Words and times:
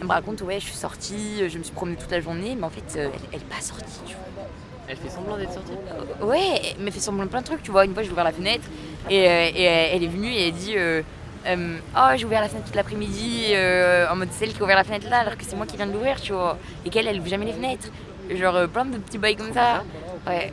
Elle 0.00 0.06
me 0.06 0.12
raconte, 0.12 0.40
ouais, 0.42 0.60
je 0.60 0.66
suis 0.66 0.74
sortie, 0.74 1.48
je 1.48 1.58
me 1.58 1.62
suis 1.64 1.72
promenée 1.72 1.96
toute 1.96 2.10
la 2.10 2.20
journée, 2.20 2.54
mais 2.56 2.64
en 2.64 2.70
fait, 2.70 2.96
euh, 2.96 3.08
elle, 3.12 3.20
elle 3.32 3.40
est 3.40 3.44
pas 3.44 3.60
sortie, 3.60 4.00
tu 4.06 4.14
vois. 4.14 4.44
Elle 4.86 4.96
fait 4.96 5.10
semblant 5.10 5.36
d'être 5.36 5.52
sortie 5.52 5.72
Euh, 6.22 6.24
Ouais, 6.24 6.62
elle 6.76 6.84
m'a 6.84 6.90
fait 6.90 7.00
semblant 7.00 7.24
de 7.24 7.28
plein 7.28 7.40
de 7.40 7.46
trucs, 7.46 7.62
tu 7.62 7.70
vois. 7.70 7.84
Une 7.84 7.92
fois, 7.94 8.02
j'ai 8.02 8.10
ouvert 8.10 8.24
la 8.24 8.32
fenêtre 8.32 8.64
et, 9.10 9.28
euh, 9.28 9.50
et, 9.54 9.62
elle 9.64 10.02
est 10.02 10.08
venue 10.08 10.32
et 10.32 10.48
elle 10.48 10.54
dit 10.54 10.74
euh, 10.76 11.02
euh, 11.46 11.78
Oh, 11.96 12.08
j'ai 12.16 12.24
ouvert 12.24 12.40
la 12.40 12.48
fenêtre 12.48 12.66
toute 12.66 12.76
l'après-midi, 12.76 13.46
euh, 13.50 14.06
en 14.08 14.16
mode 14.16 14.30
celle 14.32 14.52
qui 14.54 14.60
a 14.60 14.64
ouvert 14.64 14.76
la 14.76 14.84
fenêtre 14.84 15.06
là, 15.10 15.18
alors 15.18 15.36
que 15.36 15.44
c'est 15.44 15.56
moi 15.56 15.66
qui 15.66 15.76
viens 15.76 15.86
de 15.86 15.92
l'ouvrir, 15.92 16.20
tu 16.20 16.32
vois. 16.32 16.56
Et 16.86 16.90
qu'elle, 16.90 17.06
elle 17.06 17.18
ouvre 17.18 17.28
jamais 17.28 17.44
les 17.46 17.52
fenêtres. 17.52 17.88
Genre 18.30 18.68
plein 18.68 18.84
de 18.84 18.98
petits 18.98 19.18
bails 19.18 19.36
comme 19.36 19.52
ça. 19.52 19.82
Ouais. 20.26 20.52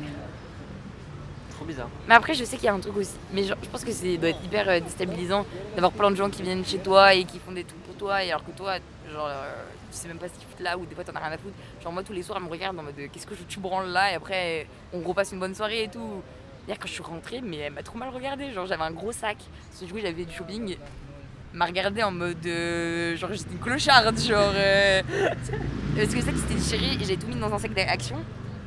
Trop 1.56 1.66
bizarre. 1.66 1.90
Mais 2.08 2.16
après, 2.16 2.34
je 2.34 2.44
sais 2.44 2.58
qu'il 2.58 2.66
y 2.66 2.70
a 2.70 2.74
un 2.74 2.80
truc 2.80 2.98
aussi. 2.98 3.12
Mais 3.32 3.44
genre, 3.44 3.58
je 3.64 3.70
pense 3.70 3.86
que 3.86 3.92
c'est 3.92 4.18
doit 4.18 4.30
être 4.30 4.44
hyper 4.44 4.82
déstabilisant 4.82 5.46
d'avoir 5.76 5.92
plein 5.94 6.12
de 6.12 6.16
gens 6.16 6.30
qui 6.30 6.42
viennent 6.42 6.66
chez 6.66 6.80
toi 6.80 7.14
et 7.14 7.24
qui 7.24 7.40
font 7.40 7.52
des 7.54 7.64
trucs 7.64 7.82
pour 7.84 7.96
toi, 7.96 8.24
et 8.24 8.30
alors 8.32 8.44
que 8.46 8.52
toi, 8.52 8.74
genre, 9.12 9.28
euh, 9.28 9.54
tu 9.92 9.98
sais 9.98 10.08
même 10.08 10.18
pas 10.18 10.28
ce 10.28 10.34
qu'ils 10.34 10.48
foutent 10.48 10.60
là, 10.60 10.78
ou 10.78 10.86
des 10.86 10.96
fois 10.96 11.04
t'en 11.04 11.14
as 11.16 11.20
rien 11.20 11.32
à 11.32 11.38
foutre. 11.38 11.56
Genre, 11.84 11.92
moi, 11.92 12.04
tous 12.04 12.14
les 12.14 12.24
soirs, 12.24 12.38
elle 12.40 12.46
me 12.46 12.50
regarde 12.52 12.78
en 12.80 12.84
mode 12.84 12.98
euh, 13.00 13.08
qu'est-ce 13.12 13.28
que 13.28 13.36
je 13.36 13.44
tu 13.44 13.60
branles 13.60 13.90
là, 13.90 14.12
et 14.12 14.16
après, 14.16 14.68
on 14.94 15.02
repasse 15.02 15.32
une 15.32 15.40
bonne 15.40 15.56
soirée 15.56 15.84
et 15.84 15.88
tout. 15.90 16.22
Hier, 16.68 16.78
quand 16.80 16.88
je 16.88 16.94
suis 16.94 17.04
rentrée, 17.04 17.42
mais 17.42 17.58
elle 17.58 17.74
m'a 17.74 17.84
trop 17.84 17.98
mal 17.98 18.10
regardé. 18.10 18.52
Genre, 18.52 18.66
j'avais 18.66 18.84
un 18.84 18.92
gros 18.92 19.12
sac, 19.12 19.38
parce 19.70 19.82
que 19.82 19.86
du 19.86 19.94
coup, 19.94 20.00
j'avais 20.00 20.26
du 20.26 20.34
shopping. 20.34 20.78
M'a 21.54 21.66
regardé 21.68 22.04
en 22.04 22.12
mode 22.12 22.46
euh, 22.48 23.16
genre 23.16 23.32
j'étais 23.32 23.52
une 23.52 23.60
clocharde 23.60 24.20
genre 24.20 24.52
euh, 24.56 25.02
parce 25.96 26.14
que 26.14 26.20
ça 26.22 26.32
qui 26.34 26.40
s'était 26.40 26.54
déchiré 26.56 27.02
et 27.02 27.06
j'ai 27.06 27.16
tout 27.16 27.28
mis 27.28 27.36
dans 27.36 27.54
un 27.54 27.58
sac 27.58 27.74
d'action 27.74 28.18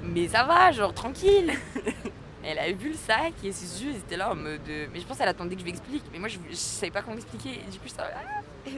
mais 0.02 0.26
ça 0.26 0.44
va 0.44 0.72
genre 0.72 0.94
tranquille 0.94 1.52
elle 2.42 2.58
avait 2.58 2.72
vu 2.72 2.88
le 2.88 2.94
sac 2.94 3.34
et 3.44 3.52
ses 3.52 3.84
yeux 3.84 3.90
ils 3.90 3.98
étaient 3.98 4.16
là 4.16 4.30
en 4.32 4.34
mode. 4.36 4.60
euh, 4.70 4.86
Mais 4.90 5.00
je 5.00 5.06
pense 5.06 5.18
qu'elle 5.18 5.28
attendait 5.28 5.54
que 5.54 5.60
je 5.60 5.64
lui 5.66 5.72
explique. 5.72 6.04
Mais 6.14 6.18
moi 6.18 6.28
je, 6.28 6.38
je 6.48 6.54
savais 6.56 6.90
pas 6.90 7.02
comment 7.02 7.16
expliquer. 7.16 7.60
Et 7.66 7.70
du 7.70 7.78
coup, 7.78 7.88
ça. 7.88 8.08
ah 8.14 8.40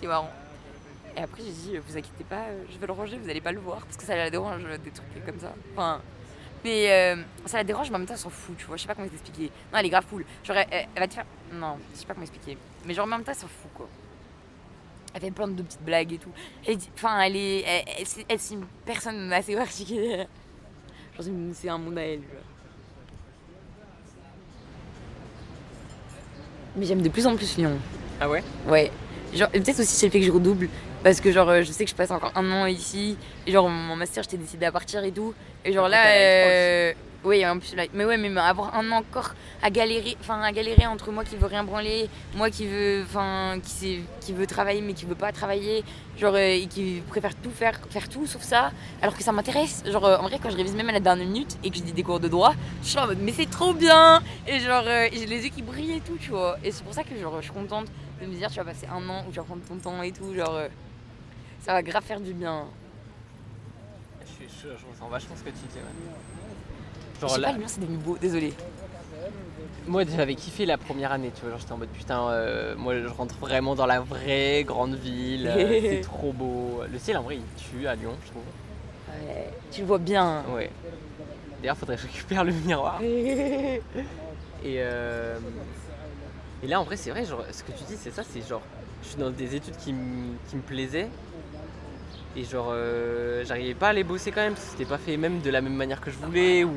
C'est 0.00 0.06
marrant. 0.06 0.30
Et 1.16 1.20
après, 1.20 1.42
j'ai 1.44 1.52
dit, 1.52 1.76
vous 1.78 1.96
inquiétez 1.96 2.24
pas, 2.24 2.42
euh, 2.48 2.64
je 2.72 2.78
vais 2.78 2.86
le 2.86 2.92
ranger, 2.92 3.18
vous 3.22 3.30
allez 3.30 3.40
pas 3.40 3.52
le 3.52 3.60
voir. 3.60 3.80
Parce 3.84 3.96
que 3.96 4.02
ça 4.04 4.16
la 4.16 4.30
dérange, 4.30 4.62
euh, 4.66 4.78
des 4.78 4.90
trucs 4.90 5.24
comme 5.24 5.38
ça. 5.38 5.52
Enfin. 5.76 6.00
Mais 6.64 6.90
euh, 6.90 7.22
ça 7.46 7.58
la 7.58 7.64
dérange, 7.64 7.90
mais 7.90 7.96
en 7.96 7.98
même 8.00 8.08
temps, 8.08 8.14
elle 8.14 8.20
s'en 8.20 8.30
fout, 8.30 8.56
tu 8.56 8.64
vois. 8.64 8.76
Je 8.76 8.82
sais 8.82 8.88
pas 8.88 8.94
comment 8.94 9.06
t'expliquer. 9.08 9.50
Non, 9.72 9.78
elle 9.78 9.86
est 9.86 9.90
grave 9.90 10.06
cool. 10.08 10.24
Genre, 10.42 10.56
elle, 10.56 10.66
elle 10.94 11.00
va 11.00 11.06
te 11.08 11.14
faire. 11.14 11.26
Non, 11.52 11.76
je 11.92 11.98
sais 12.00 12.06
pas 12.06 12.14
comment 12.14 12.24
expliquer. 12.26 12.56
Mais 12.86 12.94
genre, 12.94 13.04
en 13.04 13.08
même 13.08 13.22
temps, 13.22 13.32
elle 13.32 13.38
s'en 13.38 13.46
fout, 13.48 13.70
quoi. 13.74 13.88
Elle 15.12 15.20
fait 15.20 15.30
plein 15.30 15.46
de 15.46 15.62
petites 15.62 15.82
blagues 15.84 16.12
et 16.14 16.18
tout. 16.18 16.30
Enfin, 16.96 17.20
elle 17.20 17.36
est. 17.36 17.60
Elle, 17.60 17.84
elle- 18.28 18.38
c'est- 18.40 18.54
une 18.54 18.64
personne 18.84 19.32
assez 19.32 19.54
particulière. 19.54 20.26
Genre, 21.16 21.26
c'est 21.52 21.68
un 21.68 21.78
monde 21.78 21.98
à 21.98 22.02
elle, 22.02 22.18
vois. 22.20 22.40
Mais 26.76 26.86
j'aime 26.86 27.02
de 27.02 27.08
plus 27.08 27.26
en 27.26 27.36
plus 27.36 27.56
Lyon. 27.56 27.78
Ah 28.20 28.28
ouais? 28.28 28.42
Ouais. 28.66 28.90
Genre, 29.32 29.48
peut-être 29.50 29.80
aussi 29.80 29.94
c'est 29.94 30.06
le 30.06 30.12
fait 30.12 30.20
que 30.20 30.26
je 30.26 30.32
redouble. 30.32 30.68
Parce 31.04 31.20
que 31.20 31.30
genre, 31.30 31.50
euh, 31.50 31.62
je 31.62 31.70
sais 31.70 31.84
que 31.84 31.90
je 31.90 31.94
passe 31.94 32.10
encore 32.10 32.32
un 32.34 32.50
an 32.50 32.66
ici. 32.66 33.18
Et 33.46 33.52
genre, 33.52 33.68
mon 33.68 33.94
master, 33.94 34.22
j'étais 34.22 34.38
décidée 34.38 34.64
à 34.64 34.72
partir 34.72 35.04
et 35.04 35.12
tout. 35.12 35.34
Et 35.62 35.72
genre 35.72 35.86
là, 35.86 36.06
euh, 36.06 36.94
oui, 37.24 37.46
en 37.46 37.58
plus 37.58 37.74
là, 37.74 37.84
mais 37.92 38.04
ouais, 38.04 38.16
mais 38.16 38.38
avoir 38.38 38.74
un 38.74 38.90
an 38.90 38.96
encore 38.96 39.34
à 39.62 39.70
galérer, 39.70 40.16
enfin 40.20 40.40
à 40.42 40.52
galérer 40.52 40.86
entre 40.86 41.10
moi 41.10 41.24
qui 41.24 41.36
veut 41.36 41.46
rien 41.46 41.64
branler, 41.64 42.08
moi 42.34 42.50
qui 42.50 42.66
veut, 42.66 43.02
enfin 43.02 43.58
qui 43.62 43.70
sait, 43.70 44.00
qui 44.20 44.34
veut 44.34 44.46
travailler 44.46 44.82
mais 44.82 44.92
qui 44.92 45.06
veut 45.06 45.14
pas 45.14 45.32
travailler, 45.32 45.84
genre 46.18 46.34
euh, 46.34 46.54
et 46.54 46.66
qui 46.66 47.02
préfère 47.08 47.34
tout 47.34 47.50
faire, 47.50 47.80
faire 47.88 48.10
tout 48.10 48.26
sauf 48.26 48.42
ça, 48.42 48.72
alors 49.00 49.16
que 49.16 49.22
ça 49.22 49.32
m'intéresse. 49.32 49.84
Genre 49.86 50.04
euh, 50.04 50.18
en 50.18 50.24
vrai, 50.24 50.38
quand 50.42 50.50
je 50.50 50.56
révise 50.56 50.74
même 50.74 50.90
à 50.90 50.92
la 50.92 51.00
dernière 51.00 51.26
minute 51.26 51.56
et 51.64 51.70
que 51.70 51.76
je 51.76 51.82
dis 51.82 51.92
des 51.92 52.02
cours 52.02 52.20
de 52.20 52.28
droit, 52.28 52.54
je 52.82 52.88
suis 52.88 52.98
en 52.98 53.06
mode 53.06 53.18
mais 53.20 53.32
c'est 53.32 53.50
trop 53.50 53.72
bien 53.72 54.22
et 54.46 54.60
genre 54.60 54.84
j'ai 54.84 55.26
les 55.26 55.44
yeux 55.44 55.50
qui 55.50 55.62
brillent 55.62 55.96
et 55.96 56.00
tout, 56.00 56.18
tu 56.20 56.30
vois. 56.30 56.58
Et 56.62 56.72
c'est 56.72 56.84
pour 56.84 56.92
ça 56.92 57.04
que 57.04 57.18
genre 57.18 57.36
je 57.40 57.44
suis 57.44 57.54
contente 57.54 57.86
de 58.20 58.26
me 58.26 58.34
dire 58.34 58.50
tu 58.50 58.56
vas 58.56 58.64
passer 58.64 58.86
un 58.86 59.08
an 59.08 59.24
où 59.26 59.32
tu 59.32 59.36
vas 59.36 59.44
prendre 59.44 59.62
ton 59.66 59.76
temps 59.76 60.02
et 60.02 60.12
tout, 60.12 60.34
genre 60.34 60.60
ça 61.64 61.72
va 61.72 61.82
grave 61.82 62.02
faire 62.04 62.20
du 62.20 62.32
bien. 62.32 62.64
Je, 64.26 64.26
suis- 64.32 64.48
je, 64.62 64.68
je 64.68 64.86
ressens 64.92 65.08
vachement 65.08 65.36
ce 65.36 65.42
que 65.42 65.48
tu 65.50 65.54
dis. 65.72 65.78
Ouais. 65.78 65.82
Je 67.16 67.20
Genre 67.20 67.30
sais 67.30 67.40
là, 67.40 67.52
pas, 67.52 67.58
Lyon 67.58 67.66
c'est 67.68 67.80
devenu 67.80 67.96
beau, 67.98 68.18
désolé. 68.18 68.52
moi 69.86 70.02
j'avais 70.04 70.34
kiffé 70.34 70.66
la 70.66 70.76
première 70.76 71.12
année, 71.12 71.30
tu 71.34 71.42
vois. 71.42 71.50
Genre 71.50 71.60
j'étais 71.60 71.72
en 71.72 71.78
mode 71.78 71.88
putain, 71.90 72.28
euh, 72.28 72.74
moi 72.76 72.94
je 73.00 73.06
rentre 73.06 73.36
vraiment 73.36 73.74
dans 73.74 73.86
la 73.86 74.00
vraie 74.00 74.64
grande 74.64 74.94
ville, 74.96 75.46
euh, 75.48 75.80
c'est 75.82 76.00
trop 76.02 76.32
beau. 76.32 76.82
Le 76.90 76.98
ciel 76.98 77.16
en 77.16 77.22
vrai 77.22 77.36
il 77.36 77.62
tue 77.62 77.86
à 77.86 77.94
Lyon, 77.94 78.12
je 78.24 78.30
trouve. 78.30 78.42
Ouais, 79.26 79.50
tu 79.70 79.80
le 79.82 79.86
vois 79.86 79.98
bien. 79.98 80.42
Ouais. 80.54 80.70
D'ailleurs 81.60 81.76
faudrait 81.78 81.96
que 81.96 82.02
je 82.02 82.06
récupère 82.08 82.44
le 82.44 82.52
miroir. 82.52 83.00
Et, 84.66 84.76
euh, 84.80 85.38
et 86.62 86.66
là 86.66 86.80
en 86.80 86.84
vrai 86.84 86.96
c'est 86.96 87.10
vrai, 87.10 87.26
genre, 87.26 87.44
ce 87.52 87.62
que 87.62 87.72
tu 87.72 87.84
dis 87.84 87.96
c'est 87.98 88.10
ça, 88.10 88.22
c'est 88.22 88.40
genre 88.48 88.62
je 89.02 89.08
suis 89.08 89.18
dans 89.18 89.28
des 89.30 89.54
études 89.54 89.76
qui 89.76 89.92
me 89.92 90.36
plaisaient. 90.66 91.08
Et 92.36 92.44
genre 92.44 92.68
euh, 92.70 93.44
j'arrivais 93.44 93.74
pas 93.74 93.88
à 93.88 93.92
les 93.92 94.02
bosser 94.04 94.32
quand 94.32 94.40
même, 94.40 94.54
parce 94.54 94.64
que 94.66 94.70
c'était 94.72 94.84
pas 94.84 94.98
fait 94.98 95.16
même 95.16 95.40
de 95.40 95.50
la 95.50 95.60
même 95.60 95.74
manière 95.74 96.00
que 96.00 96.10
je 96.10 96.16
voulais. 96.16 96.64
Ou 96.64 96.72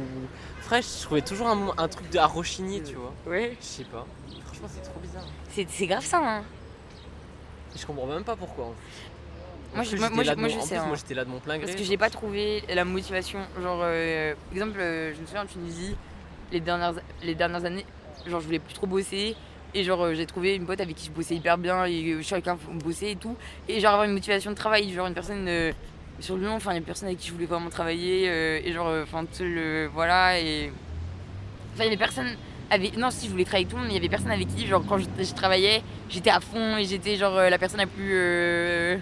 Frère, 0.61 0.81
je 0.81 1.03
trouvais 1.03 1.21
toujours 1.21 1.47
un, 1.47 1.87
truc 1.87 2.09
de 2.11 2.17
à 2.19 2.25
rechigner, 2.27 2.83
tu 2.83 2.95
vois. 2.95 3.13
Ouais. 3.25 3.55
Je 3.59 3.65
sais 3.65 3.83
pas. 3.85 4.05
Franchement 4.45 4.67
c'est 4.71 4.81
trop 4.81 4.99
bizarre. 4.99 5.23
C'est 5.49 5.87
grave 5.87 6.05
ça, 6.05 6.19
hein. 6.23 6.43
Et 7.75 7.79
je 7.79 7.85
comprends 7.85 8.05
même 8.05 8.23
pas 8.23 8.35
pourquoi. 8.35 8.65
en 8.65 8.73
Moi, 9.75 9.83
plus, 9.83 9.91
je- 9.91 9.97
moi- 9.97 10.07
j'étais 10.09 10.15
moi, 10.15 10.23
là 10.23 10.35
moi, 10.35 10.47
mon- 10.47 10.53
je 10.53 10.57
en 10.59 10.61
sais, 10.61 10.67
plus, 10.75 10.77
hein. 10.77 10.85
moi 10.87 10.95
j'étais 10.95 11.13
là 11.15 11.25
de 11.25 11.29
mon 11.29 11.39
plein 11.39 11.57
gré. 11.57 11.65
Parce 11.65 11.77
que 11.77 11.83
j'ai 11.83 11.97
pas 11.97 12.09
trouvé 12.09 12.63
la 12.69 12.85
motivation. 12.85 13.39
Genre, 13.61 13.79
euh, 13.81 14.33
par 14.49 14.53
exemple, 14.53 14.79
euh, 14.79 15.13
je 15.15 15.21
me 15.21 15.25
souviens 15.25 15.43
en 15.43 15.47
Tunisie, 15.47 15.95
les 16.51 16.59
dernières, 16.59 16.93
les 17.23 17.35
dernières 17.35 17.65
années, 17.65 17.85
genre, 18.27 18.39
je 18.41 18.45
voulais 18.45 18.59
plus 18.59 18.73
trop 18.75 18.87
bosser. 18.87 19.35
Et 19.73 19.83
genre, 19.83 20.01
euh, 20.05 20.13
j'ai 20.13 20.25
trouvé 20.25 20.55
une 20.55 20.65
pote 20.65 20.79
avec 20.81 20.95
qui 20.95 21.05
je 21.07 21.11
bossais 21.11 21.35
hyper 21.35 21.57
bien 21.57 21.85
et 21.85 22.11
euh, 22.13 22.21
chacun 22.21 22.57
bossait 22.83 23.11
et 23.11 23.15
tout. 23.15 23.35
Et 23.67 23.79
genre, 23.79 23.93
avoir 23.93 24.05
une 24.07 24.13
motivation 24.13 24.51
de 24.51 24.55
travail, 24.55 24.91
genre, 24.93 25.07
une 25.07 25.13
personne 25.13 25.45
euh, 25.47 25.71
sur 26.19 26.37
Lyon, 26.37 26.53
enfin, 26.55 26.71
il 26.71 26.75
y 26.75 26.77
a 26.79 26.81
personne 26.81 27.07
avec 27.09 27.19
qui 27.19 27.27
je 27.27 27.33
voulais 27.33 27.45
vraiment 27.45 27.69
travailler. 27.69 28.25
et 28.67 28.71
genre, 28.73 28.91
enfin, 29.03 29.25
euh, 29.41 29.87
voilà. 29.93 30.39
Et. 30.39 30.71
Enfin, 31.73 31.83
il 31.83 31.85
y 31.85 31.87
avait 31.87 31.97
personne. 31.97 32.29
Avec... 32.69 32.97
Non, 32.97 33.11
si 33.11 33.27
je 33.27 33.31
voulais 33.31 33.45
travailler 33.45 33.65
avec 33.65 33.69
tout 33.71 33.75
le 33.77 33.81
monde, 33.83 33.87
mais 33.89 33.93
il 33.93 33.97
y 33.97 33.99
avait 33.99 34.09
personne 34.09 34.31
avec 34.31 34.47
qui, 34.47 34.65
genre, 34.67 34.83
quand 34.87 34.97
je, 34.97 35.05
je 35.23 35.33
travaillais, 35.33 35.81
j'étais 36.09 36.29
à 36.31 36.39
fond 36.39 36.77
et 36.77 36.85
j'étais, 36.85 37.15
genre, 37.15 37.35
la 37.35 37.57
personne 37.57 37.79
la 37.79 37.87
plus. 37.87 38.11
euh, 38.13 38.97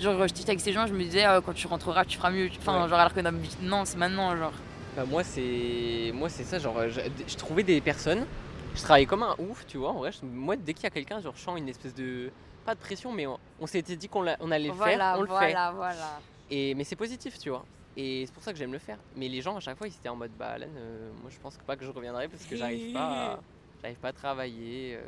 Genre, 0.00 0.14
je 0.26 0.42
avec 0.42 0.58
ces 0.60 0.72
gens, 0.72 0.86
je 0.88 0.92
me 0.94 1.02
disais, 1.04 1.24
euh, 1.24 1.40
quand 1.40 1.52
tu 1.52 1.66
rentreras, 1.68 2.04
tu 2.04 2.18
feras 2.18 2.30
mieux. 2.30 2.48
Enfin, 2.58 2.82
Ouais. 2.82 2.88
genre, 2.88 2.98
alors 2.98 3.14
que 3.14 3.20
non, 3.20 3.32
non, 3.62 3.84
c'est 3.84 3.96
maintenant, 3.98 4.36
genre. 4.36 4.52
Bah 4.94 5.04
moi 5.08 5.24
c'est 5.24 6.12
moi 6.12 6.28
c'est 6.28 6.44
ça 6.44 6.58
genre 6.58 6.76
je, 6.90 7.00
je 7.26 7.36
trouvais 7.36 7.62
des 7.62 7.80
personnes 7.80 8.26
je 8.74 8.80
travaillais 8.82 9.06
comme 9.06 9.22
un 9.22 9.34
ouf 9.38 9.66
tu 9.66 9.78
vois 9.78 9.90
en 9.90 9.98
vrai 9.98 10.12
je- 10.12 10.24
moi 10.24 10.56
dès 10.56 10.74
qu'il 10.74 10.84
y 10.84 10.86
a 10.86 10.90
quelqu'un 10.90 11.20
je 11.20 11.28
sens 11.38 11.58
une 11.58 11.68
espèce 11.68 11.94
de 11.94 12.30
pas 12.64 12.74
de 12.74 12.80
pression 12.80 13.12
mais 13.12 13.26
on, 13.26 13.38
on 13.60 13.66
s'était 13.66 13.96
dit 13.96 14.08
qu'on 14.08 14.22
l'a- 14.22 14.36
on 14.40 14.50
allait 14.50 14.68
le 14.68 14.74
voilà, 14.74 15.12
faire 15.12 15.18
on 15.18 15.22
le 15.22 15.26
fait 15.28 15.32
voilà, 15.32 15.72
voilà. 15.72 16.20
et 16.50 16.74
mais 16.74 16.84
c'est 16.84 16.96
positif 16.96 17.38
tu 17.38 17.50
vois 17.50 17.64
et 17.96 18.24
c'est 18.26 18.32
pour 18.32 18.42
ça 18.42 18.52
que 18.52 18.58
j'aime 18.58 18.72
le 18.72 18.78
faire 18.78 18.98
mais 19.16 19.28
les 19.28 19.40
gens 19.42 19.56
à 19.56 19.60
chaque 19.60 19.76
fois 19.76 19.86
ils 19.86 19.94
étaient 19.94 20.08
en 20.08 20.16
mode 20.16 20.30
bah 20.38 20.52
Alan 20.54 20.66
euh, 20.76 21.10
moi 21.20 21.30
je 21.30 21.38
pense 21.38 21.56
pas 21.66 21.76
que 21.76 21.84
je 21.84 21.90
reviendrai 21.90 22.28
parce 22.28 22.44
que 22.44 22.56
j'arrive 22.56 22.92
pas 22.92 23.32
à, 23.32 23.40
j'arrive 23.82 23.98
pas 23.98 24.08
à 24.08 24.12
travailler 24.12 24.94
euh. 24.96 25.02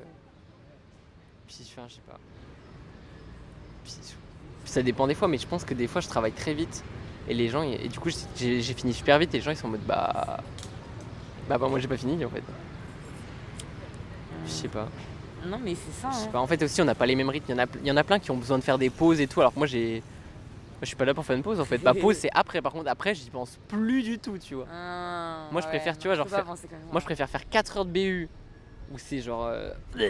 puis 1.47 1.59
enfin, 1.71 1.87
je 1.89 1.95
sais 1.95 2.01
pas 2.07 2.19
puis, 3.85 3.95
ça 4.65 4.83
dépend 4.83 5.07
des 5.07 5.15
fois 5.15 5.29
mais 5.29 5.39
je 5.39 5.47
pense 5.47 5.65
que 5.65 5.75
des 5.75 5.87
fois 5.87 6.01
je 6.01 6.09
travaille 6.09 6.33
très 6.33 6.55
vite 6.55 6.83
et 7.27 7.33
les 7.33 7.49
gens, 7.49 7.63
et 7.63 7.89
du 7.89 7.99
coup, 7.99 8.11
j'ai 8.37 8.61
j'ai 8.61 8.75
fini 8.75 8.93
super 8.93 9.19
vite 9.19 9.33
et 9.35 9.39
les 9.39 9.43
gens 9.43 9.51
ils 9.51 9.57
sont 9.57 9.69
en 9.69 9.71
mode 9.71 9.87
bah. 9.87 10.41
Bah, 11.49 11.57
bah 11.57 11.69
moi 11.69 11.79
j'ai 11.79 11.89
pas 11.89 11.97
fini 11.97 12.23
en 12.23 12.29
fait. 12.29 12.43
Je 14.47 14.51
sais 14.51 14.69
pas. 14.69 14.89
Non, 15.47 15.59
mais 15.63 15.75
c'est 15.75 15.93
ça. 16.01 16.11
Je 16.11 16.17
sais 16.17 16.25
hein. 16.27 16.31
pas. 16.33 16.41
En 16.41 16.47
fait 16.47 16.63
aussi 16.63 16.81
on 16.81 16.85
n'a 16.85 16.95
pas 16.95 17.07
les 17.07 17.15
mêmes 17.17 17.29
rythmes. 17.29 17.53
Il 17.53 17.57
y, 17.57 17.61
en 17.61 17.65
a, 17.65 17.67
il 17.83 17.87
y 17.87 17.91
en 17.91 17.97
a 17.97 18.05
plein 18.05 18.19
qui 18.19 18.31
ont 18.31 18.37
besoin 18.37 18.59
de 18.59 18.65
faire 18.65 18.79
des 18.79 18.91
pauses 18.91 19.21
et 19.21 19.27
tout. 19.27 19.41
Alors 19.41 19.53
que 19.53 19.59
moi 19.59 19.67
j'ai. 19.67 20.03
Je 20.81 20.87
suis 20.87 20.97
pas 20.97 21.05
là 21.05 21.15
pour 21.15 21.25
faire 21.25 21.37
une 21.37 21.43
pause 21.43 21.61
en 21.61 21.65
fait. 21.65 21.83
Ma 21.83 21.95
pause 21.95 22.17
c'est 22.17 22.31
après. 22.35 22.61
Par 22.63 22.73
contre 22.73 22.89
après 22.89 23.15
j'y 23.15 23.31
pense 23.31 23.59
plus 23.69 24.03
du 24.03 24.19
tout 24.19 24.39
tu 24.39 24.55
vois. 24.55 24.67
Ah, 24.73 25.49
Moi, 25.53 25.61
je 25.61 25.67
ouais, 25.67 25.71
préfère, 25.73 25.97
tu 25.99 26.09
vois, 26.09 26.15
genre 26.17 26.29
faire-. 26.29 26.45
Moi 26.47 27.01
je 27.01 27.05
préfère 27.05 27.29
faire 27.29 27.49
4 27.49 27.77
heures 27.79 27.85
de 27.85 27.91
BU 27.91 28.29
où 28.93 28.99
c'est 28.99 29.21
genre. 29.21 29.47
euh, 29.47 29.71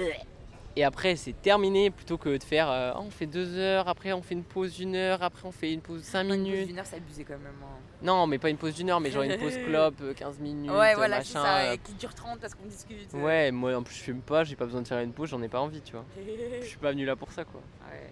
Et 0.77 0.83
après 0.83 1.15
c'est 1.15 1.41
terminé 1.41 1.91
plutôt 1.91 2.19
que 2.19 2.37
de 2.37 2.43
faire. 2.43 2.69
euh, 2.69 2.93
Ah, 2.95 3.01
on 3.01 3.11
fait 3.11 3.27
2 3.27 3.57
heures, 3.59 3.87
après 3.89 4.13
on 4.13 4.23
fait 4.23 4.35
une 4.35 4.43
pause 4.43 4.75
d'une 4.75 4.97
heure, 4.97 5.23
après 5.23 5.47
on 5.47 5.53
fait 5.53 5.73
une 5.73 5.81
pause 5.81 6.03
5 6.03 6.23
Une 6.23 6.29
pause 6.31 6.39
minutes. 6.39 6.67
d'une 6.67 6.79
heure, 6.81 6.87
c'est 6.87 6.97
abusé 6.97 7.23
quand 7.23 7.35
même. 7.35 7.53
hein. 7.63 7.79
Non 8.03 8.27
mais 8.27 8.39
pas 8.39 8.51
une 8.51 8.57
pause 8.57 8.75
d'une 8.75 8.91
heure 8.91 8.99
mais 9.01 9.11
genre 9.13 9.23
une 9.23 9.39
pause 9.39 9.57
clope 9.67 9.95
euh, 10.03 10.15
15 10.15 10.41
minutes. 10.41 10.73
ouais, 10.73 10.93
euh, 10.93 10.97
voilà, 10.97 11.19
machin, 11.19 11.43
ça. 11.43 11.57
euh, 11.59 11.73
et 11.75 11.79
Qui 11.79 11.93
dure 11.95 12.13
30 12.13 12.41
parce 12.41 12.55
qu'on 12.57 12.67
discute. 12.67 13.15
euh. 13.15 13.23
Ouais, 13.23 13.53
moi 13.53 13.75
en 13.77 13.83
plus 13.85 13.95
je 13.95 14.01
fume 14.03 14.21
pas, 14.21 14.43
j'ai 14.43 14.57
pas 14.57 14.65
besoin 14.65 14.83
de 14.83 14.89
faire 14.89 14.99
une 14.99 15.13
pause, 15.13 15.29
j'en 15.29 15.41
ai 15.43 15.49
pas 15.49 15.61
envie, 15.61 15.81
tu 15.81 15.93
vois. 15.93 16.05
Je 16.17 16.21
ouais. 16.61 16.63
suis 16.63 16.79
pas 16.79 16.91
venu 16.91 17.05
là 17.05 17.15
pour 17.15 17.31
ça 17.31 17.45
quoi. 17.45 17.61
ouais. 17.91 18.11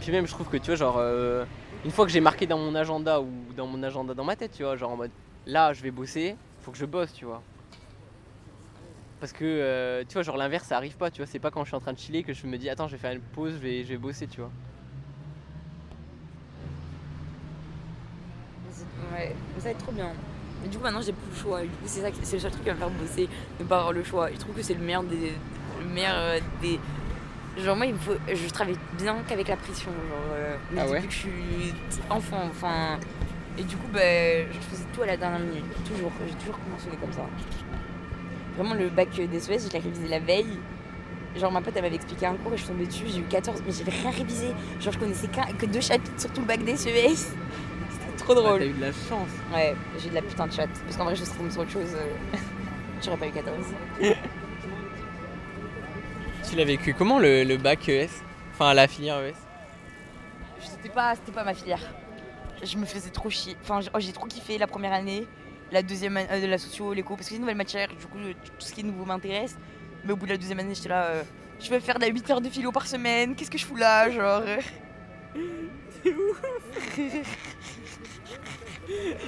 Puis 0.00 0.10
même 0.12 0.26
je 0.26 0.32
trouve 0.32 0.48
que 0.48 0.56
tu 0.56 0.66
vois 0.66 0.74
genre 0.76 0.96
euh, 0.98 1.44
une 1.84 1.90
fois 1.90 2.04
que 2.04 2.10
j'ai 2.12 2.20
marqué 2.20 2.46
dans 2.46 2.58
mon 2.58 2.74
agenda 2.74 3.20
ou 3.20 3.28
dans 3.56 3.66
mon 3.66 3.82
agenda 3.82 4.14
dans 4.14 4.24
ma 4.24 4.36
tête, 4.36 4.52
tu 4.52 4.62
vois, 4.64 4.76
genre 4.76 4.90
en 4.90 4.96
mode 4.96 5.10
là 5.46 5.72
je 5.72 5.82
vais 5.82 5.90
bosser, 5.90 6.36
faut 6.60 6.70
que 6.72 6.78
je 6.78 6.84
bosse, 6.86 7.12
tu 7.12 7.24
vois. 7.24 7.40
Parce 9.24 9.32
que 9.32 9.44
euh, 9.46 10.04
tu 10.06 10.12
vois 10.12 10.22
genre 10.22 10.36
l'inverse 10.36 10.66
ça 10.66 10.76
arrive 10.76 10.98
pas, 10.98 11.10
tu 11.10 11.22
vois, 11.22 11.26
c'est 11.26 11.38
pas 11.38 11.50
quand 11.50 11.64
je 11.64 11.68
suis 11.68 11.74
en 11.76 11.80
train 11.80 11.94
de 11.94 11.98
chiller 11.98 12.22
que 12.24 12.34
je 12.34 12.46
me 12.46 12.58
dis 12.58 12.68
attends 12.68 12.88
je 12.88 12.92
vais 12.92 12.98
faire 12.98 13.12
une 13.12 13.22
pause, 13.22 13.54
je 13.54 13.58
vais, 13.58 13.82
je 13.82 13.88
vais 13.88 13.96
bosser, 13.96 14.26
tu 14.26 14.40
vois. 14.42 14.50
Ouais, 19.14 19.34
ça 19.56 19.64
va 19.64 19.70
être 19.70 19.78
trop 19.78 19.92
bien. 19.92 20.10
Mais 20.62 20.68
du 20.68 20.76
coup, 20.76 20.82
maintenant, 20.84 21.00
j'ai 21.00 21.14
plus 21.14 21.30
le 21.30 21.36
choix. 21.36 21.62
Du 21.62 21.68
coup, 21.68 21.74
c'est 21.86 22.02
ça, 22.02 22.10
qui- 22.10 22.20
c'est 22.22 22.36
le 22.36 22.40
seul 22.40 22.50
truc 22.50 22.64
qui 22.64 22.68
va 22.68 22.74
me 22.74 22.80
faire 22.80 22.90
bosser, 22.90 23.28
de 23.58 23.64
pas 23.64 23.78
avoir 23.78 23.92
le 23.94 24.04
choix. 24.04 24.30
Je 24.30 24.36
trouve 24.36 24.54
que 24.54 24.62
c'est 24.62 24.74
le 24.74 24.84
meilleur 24.84 25.04
des, 25.04 25.32
le 25.80 25.88
meilleur 25.88 26.16
euh, 26.16 26.40
des, 26.60 26.78
Genre 27.62 27.76
moi, 27.76 27.86
il 27.86 27.94
me 27.94 27.98
faut, 27.98 28.12
je 28.30 28.48
travaille 28.50 28.76
bien 28.98 29.16
qu'avec 29.26 29.48
la 29.48 29.56
pression. 29.56 29.90
Genre, 29.90 30.34
euh, 30.34 30.56
mais 30.70 30.80
Ah 30.82 30.84
depuis 30.84 31.00
ouais 31.00 31.06
que 31.06 31.12
je 31.14 31.18
suis 31.18 31.74
enfant, 32.10 32.42
enfin. 32.50 32.98
Et 33.56 33.62
du 33.62 33.74
coup, 33.78 33.88
bah, 33.90 34.00
je 34.52 34.58
faisais 34.68 34.84
tout 34.92 35.00
à 35.00 35.06
la 35.06 35.16
dernière 35.16 35.38
minute. 35.40 35.64
Toujours. 35.86 36.12
J'ai 36.28 36.34
toujours 36.34 36.58
commencé 36.62 36.88
comme 37.00 37.12
ça. 37.12 37.26
Vraiment, 38.56 38.74
le 38.74 38.88
bac 38.88 39.08
des 39.14 39.40
SOS, 39.40 39.66
je 39.68 39.72
l'ai 39.72 39.78
révisé 39.80 40.08
la 40.08 40.18
veille. 40.20 40.58
Genre, 41.36 41.50
ma 41.50 41.60
pote, 41.60 41.74
elle 41.76 41.82
m'avait 41.82 41.96
expliqué 41.96 42.26
un 42.26 42.34
cours 42.34 42.52
et 42.52 42.56
je 42.56 42.62
suis 42.62 42.72
tombée 42.72 42.86
dessus. 42.86 43.04
J'ai 43.08 43.18
eu 43.18 43.24
14, 43.24 43.62
mais 43.66 43.72
j'avais 43.72 43.90
rien 43.90 44.10
révisé. 44.10 44.48
Genre, 44.80 44.92
je 44.92 44.98
connaissais 44.98 45.26
qu'un- 45.26 45.52
que 45.52 45.66
deux 45.66 45.80
chapitres 45.80 46.20
sur 46.20 46.32
tout 46.32 46.40
le 46.40 46.46
bac 46.46 46.62
des 46.62 46.76
SES. 46.76 47.16
C'était 47.90 48.16
trop 48.18 48.34
drôle. 48.34 48.60
T'as 48.60 48.66
eu 48.66 48.72
de 48.72 48.80
la 48.80 48.92
chance. 48.92 49.28
Ouais, 49.52 49.74
j'ai 49.98 50.10
de 50.10 50.14
la 50.14 50.22
putain 50.22 50.46
de 50.46 50.52
chatte. 50.52 50.70
Parce 50.84 50.96
qu'en 50.96 51.04
vrai, 51.04 51.16
je 51.16 51.24
serais 51.24 51.36
tombée 51.38 51.50
sur 51.50 51.62
autre 51.62 51.72
chose. 51.72 51.92
euh, 51.94 52.36
J'aurais 53.04 53.16
pas 53.16 53.26
eu 53.26 53.32
14. 53.32 53.56
Tu 56.48 56.56
l'as 56.56 56.64
vécu 56.64 56.94
comment 56.94 57.18
le, 57.18 57.42
le 57.44 57.56
bac 57.56 57.88
ES 57.88 58.08
Enfin, 58.52 58.72
la 58.74 58.86
filière 58.86 59.20
ES 59.24 59.34
C'était 60.60 60.88
pas, 60.90 61.14
pas 61.34 61.42
ma 61.44 61.54
filière. 61.54 61.80
Je 62.62 62.76
me 62.78 62.84
faisais 62.84 63.10
trop 63.10 63.28
chier. 63.30 63.56
Enfin, 63.62 63.80
oh, 63.92 63.98
j'ai 63.98 64.12
trop 64.12 64.26
kiffé 64.26 64.56
la 64.58 64.66
première 64.66 64.92
année, 64.92 65.26
la 65.74 65.82
deuxième 65.82 66.16
année, 66.16 66.28
euh, 66.30 66.46
la 66.46 66.56
socio, 66.58 66.92
l'éco, 66.94 67.14
parce 67.16 67.26
que 67.26 67.30
c'est 67.30 67.34
une 67.34 67.42
nouvelle 67.42 67.56
matière. 67.56 67.88
Du 67.88 68.06
coup, 68.06 68.18
euh, 68.18 68.32
tout 68.42 68.52
ce 68.66 68.72
qui 68.72 68.80
est 68.80 68.84
nouveau 68.84 69.04
m'intéresse. 69.04 69.56
Mais 70.04 70.12
au 70.12 70.16
bout 70.16 70.24
de 70.26 70.30
la 70.32 70.38
deuxième 70.38 70.58
année, 70.60 70.74
j'étais 70.74 70.88
là. 70.88 71.04
euh, 71.06 71.22
je 71.60 71.68
vais 71.70 71.80
faire 71.80 71.96
de 71.96 72.02
la 72.04 72.08
8 72.08 72.30
heures 72.30 72.40
de 72.40 72.48
philo 72.48 72.72
par 72.72 72.86
semaine. 72.86 73.34
Qu'est-ce 73.34 73.50
que 73.50 73.58
je 73.58 73.66
fous 73.66 73.76
là, 73.76 74.10
genre? 74.10 74.42
Euh. 74.46 74.58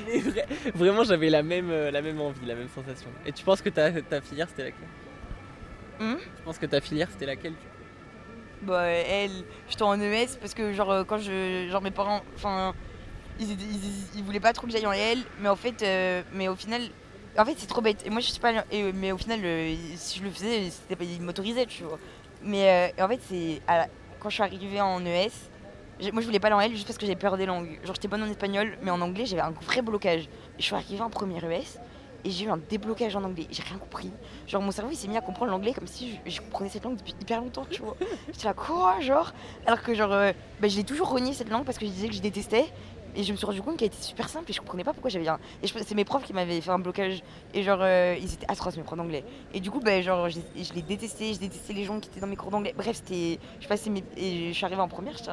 Mais 0.07 0.19
vrai- 0.19 0.47
vraiment, 0.75 1.05
j'avais 1.05 1.31
la 1.31 1.43
même, 1.43 1.71
euh, 1.71 1.91
la 1.91 2.03
même 2.03 2.21
envie, 2.21 2.45
la 2.47 2.55
même 2.55 2.69
sensation. 2.69 3.09
Et 3.25 3.33
tu 3.33 3.43
penses 3.45 3.63
que 3.63 3.69
ta, 3.71 3.91
ta 4.03 4.21
filière 4.21 4.49
c'était 4.49 4.65
laquelle? 4.65 4.89
Hum 6.01 6.19
Tu 6.19 6.43
penses 6.45 6.59
que 6.59 6.67
ta 6.67 6.81
filière 6.81 7.09
c'était 7.11 7.25
laquelle 7.27 7.55
Bah, 8.63 8.85
elle, 8.87 9.31
j'étais 9.69 9.83
en 9.83 9.99
ES 10.01 10.37
parce 10.41 10.53
que, 10.55 10.73
genre, 10.75 11.05
quand 11.07 11.19
je. 11.19 11.69
Genre, 11.71 11.83
mes 11.83 11.91
parents. 11.91 12.23
Enfin. 12.37 12.75
Ils, 13.39 13.51
ils, 13.51 13.59
ils 14.17 14.25
voulaient 14.25 14.41
pas 14.41 14.53
trop 14.53 14.67
que 14.67 14.73
j'aille 14.73 14.87
en 14.87 14.93
L, 14.93 15.19
mais 15.41 15.49
en 15.49 15.57
fait. 15.57 15.83
euh, 15.83 16.23
mais 16.33 16.49
au 16.49 16.57
final. 16.57 16.83
En 17.39 17.45
fait, 17.45 17.55
c'est 17.59 17.67
trop 17.67 17.83
bête. 17.83 18.03
Et 18.07 18.11
moi, 18.11 18.21
je 18.21 18.31
suis 18.31 18.41
pas. 18.41 18.53
et, 18.71 18.93
mais 18.93 19.13
au 19.13 19.19
final, 19.19 19.41
euh, 19.45 19.75
si 19.97 20.19
je 20.21 20.25
le 20.25 20.31
faisais, 20.31 20.71
c'était 20.71 20.97
pas- 20.97 21.05
ils 21.05 21.21
m'autorisaient, 21.21 21.67
tu 21.67 21.83
vois. 21.85 21.99
Mais 22.43 22.93
euh, 22.99 23.05
en 23.05 23.09
fait, 23.09 23.21
c'est. 23.29 23.61
Quand 24.21 24.31
je 24.31 24.35
suis 24.35 24.43
arrivée 24.43 24.81
en 24.81 25.05
ES, 25.05 25.31
moi, 26.13 26.21
je 26.23 26.27
voulais 26.27 26.41
pas 26.41 26.47
aller 26.49 26.57
en 26.57 26.61
L 26.61 26.73
juste 26.73 26.87
parce 26.87 26.97
que 26.99 27.05
j'avais 27.07 27.19
peur 27.19 27.37
des 27.37 27.45
langues. 27.47 27.79
Genre, 27.85 27.95
j'étais 27.95 28.09
bonne 28.09 28.23
en 28.23 28.27
espagnol, 28.31 28.79
mais 28.83 28.91
en 28.91 29.01
anglais, 29.03 29.27
j'avais 29.27 29.43
un 29.43 29.51
vrai 29.51 29.83
blocage. 29.83 30.29
Je 30.59 30.65
suis 30.65 30.75
arrivée 30.75 31.03
en 31.03 31.11
première 31.11 31.45
ES. 31.45 31.79
Et 32.25 32.31
j'ai 32.31 32.47
eu 32.47 32.49
un 32.51 32.57
déblocage 32.57 33.15
en 33.15 33.23
anglais. 33.23 33.47
J'ai 33.51 33.63
rien 33.63 33.79
compris. 33.79 34.11
Genre, 34.49 34.61
mon 34.61 34.73
cerveau, 34.73 34.91
il 34.91 34.97
s'est 34.97 35.07
mis 35.07 35.17
à 35.17 35.21
comprendre 35.21 35.53
l'anglais 35.53 35.73
comme 35.73 35.87
si 35.87 36.19
je, 36.25 36.31
je 36.31 36.41
comprenais 36.41 36.69
cette 36.71 36.83
langue 36.85 36.97
depuis 36.97 37.15
hyper 37.21 37.41
longtemps, 37.41 37.67
tu 37.71 37.83
vois. 37.83 37.97
J'étais 38.33 38.49
là, 38.49 38.55
quoi, 38.55 38.99
genre? 39.01 39.33
Alors 39.65 39.81
que, 39.83 39.95
genre, 39.95 40.11
euh, 40.13 40.33
bah, 40.59 40.67
je 40.67 40.77
l'ai 40.77 40.83
toujours 40.83 41.11
renié 41.11 41.35
cette 41.35 41.51
langue 41.51 41.65
parce 41.65 41.79
que 41.79 41.87
je 41.87 41.91
disais 41.93 42.09
que 42.09 42.15
je 42.15 42.21
détestais. 42.23 42.65
Et 43.17 43.23
je 43.23 43.33
me 43.33 43.37
suis 43.37 43.47
rendu 43.47 43.63
compte 43.63 43.79
qu'elle 43.79 43.89
était 43.89 44.03
super 44.03 44.29
simple 44.29 44.51
et 44.51 44.53
je 44.53 44.61
comprenais 44.61 44.85
pas 44.85 44.93
pourquoi 44.93 45.11
j'avais 45.11 45.27
un. 45.27 45.39
Et 45.63 45.67
c'est 45.67 45.95
mes 45.95 46.05
profs 46.05 46.25
qui 46.25 46.35
m'avaient 46.35 46.61
fait 46.61 46.71
un 46.71 46.79
blocage. 46.79 47.23
Et 47.55 47.63
genre, 47.63 47.79
euh, 47.81 48.15
ils 48.21 48.35
étaient 48.35 48.45
atroces, 48.47 48.77
mes 48.77 48.83
profs 48.83 48.99
d'anglais. 48.99 49.25
Et 49.55 49.61
du 49.61 49.71
coup, 49.71 49.81
bah, 49.81 50.03
genre, 50.03 50.29
je, 50.29 50.39
les 50.75 50.83
détestais, 50.83 51.33
je 51.33 51.39
détestais 51.39 51.73
les 51.73 51.85
gens 51.85 51.99
qui 51.99 52.11
étaient 52.11 52.21
dans 52.21 52.27
mes 52.27 52.37
cours 52.37 52.51
d'anglais. 52.51 52.75
Bref, 52.77 52.97
c'était. 52.97 53.41
Je 53.59 53.67
passais 53.67 53.89
mes. 53.89 54.05
Et 54.19 54.49
je 54.49 54.53
suis 54.53 54.65
arrivée 54.67 54.83
en 54.83 54.89
première, 54.89 55.17
j'étais 55.17 55.31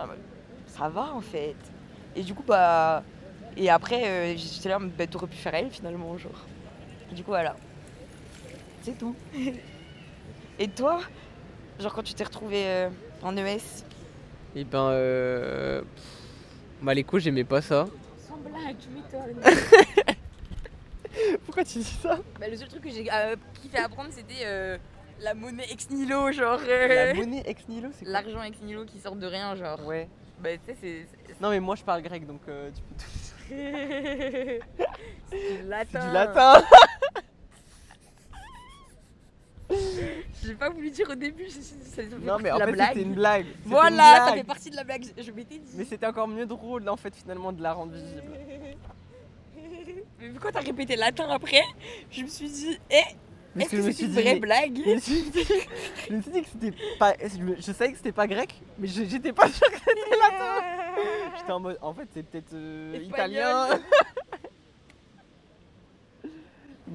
ça 0.68 0.90
va 0.90 1.14
en 1.14 1.22
fait. 1.22 1.56
Et 2.16 2.24
du 2.24 2.34
coup, 2.34 2.44
bah. 2.48 3.04
Et 3.58 3.70
après, 3.70 4.04
euh, 4.08 4.34
j'étais 4.38 4.70
là, 4.70 4.80
bah, 4.80 5.06
t'aurais 5.06 5.28
pu 5.28 5.38
faire 5.38 5.54
elle 5.54 5.70
finalement, 5.70 6.18
genre. 6.18 6.46
Du 7.12 7.22
coup, 7.22 7.32
voilà. 7.32 7.56
C'est 8.82 8.98
tout. 8.98 9.16
et 10.60 10.68
toi 10.70 11.00
Genre, 11.80 11.94
quand 11.94 12.04
tu 12.04 12.14
t'es 12.14 12.24
retrouvée 12.24 12.66
euh, 12.66 12.90
en 13.24 13.36
ES 13.36 13.84
Eh 14.56 14.64
ben, 14.64 14.92
euh... 16.84 16.86
Bah, 16.86 16.94
l'écho, 16.94 17.20
j'aimais 17.20 17.44
pas 17.44 17.62
ça. 17.62 17.88
Sans 18.28 18.38
blague, 18.38 18.76
tu 18.80 18.90
m'étonnes. 18.90 19.42
Pourquoi 21.46 21.64
tu 21.64 21.80
dis 21.80 21.84
ça? 22.02 22.18
Bah, 22.40 22.48
le 22.50 22.56
seul 22.58 22.68
truc 22.68 22.82
que 22.84 22.90
j'ai 22.90 23.08
euh, 23.12 23.36
kiffé 23.62 23.78
apprendre, 23.78 24.10
c'était 24.12 24.44
euh, 24.46 24.78
la 25.22 25.34
monnaie 25.34 25.66
ex 25.72 25.90
nihilo, 25.90 26.32
genre. 26.32 26.60
euh, 26.68 27.08
La 27.08 27.14
monnaie 27.14 27.44
ex 27.46 27.68
nihilo, 27.68 27.90
c'est 27.98 28.06
quoi? 28.06 28.14
L'argent 28.14 28.42
ex 28.44 28.60
nihilo 28.62 28.86
qui 28.86 29.00
sort 29.00 29.16
de 29.16 29.28
rien, 29.28 29.56
genre. 29.56 29.86
Ouais. 29.86 30.08
Bah, 30.40 30.50
tu 30.54 30.60
sais, 30.66 30.78
c'est. 30.82 31.06
c'est- 31.28 31.42
Non, 31.42 31.50
mais 31.52 31.60
moi 31.60 31.76
je 31.76 31.84
parle 31.84 32.02
grec 32.02 32.26
donc 32.26 32.42
euh, 32.50 32.70
tu 32.76 32.82
peux 32.82 32.96
tout. 32.96 33.06
c'est 35.30 35.62
du 35.64 35.70
latin. 35.70 36.00
C'est 36.02 36.08
du 36.08 36.14
latin 36.14 36.64
J'ai 40.54 40.60
pas 40.60 40.70
voulu 40.70 40.92
dire 40.92 41.10
au 41.10 41.16
début, 41.16 41.50
ça 41.50 42.04
Non, 42.22 42.38
mais 42.40 42.52
en 42.52 42.60
fait 42.60 42.78
c'était 42.78 43.02
une 43.02 43.16
blague. 43.16 43.48
Une 43.66 43.72
Voilà, 43.72 44.28
ça 44.28 44.34
fait 44.34 44.44
partie 44.44 44.70
de 44.70 44.76
la 44.76 44.84
blague, 44.84 45.04
je 45.18 45.32
m'étais 45.32 45.58
dit. 45.58 45.72
Mais 45.76 45.84
c'était 45.84 46.06
encore 46.06 46.28
mieux 46.28 46.46
drôle 46.46 46.88
en 46.88 46.96
fait 46.96 47.16
finalement 47.16 47.52
de 47.52 47.64
la 47.64 47.74
rendre 47.74 47.94
visible. 47.94 48.22
Mais 50.20 50.30
vu 50.30 50.38
t'as 50.40 50.60
répété 50.60 50.96
latin 50.96 51.28
après, 51.30 51.64
je 52.12 52.22
me 52.22 52.28
suis 52.28 52.50
dit, 52.50 52.80
eh, 52.92 53.60
est-ce 53.60 53.70
que, 53.70 53.82
c'est 53.92 54.04
une 54.04 54.10
dit, 54.10 54.14
vraie 54.14 54.34
mais- 54.36 54.40
blague? 54.40 54.74
dit, 54.74 54.84
je 54.86 56.14
me 56.14 56.22
suis 56.22 56.32
dit 56.32 56.42
que 56.44 56.48
c'était 56.48 56.78
pas. 57.00 57.14
Je, 57.20 57.72
savais 57.72 57.92
que 57.92 57.98
c'était 57.98 58.12
pas 58.12 58.28
grec, 58.28 58.54
mais 58.78 58.88
j'étais 58.88 59.34
pas 59.34 59.50
sûr 59.50 59.68
que 59.72 59.78
c'était 59.80 60.18
latin. 60.18 60.62
J'étais 61.38 61.52
en 61.52 61.60
mode. 61.60 61.78
En 61.82 61.94
fait, 61.94 62.08
c'est 62.14 62.24
peut-être 62.24 62.54
euh, 62.54 63.00
italien. 63.04 63.70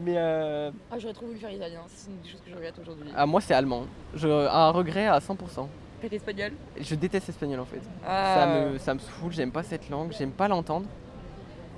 mais 0.05 0.15
euh, 0.17 0.71
Ah, 0.91 0.99
j'aurais 0.99 1.15
trop 1.15 1.27
voulu 1.27 1.39
faire 1.39 1.51
italien, 1.51 1.81
c'est 1.89 2.11
une 2.11 2.21
des 2.21 2.29
choses 2.29 2.41
que 2.41 2.51
je 2.51 2.55
regrette 2.55 2.79
aujourd'hui. 2.81 3.09
ah, 3.17 3.27
moi, 3.27 3.41
c'est 3.41 3.55
allemand. 3.55 3.85
Je, 4.15 4.29
un 4.29 4.71
regret 4.71 5.07
à 5.09 5.19
100%. 5.19 5.35
T'es 6.01 6.15
espagnol? 6.15 6.53
Je 6.81 6.95
déteste 6.95 7.27
l'espagnol 7.27 7.59
en 7.61 7.65
fait. 7.65 7.81
ah. 8.07 8.35
Ça, 8.37 8.47
me, 8.71 8.79
ça 8.79 8.95
me 8.95 8.99
saoule, 9.01 9.33
j'aime 9.33 9.51
pas 9.51 9.63
cette 9.65 9.91
langue, 9.91 10.13
j'aime 10.17 10.31
pas 10.31 10.47
l'entendre. 10.49 10.87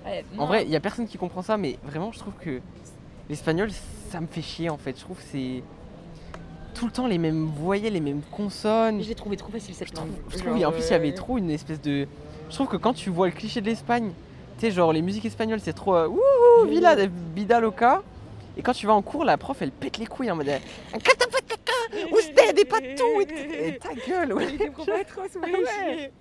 Ouais, 0.04 0.24
En 0.38 0.46
vrai, 0.46 0.64
il 0.64 0.70
y 0.70 0.76
a 0.76 0.80
personne 0.80 1.06
qui 1.06 1.18
comprend 1.18 1.42
ça, 1.42 1.56
mais 1.56 1.78
vraiment, 1.84 2.12
je 2.12 2.18
trouve 2.18 2.34
que 2.34 2.60
l'espagnol, 3.28 3.70
ça 4.10 4.20
me 4.20 4.26
fait 4.26 4.42
chier 4.42 4.68
en 4.70 4.76
fait. 4.78 4.96
Je 4.98 5.02
trouve 5.04 5.16
que 5.16 5.22
c'est 5.22 5.62
tout 6.74 6.86
le 6.86 6.92
temps 6.92 7.06
les 7.06 7.18
mêmes 7.18 7.46
voyelles, 7.46 7.92
les 7.94 8.00
mêmes 8.00 8.22
consonnes. 8.30 9.02
Je 9.02 9.08
l'ai 9.08 9.14
trouvé 9.14 9.36
trop 9.36 9.50
facile 9.50 9.74
cette 9.74 9.88
Je 9.88 9.92
trouve, 9.94 10.08
langue. 10.08 10.16
je 10.30 10.38
trouve, 10.38 10.56
et 10.58 10.64
en 10.64 10.72
plus, 10.72 10.86
il 10.86 10.90
y 10.90 10.94
avait 10.94 11.12
trop 11.14 11.38
une 11.38 11.50
espèce 11.50 11.80
de. 11.80 12.06
Je 12.48 12.54
trouve 12.54 12.68
que 12.68 12.76
quand 12.76 12.92
tu 12.94 13.10
vois 13.10 13.26
le 13.26 13.32
cliché 13.32 13.60
de 13.60 13.66
l'Espagne, 13.66 14.10
tu 14.60 14.66
sais, 14.66 14.72
genre 14.72 14.92
les 14.92 15.00
musiques 15.02 15.24
espagnoles, 15.24 15.60
c'est 15.60 15.72
trop. 15.72 15.94
euh, 15.96 16.06
Wouhou, 16.06 16.68
Villa, 16.68 16.94
Vida 17.34 17.60
Loca. 17.60 18.02
Et 18.58 18.62
quand 18.62 18.72
tu 18.74 18.86
vas 18.86 18.92
en 18.92 19.00
cours, 19.00 19.24
la 19.24 19.38
prof, 19.38 19.56
elle 19.62 19.70
pète 19.70 19.96
les 19.96 20.06
couilles 20.06 20.30
en 20.30 20.36
mode. 20.36 20.48
euh, 20.48 20.58
Catapataka, 20.92 21.72
usted 22.12 22.54
des 22.54 22.64
patous 22.66 23.22
et 23.22 23.68
et 23.68 23.78
ta 23.78 23.94
gueule, 23.94 24.34
ouais. 24.34 24.46
Ouais. 24.58 26.12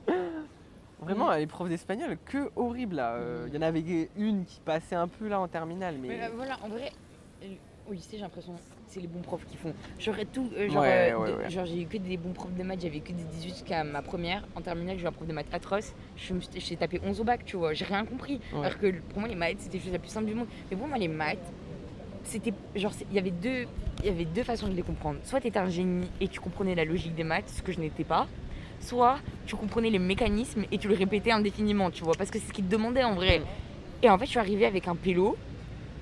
Vraiment, 1.01 1.31
les 1.33 1.47
profs 1.47 1.69
d'espagnol, 1.69 2.17
que 2.25 2.49
horrible 2.55 2.95
là. 2.97 3.13
Euh, 3.15 3.45
Il 3.49 3.55
y 3.55 3.57
en 3.57 3.61
avait 3.61 4.09
une 4.17 4.45
qui 4.45 4.59
passait 4.61 4.95
un 4.95 5.07
peu 5.07 5.27
là 5.27 5.39
en 5.39 5.47
terminale, 5.47 5.95
mais. 6.01 6.07
Mais 6.09 6.23
euh, 6.23 6.29
voilà, 6.35 6.57
en 6.63 6.69
vrai, 6.69 6.91
euh, 7.43 7.47
au 7.89 7.93
lycée, 7.93 8.11
j'ai 8.13 8.19
l'impression 8.19 8.53
c'est 8.89 8.99
les 9.01 9.07
bons 9.07 9.21
profs 9.21 9.45
qui 9.45 9.55
font. 9.55 9.73
J'aurais 9.99 10.25
tout. 10.25 10.49
euh, 10.57 10.67
genre, 10.69 10.81
Ouais, 10.81 11.11
euh, 11.11 11.17
ouais, 11.19 11.31
de- 11.31 11.35
ouais. 11.37 11.49
genre, 11.49 11.65
j'ai 11.65 11.81
eu 11.81 11.85
que 11.85 11.97
des 11.97 12.17
bons 12.17 12.33
profs 12.33 12.53
de 12.55 12.63
maths, 12.63 12.81
j'avais 12.81 12.99
que 13.01 13.11
des 13.11 13.23
18 13.23 13.49
jusqu'à 13.53 13.83
ma 13.83 14.01
première. 14.01 14.43
En 14.55 14.61
terminale, 14.61 14.97
j'ai 14.97 15.03
eu 15.03 15.07
un 15.07 15.11
prof 15.11 15.27
de 15.27 15.33
maths 15.33 15.45
atroce. 15.53 15.93
Je 16.17 16.33
me 16.33 16.41
suis- 16.41 16.49
J'ai 16.59 16.75
tapé 16.75 16.99
11 17.05 17.21
au 17.21 17.23
bac, 17.23 17.45
tu 17.45 17.55
vois, 17.57 17.73
j'ai 17.73 17.85
rien 17.85 18.03
compris. 18.05 18.39
Alors 18.53 18.77
que 18.79 18.91
pour 19.09 19.19
moi, 19.19 19.27
les 19.29 19.35
maths, 19.35 19.57
c'était 19.59 19.77
la 19.77 19.83
chose 19.83 19.93
la 19.93 19.99
plus 19.99 20.09
simple 20.09 20.25
du 20.25 20.33
monde. 20.33 20.47
Mais 20.71 20.77
pour 20.77 20.87
moi, 20.87 20.97
les 20.97 21.07
maths, 21.07 21.37
c'était. 22.23 22.53
Genre, 22.75 22.91
il 23.11 23.15
y 23.15 23.19
avait 23.19 23.31
deux. 23.31 23.65
Il 24.01 24.05
y 24.05 24.09
avait 24.09 24.25
deux 24.25 24.43
façons 24.43 24.67
de 24.67 24.73
les 24.73 24.81
comprendre. 24.81 25.19
Soit 25.23 25.41
tu 25.41 25.47
étais 25.47 25.59
un 25.59 25.69
génie 25.69 26.07
et 26.21 26.27
tu 26.27 26.39
comprenais 26.39 26.73
la 26.73 26.85
logique 26.85 27.13
des 27.13 27.23
maths, 27.25 27.49
ce 27.49 27.61
que 27.61 27.71
je 27.71 27.79
n'étais 27.79 28.05
pas. 28.05 28.27
Soit 28.79 29.19
tu 29.45 29.55
comprenais 29.57 29.89
les 29.89 29.99
mécanismes 29.99 30.63
et 30.71 30.77
tu 30.77 30.87
le 30.87 30.95
répétais 30.95 31.31
indéfiniment, 31.31 31.91
tu 31.91 32.03
vois, 32.05 32.13
parce 32.17 32.31
que 32.31 32.39
c'est 32.39 32.47
ce 32.47 32.53
qu'ils 32.53 32.63
te 32.65 32.71
demandaient 32.71 33.03
en 33.03 33.13
vrai. 33.13 33.41
Et 34.01 34.09
en 34.09 34.17
fait, 34.17 34.23
je 34.25 34.29
suis 34.31 34.39
arrivée 34.39 34.65
avec 34.65 34.87
un 34.87 34.95
pélo 34.95 35.35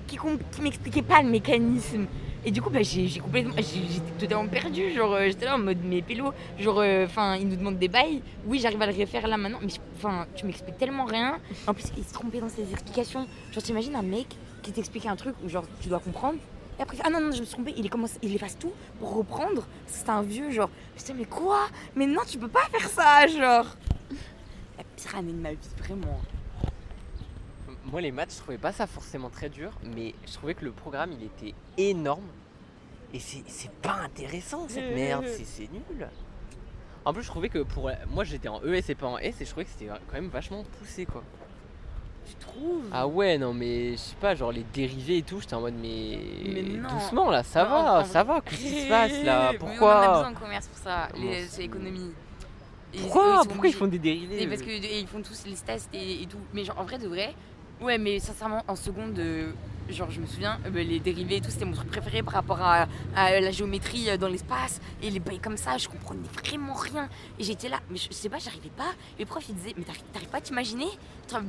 qui, 0.06 0.16
qui 0.52 0.62
m'expliquait 0.62 1.02
pas 1.02 1.20
le 1.22 1.28
mécanisme. 1.28 2.06
Et 2.48 2.50
du 2.50 2.62
coup, 2.62 2.70
bah, 2.70 2.80
j'ai 2.80 3.20
complètement. 3.20 3.52
J'étais 3.58 4.10
totalement 4.18 4.48
perdue. 4.48 4.90
Genre, 4.94 5.12
euh, 5.12 5.26
j'étais 5.26 5.44
là 5.44 5.56
en 5.56 5.58
mode, 5.58 5.80
mais 5.84 6.00
pélo, 6.00 6.32
genre, 6.58 6.82
enfin, 7.04 7.36
ils 7.36 7.46
nous 7.46 7.56
demandent 7.56 7.78
des 7.78 7.88
bails. 7.88 8.22
Oui, 8.46 8.58
j'arrive 8.58 8.80
à 8.80 8.86
le 8.86 8.98
refaire 8.98 9.28
là 9.28 9.36
maintenant, 9.36 9.58
mais 9.60 9.70
enfin, 9.98 10.26
tu 10.34 10.46
m'expliques 10.46 10.78
tellement 10.78 11.04
rien. 11.04 11.40
En 11.66 11.74
plus, 11.74 11.84
il 11.98 12.04
se 12.04 12.14
trompait 12.14 12.40
dans 12.40 12.48
ses 12.48 12.62
explications. 12.72 13.26
Genre, 13.52 13.62
t'imagines 13.62 13.94
un 13.96 14.02
mec 14.02 14.28
qui 14.62 14.72
t'explique 14.72 15.04
un 15.04 15.14
truc 15.14 15.34
où, 15.44 15.48
genre, 15.50 15.66
tu 15.82 15.90
dois 15.90 15.98
comprendre. 15.98 16.38
Et 16.78 16.82
après, 16.82 16.96
ah 17.04 17.10
non, 17.10 17.20
non, 17.20 17.32
je 17.32 17.40
me 17.40 17.44
suis 17.44 17.54
trompée, 17.54 17.74
il, 17.76 17.84
est 17.84 17.90
commencé, 17.90 18.16
il 18.22 18.34
efface 18.34 18.56
tout 18.58 18.72
pour 18.98 19.14
reprendre. 19.14 19.66
C'est 19.86 20.08
un 20.08 20.22
vieux, 20.22 20.50
genre. 20.50 20.70
Je 20.96 21.02
disais, 21.02 21.12
mais 21.12 21.26
quoi? 21.26 21.66
Mais 21.96 22.06
non, 22.06 22.22
tu 22.26 22.38
peux 22.38 22.48
pas 22.48 22.66
faire 22.72 22.88
ça, 22.88 23.26
genre. 23.26 23.76
La 24.78 24.84
pire 24.96 25.16
année 25.16 25.32
de 25.32 25.38
ma 25.38 25.50
vie, 25.50 25.58
vraiment. 25.80 26.18
Moi, 27.90 28.00
les 28.02 28.12
maths, 28.12 28.32
je 28.34 28.38
trouvais 28.38 28.58
pas 28.58 28.72
ça 28.72 28.86
forcément 28.86 29.30
très 29.30 29.48
dur, 29.48 29.70
mais 29.82 30.14
je 30.26 30.32
trouvais 30.34 30.54
que 30.54 30.64
le 30.64 30.72
programme, 30.72 31.10
il 31.18 31.24
était 31.24 31.54
énorme. 31.78 32.26
Et 33.14 33.18
c'est 33.20 33.70
pas 33.80 34.00
intéressant 34.04 34.66
cette 34.68 34.94
merde, 34.94 35.24
c'est 35.44 35.70
nul. 35.72 36.08
En 37.06 37.14
plus, 37.14 37.22
je 37.22 37.28
trouvais 37.28 37.48
que 37.48 37.60
pour. 37.60 37.90
Moi, 38.10 38.24
j'étais 38.24 38.48
en 38.48 38.60
ES 38.62 38.90
et 38.90 38.94
pas 38.94 39.06
en 39.06 39.16
S, 39.16 39.40
et 39.40 39.44
je 39.46 39.50
trouvais 39.50 39.64
que 39.64 39.70
c'était 39.70 39.86
quand 39.88 40.12
même 40.14 40.28
vachement 40.28 40.62
poussé 40.78 41.06
quoi. 41.06 41.22
Tu 42.26 42.34
trouves? 42.34 42.84
Ah 42.92 43.06
ouais, 43.06 43.38
non, 43.38 43.54
mais 43.54 43.92
je 43.92 43.96
sais 43.96 44.16
pas, 44.20 44.34
genre 44.34 44.52
les 44.52 44.64
dérivés 44.74 45.18
et 45.18 45.22
tout, 45.22 45.40
j'étais 45.40 45.54
en 45.54 45.62
mode, 45.62 45.72
mais. 45.80 46.18
Mais 46.44 46.62
non. 46.62 46.90
Doucement 46.90 47.30
là, 47.30 47.42
ça 47.42 47.64
Non, 47.64 47.70
va, 47.70 48.04
ça 48.04 48.22
va, 48.24 48.42
qu'est-ce 48.42 48.60
qui 48.60 48.82
se 48.82 48.88
passe 48.90 49.22
là 49.24 49.52
Mais 49.52 49.58
On 49.62 49.66
a 49.66 49.70
Pourquoi 49.70 50.08
besoin 50.08 50.30
de 50.32 50.38
commerce 50.38 50.66
pour 50.66 50.76
ça, 50.78 51.08
c'est- 51.48 51.62
l'économie. 51.62 52.12
Pourquoi? 53.00 53.42
Pourquoi 53.48 53.68
ils 53.68 53.74
font 53.74 53.86
des 53.86 53.98
dérivés? 53.98 54.42
Et 54.42 54.46
parce 54.46 54.60
que 54.60 54.68
et 54.68 55.00
ils 55.00 55.06
font 55.06 55.22
tous 55.22 55.44
les 55.46 55.54
tests 55.54 55.88
et, 55.94 56.22
et 56.22 56.26
tout. 56.26 56.38
Mais 56.52 56.64
genre 56.64 56.78
en 56.78 56.84
vrai 56.84 56.98
de 56.98 57.08
vrai, 57.08 57.34
ouais 57.80 57.98
mais 57.98 58.18
sincèrement 58.18 58.64
en 58.68 58.76
seconde, 58.76 59.18
euh, 59.18 59.52
genre 59.88 60.10
je 60.10 60.20
me 60.20 60.26
souviens, 60.26 60.58
euh, 60.66 60.70
bah, 60.70 60.82
les 60.82 61.00
dérivés 61.00 61.36
et 61.36 61.40
tout 61.40 61.50
c'était 61.50 61.64
mon 61.64 61.72
truc 61.72 61.90
préféré 61.90 62.22
par 62.22 62.34
rapport 62.34 62.60
à, 62.60 62.86
à 63.14 63.40
la 63.40 63.50
géométrie 63.50 64.10
euh, 64.10 64.16
dans 64.16 64.28
l'espace 64.28 64.80
et 65.02 65.10
les 65.10 65.20
bails 65.20 65.38
comme 65.38 65.56
ça, 65.56 65.78
je 65.78 65.88
comprenais 65.88 66.28
vraiment 66.42 66.74
rien. 66.74 67.08
Et 67.38 67.44
j'étais 67.44 67.68
là, 67.68 67.80
mais 67.90 67.96
je, 67.96 68.12
sais 68.12 68.28
pas, 68.28 68.38
j'arrivais 68.38 68.70
pas. 68.70 68.92
Les 69.18 69.24
profs 69.24 69.48
ils 69.48 69.54
disaient, 69.54 69.74
mais 69.76 69.84
t'arrives 69.84 70.28
pas 70.28 70.38
à 70.38 70.40
t'imaginer? 70.40 70.88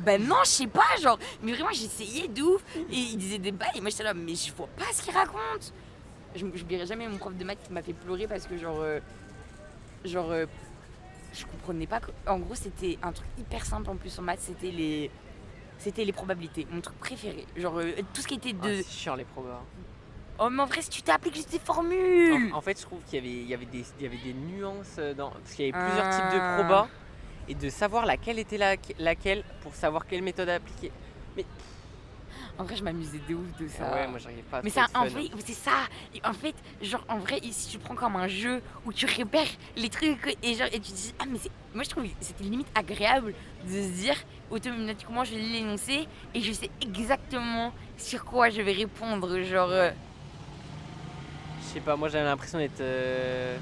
Ben 0.05 0.21
non, 0.21 0.36
je 0.43 0.50
sais 0.50 0.67
pas, 0.67 0.98
genre, 1.01 1.19
mais 1.41 1.53
vraiment 1.53 1.71
j'essayais 1.71 2.27
de 2.27 2.41
ouf. 2.41 2.63
Et 2.91 2.95
ils 2.95 3.17
disaient 3.17 3.39
des 3.39 3.51
bails 3.51 3.69
et 3.75 3.81
moi 3.81 3.89
j'étais 3.89 4.03
là, 4.03 4.13
mais 4.13 4.36
je 4.36 4.53
vois 4.53 4.69
pas 4.77 4.86
ce 4.93 5.01
qu'ils 5.01 5.13
racontent. 5.13 5.74
Je 6.36 6.45
n'oublierai 6.45 6.86
jamais 6.86 7.07
mon 7.07 7.17
prof 7.17 7.36
de 7.36 7.43
maths 7.43 7.63
qui 7.65 7.74
m'a 7.74 7.81
fait 7.81 7.93
pleurer 7.93 8.27
parce 8.27 8.45
que 8.45 8.57
genre, 8.57 8.79
euh, 8.81 9.00
genre 10.05 10.29
euh, 10.31 10.45
je 11.33 11.45
comprenais 11.45 11.88
pas. 11.88 12.01
En 12.27 12.38
gros, 12.39 12.55
c'était 12.55 12.98
un 13.01 13.12
truc 13.12 13.27
hyper 13.39 13.65
simple 13.65 13.89
en 13.89 13.95
plus 13.95 14.17
en 14.19 14.21
maths, 14.21 14.41
c'était 14.41 14.71
les. 14.71 15.09
C'était 15.79 16.03
les 16.05 16.12
probabilités, 16.12 16.67
mon 16.69 16.81
truc 16.81 16.98
préféré. 17.00 17.45
Genre, 17.55 17.77
euh, 17.79 17.91
tout 18.13 18.21
ce 18.21 18.27
qui 18.27 18.36
était 18.36 18.53
Ah, 18.62 18.67
de. 18.67 18.75
c'est 18.81 18.91
chiant 18.91 19.15
les 19.15 19.24
probas. 19.24 19.62
Oh, 20.38 20.50
mais 20.50 20.62
en 20.62 20.65
vrai, 20.65 20.81
si 20.81 20.89
tu 20.89 21.01
t'appliques 21.01 21.36
juste 21.36 21.51
des 21.51 21.59
formules 21.59 22.51
En, 22.53 22.57
en 22.57 22.62
fait, 22.62 22.77
je 22.79 22.86
trouve 22.86 23.00
qu'il 23.09 23.15
y 23.15 23.17
avait, 23.27 23.41
il 23.41 23.48
y, 23.50 23.53
avait 23.53 23.65
des, 23.65 23.83
il 24.00 24.03
y 24.03 24.05
avait 24.05 24.17
des 24.24 24.33
nuances 24.33 24.95
euh, 25.00 25.13
dans. 25.13 25.31
Parce 25.31 25.53
qu'il 25.53 25.65
y 25.67 25.74
avait 25.74 25.86
plusieurs 25.86 26.09
types 26.09 26.33
de 26.33 26.39
Ah. 26.41 26.55
probas. 26.59 26.88
Et 27.48 27.55
de 27.55 27.69
savoir 27.69 28.05
laquelle 28.05 28.38
était 28.39 28.57
la- 28.57 28.75
laquelle 29.00 29.43
pour 29.62 29.74
savoir 29.74 30.05
quelle 30.05 30.21
méthode 30.21 30.50
appliquer. 30.50 30.91
En 32.59 32.65
vrai, 32.65 32.75
je 32.75 32.83
m'amusais 32.83 33.21
de 33.29 33.35
ouf 33.35 33.57
de 33.57 33.67
ça. 33.69 33.83
Ah 33.89 33.95
ouais, 33.95 34.07
moi 34.07 34.19
j'arrivais 34.19 34.41
pas 34.41 34.57
à 34.57 34.61
mais 34.61 34.69
ça, 34.69 34.87
en 34.93 35.05
c'est 35.45 35.53
ça. 35.53 35.71
En 36.25 36.33
fait, 36.33 36.53
genre, 36.81 37.05
en 37.07 37.17
vrai, 37.17 37.39
si 37.51 37.69
tu 37.69 37.79
prends 37.79 37.95
comme 37.95 38.17
un 38.17 38.27
jeu 38.27 38.61
où 38.85 38.91
tu 38.91 39.05
repères 39.05 39.47
les 39.77 39.87
trucs 39.87 40.37
et 40.43 40.53
genre, 40.55 40.67
et 40.67 40.79
tu 40.81 40.91
te 40.91 40.95
dis, 40.95 41.13
ah, 41.19 41.23
mais 41.25 41.37
c'est. 41.41 41.49
Moi, 41.73 41.83
je 41.85 41.89
trouve 41.89 42.03
que 42.03 42.09
c'était 42.19 42.43
limite 42.43 42.67
agréable 42.75 43.33
de 43.65 43.69
se 43.71 43.87
dire, 44.01 44.15
automatiquement, 44.51 45.23
je 45.23 45.35
vais 45.35 45.41
l'énoncer 45.41 46.05
et 46.35 46.41
je 46.41 46.51
sais 46.51 46.69
exactement 46.81 47.71
sur 47.97 48.25
quoi 48.25 48.49
je 48.49 48.61
vais 48.61 48.73
répondre. 48.73 49.39
Genre, 49.41 49.69
euh, 49.71 49.91
Je 51.61 51.65
sais 51.75 51.79
pas, 51.79 51.95
moi 51.95 52.09
j'avais 52.09 52.25
l'impression 52.25 52.57
d'être. 52.57 52.81
euh, 52.81 53.57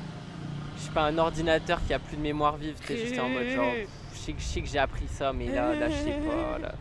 Je 0.77 0.81
sais 0.83 0.91
pas, 0.91 1.03
un 1.03 1.17
ordinateur 1.19 1.79
qui 1.85 1.93
a 1.93 1.99
plus 1.99 2.17
de 2.17 2.21
mémoire 2.23 2.57
vive. 2.57 2.75
J'étais 2.87 3.19
en 3.19 3.29
mode 3.29 3.47
genre. 3.49 3.73
Je 4.13 4.17
sais 4.17 4.33
que, 4.33 4.39
je 4.41 4.45
sais 4.45 4.61
que 4.61 4.67
j'ai 4.67 4.79
appris 4.79 5.07
ça, 5.07 5.31
mais 5.33 5.49
là, 5.53 5.75
là, 5.75 5.87
je 5.87 5.95
sais 5.95 6.19
pas. 6.27 6.57
Là. 6.57 6.73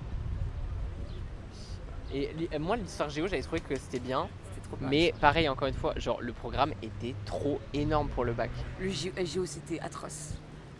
Et 2.12 2.30
euh, 2.54 2.58
moi, 2.58 2.76
l'histoire 2.76 3.08
géo, 3.10 3.26
j'avais 3.26 3.42
trouvé 3.42 3.60
que 3.60 3.74
c'était 3.76 3.98
bien. 3.98 4.28
trop. 4.68 4.76
Mais 4.80 5.12
pareil, 5.20 5.48
encore 5.48 5.68
une 5.68 5.74
fois, 5.74 5.94
genre 5.96 6.20
le 6.20 6.32
programme 6.32 6.72
était 6.82 7.14
trop 7.24 7.60
énorme 7.74 8.08
pour 8.08 8.24
le 8.24 8.32
bac. 8.32 8.50
Le 8.80 8.88
Géo, 8.88 9.12
euh, 9.18 9.24
Géo, 9.24 9.46
c'était 9.46 9.80
atroce. 9.80 10.34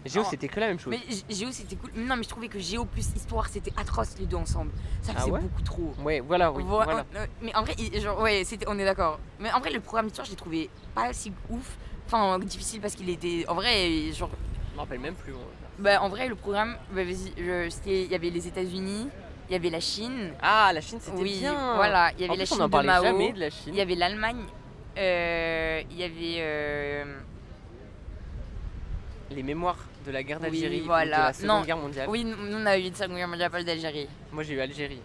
Géo, 0.04 0.22
c'était 0.22 0.46
que 0.46 0.60
la 0.60 0.68
même 0.68 0.78
chose. 0.78 0.94
Mais 0.94 1.34
Géo, 1.34 1.50
c'était 1.50 1.74
cool. 1.74 1.90
Non, 1.96 2.16
mais 2.16 2.22
je 2.22 2.28
trouvais 2.28 2.46
que 2.48 2.60
Géo 2.60 2.84
plus 2.84 3.06
Histoire, 3.16 3.48
c'était 3.48 3.72
atroce 3.76 4.16
les 4.20 4.26
deux 4.26 4.36
ensemble. 4.36 4.70
Ça 5.02 5.12
Ah 5.16 5.20
faisait 5.20 5.32
ouais 5.32 5.40
beaucoup 5.40 5.62
trop. 5.62 5.92
Ouais, 6.04 6.20
voilà, 6.20 6.52
oui. 6.52 6.62
Voi- 6.62 6.84
voilà. 6.84 7.04
euh, 7.16 7.26
mais 7.42 7.54
en 7.56 7.62
vrai, 7.64 7.74
genre, 8.00 8.20
ouais, 8.20 8.44
on 8.68 8.78
est 8.78 8.84
d'accord. 8.84 9.18
Mais 9.40 9.50
en 9.52 9.58
vrai, 9.58 9.70
le 9.72 9.80
programme 9.80 10.06
d'histoire, 10.06 10.24
je 10.26 10.30
l'ai 10.30 10.36
trouvé 10.36 10.70
pas 10.94 11.12
si 11.12 11.32
ouf. 11.50 11.76
Enfin, 12.06 12.38
difficile 12.38 12.80
parce 12.80 12.94
qu'il 12.94 13.10
était. 13.10 13.44
En 13.48 13.54
vrai, 13.56 14.12
genre. 14.12 14.30
Je 14.70 14.74
me 14.76 14.80
rappelle 14.80 15.00
même 15.00 15.14
plus. 15.16 15.34
Bah, 15.80 16.00
en 16.02 16.08
vrai, 16.08 16.28
le 16.28 16.36
programme, 16.36 16.76
bah, 16.92 17.02
vas-y, 17.04 17.32
il 17.86 18.10
y 18.10 18.14
avait 18.14 18.30
les 18.30 18.46
États-Unis, 18.46 19.08
il 19.48 19.52
y 19.52 19.56
avait 19.56 19.70
la 19.70 19.80
Chine. 19.80 20.32
Ah, 20.42 20.70
la 20.74 20.80
Chine, 20.80 20.98
c'était 21.00 21.16
oui, 21.16 21.38
bien. 21.40 21.74
voilà. 21.76 22.10
Il 22.12 22.20
y 22.20 22.24
avait 22.24 22.30
en 22.32 22.36
la 22.36 22.38
plus, 22.38 22.46
Chine 22.46 22.56
on 22.60 22.64
en 22.64 22.68
de 22.82 22.86
Mao. 22.86 23.02
jamais 23.02 23.32
de 23.32 23.40
la 23.40 23.50
Chine. 23.50 23.68
Il 23.68 23.74
y 23.76 23.80
avait 23.80 23.94
l'Allemagne. 23.94 24.44
euh, 24.98 25.82
Il 25.90 25.96
y 25.98 26.02
avait. 26.04 26.36
euh, 26.40 27.04
Les 29.30 29.42
mémoires 29.42 29.78
de 30.06 30.10
la 30.12 30.22
guerre 30.22 30.38
Oui, 30.40 30.50
d'Algérie 30.50 30.78
ou 30.78 30.82
de 30.82 30.86
voilà. 30.86 31.18
la 31.18 31.32
Seconde 31.32 31.48
Non. 31.48 31.62
Guerre 31.62 31.76
mondiale. 31.76 32.08
Oui, 32.08 32.24
nous, 32.24 32.36
nous, 32.36 32.56
on 32.56 32.66
a 32.66 32.78
eu 32.78 32.90
de 32.90 32.94
Seconde 32.96 33.16
Guerre 33.16 33.28
mondiale, 33.28 33.50
pas 33.50 33.62
d'Algérie. 33.62 34.08
Moi, 34.32 34.42
j'ai 34.42 34.54
eu 34.54 34.60
Algérie. 34.60 35.00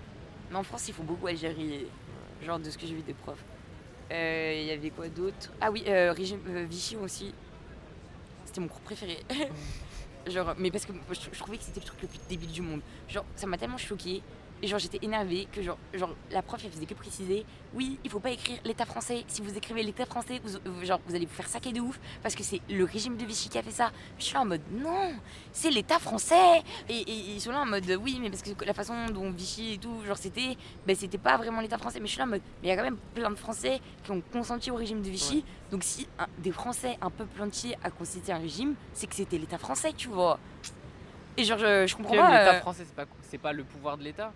Mais 0.52 0.58
en 0.58 0.64
France, 0.64 0.88
il 0.88 0.94
faut 0.94 1.04
beaucoup 1.04 1.28
Algérie, 1.28 1.86
genre 2.46 2.60
de 2.60 2.70
ce 2.70 2.78
que 2.78 2.86
j'ai 2.86 2.94
vu 2.94 3.02
des 3.02 3.14
profs. 3.14 3.44
Euh, 4.12 4.60
Il 4.62 4.68
y 4.68 4.72
avait 4.72 4.90
quoi 4.90 5.08
d'autre? 5.08 5.52
Ah 5.62 5.72
oui, 5.72 5.84
euh, 5.88 6.12
régime 6.12 6.40
Vichy 6.70 6.96
aussi. 6.98 7.34
C'était 8.46 8.60
mon 8.62 8.68
cours 8.68 8.82
préféré. 8.82 9.18
genre, 10.28 10.56
mais 10.58 10.72
parce 10.72 10.86
que 10.86 10.94
je, 11.12 11.40
trouvais 11.40 11.58
que 11.58 11.64
c'était 11.64 11.80
le 11.80 11.86
truc 11.86 12.02
le 12.02 12.08
plus 12.08 12.20
débile 12.30 12.52
du 12.52 12.62
monde. 12.62 12.82
Genre, 13.08 13.26
ça 13.36 13.48
m'a 13.48 13.58
tellement 13.58 13.78
choqué. 13.78 14.22
Et 14.64 14.68
genre, 14.68 14.78
j'étais 14.80 15.00
énervée 15.02 15.48
que 15.52 15.62
genre, 15.64 15.78
genre, 15.94 16.14
la 16.30 16.42
prof, 16.44 16.62
elle 16.64 16.70
faisait 16.72 16.86
que 16.86 16.94
préciser 16.94 17.46
Oui, 17.74 17.98
il 18.04 18.12
faut 18.12 18.20
pas 18.20 18.30
écrire 18.30 18.60
l'État 18.64 18.86
français. 18.86 19.24
Si 19.28 19.42
vous 19.42 19.58
écrivez 19.58 19.82
l'État 19.82 20.06
français, 20.06 20.40
vous, 20.44 20.86
genre, 20.86 21.00
vous 21.08 21.16
allez 21.16 21.26
vous 21.26 21.34
faire 21.34 21.48
saquer 21.48 21.72
de 21.72 21.80
ouf. 21.82 22.00
Parce 22.22 22.36
que 22.36 22.44
c'est 22.44 22.62
le 22.70 22.84
régime 22.84 23.18
de 23.18 23.26
Vichy 23.26 23.50
qui 23.50 23.58
a 23.58 23.64
fait 23.64 23.72
ça. 23.72 23.92
Je 24.20 24.24
suis 24.26 24.34
là 24.36 24.42
en 24.42 24.46
mode 24.46 24.62
Non, 24.72 25.14
c'est 25.52 25.72
l'État 25.72 25.98
français. 25.98 26.62
Et, 26.90 26.94
et- 26.96 27.10
et 27.10 27.34
ils 27.34 27.42
sont 27.42 27.52
là 27.52 27.62
en 27.62 27.66
mode 27.66 27.90
Oui, 28.04 28.20
mais 28.22 28.30
parce 28.30 28.44
que 28.44 28.52
la 28.64 28.74
façon 28.76 29.08
dont 29.08 29.32
Vichy 29.32 29.74
et 29.74 29.78
tout, 29.80 30.04
genre, 30.06 30.18
c'était 30.18 30.56
ben, 30.86 30.96
c'était 30.96 31.18
pas 31.18 31.38
vraiment 31.38 31.62
l'État 31.62 31.80
français, 31.80 32.00
mais 32.00 32.06
je 32.06 32.12
suis 32.12 32.20
là 32.20 32.26
en 32.26 32.30
mode, 32.30 32.42
mais 32.62 32.68
il 32.68 32.70
y 32.70 32.72
a 32.72 32.78
quand 32.78 32.84
même 32.84 32.98
plein 33.16 33.32
de 33.32 33.36
Français 33.36 33.80
qui 34.04 34.12
ont 34.12 34.22
consenti 34.32 34.70
au 34.70 34.76
régime 34.76 35.02
de 35.02 35.10
Vichy. 35.10 35.44
Donc 35.72 35.84
si 35.84 36.08
un- 36.20 36.28
des 36.38 36.52
Français, 36.52 36.98
un 37.02 37.10
peuple 37.10 37.42
entier, 37.42 37.78
a 37.84 37.90
consenti 37.90 38.32
un 38.32 38.38
régime, 38.38 38.76
c'est 38.94 39.08
que 39.08 39.16
c'était 39.16 39.38
l'État 39.40 39.58
français, 39.58 39.94
tu 39.94 40.08
vois. 40.10 40.38
Et 41.38 41.44
genre, 41.46 41.58
je, 41.58 41.88
je 41.88 41.96
comprends 41.96 42.14
pas. 42.18 42.28
l'État 42.40 42.56
euh, 42.58 42.60
français, 42.60 42.84
c'est 42.86 42.96
pas, 42.96 43.06
c'est 43.24 43.38
pas 43.38 43.54
le 43.54 43.64
pouvoir 43.64 43.98
de 43.98 44.04
l'État. 44.04 44.34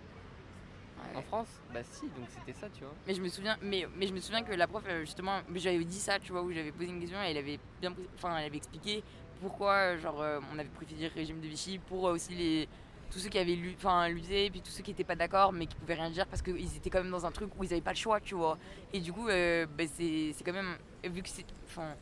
En 1.13 1.21
France 1.21 1.47
Bah 1.73 1.81
si, 1.83 2.05
donc 2.07 2.25
c'était 2.29 2.57
ça, 2.57 2.67
tu 2.69 2.83
vois. 2.83 2.93
Mais 3.07 3.13
je 3.13 3.21
me 3.21 3.27
souviens, 3.29 3.57
mais, 3.61 3.87
mais 3.97 4.07
je 4.07 4.13
me 4.13 4.19
souviens 4.19 4.43
que 4.43 4.53
la 4.53 4.67
prof, 4.67 4.83
euh, 4.87 5.01
justement, 5.01 5.39
j'avais 5.55 5.83
dit 5.83 5.99
ça, 5.99 6.19
tu 6.19 6.31
vois, 6.31 6.41
où 6.41 6.51
j'avais 6.51 6.71
posé 6.71 6.89
une 6.89 6.99
question 6.99 7.21
et 7.23 7.31
elle 7.31 7.37
avait 7.37 7.59
bien, 7.81 7.91
pris- 7.91 8.07
enfin, 8.15 8.37
elle 8.37 8.45
avait 8.45 8.57
expliqué 8.57 9.03
pourquoi, 9.41 9.73
euh, 9.73 9.97
genre, 9.99 10.21
euh, 10.21 10.39
on 10.53 10.57
avait 10.59 10.69
préféré 10.69 11.09
le 11.09 11.13
régime 11.13 11.39
de 11.41 11.47
Vichy 11.47 11.77
pour 11.79 12.03
aussi 12.03 12.33
les 12.33 12.67
tous 13.11 13.19
ceux 13.19 13.29
qui 13.29 13.37
avaient 13.37 13.55
lu, 13.55 13.75
enfin, 13.77 14.09
lutté, 14.09 14.49
puis 14.49 14.61
tous 14.61 14.71
ceux 14.71 14.81
qui 14.83 14.91
étaient 14.91 15.03
pas 15.05 15.15
d'accord, 15.15 15.53
mais 15.53 15.67
qui 15.67 15.75
pouvaient 15.75 15.93
rien 15.93 16.09
dire 16.09 16.25
parce 16.27 16.41
qu'ils 16.41 16.75
étaient 16.75 16.89
quand 16.89 17.01
même 17.03 17.11
dans 17.11 17.25
un 17.25 17.31
truc 17.31 17.49
où 17.57 17.63
ils 17.63 17.71
avaient 17.71 17.79
pas 17.81 17.91
le 17.91 17.97
choix, 17.97 18.19
tu 18.19 18.33
vois. 18.35 18.57
Et 18.91 18.99
du 18.99 19.13
coup, 19.13 19.29
euh, 19.29 19.65
bah, 19.77 19.83
c'est 19.93 20.33
c'est 20.33 20.43
quand 20.43 20.51
même, 20.53 20.75
vu 21.03 21.21
que 21.21 21.29
c'est, 21.29 21.45
enfin, 21.67 21.93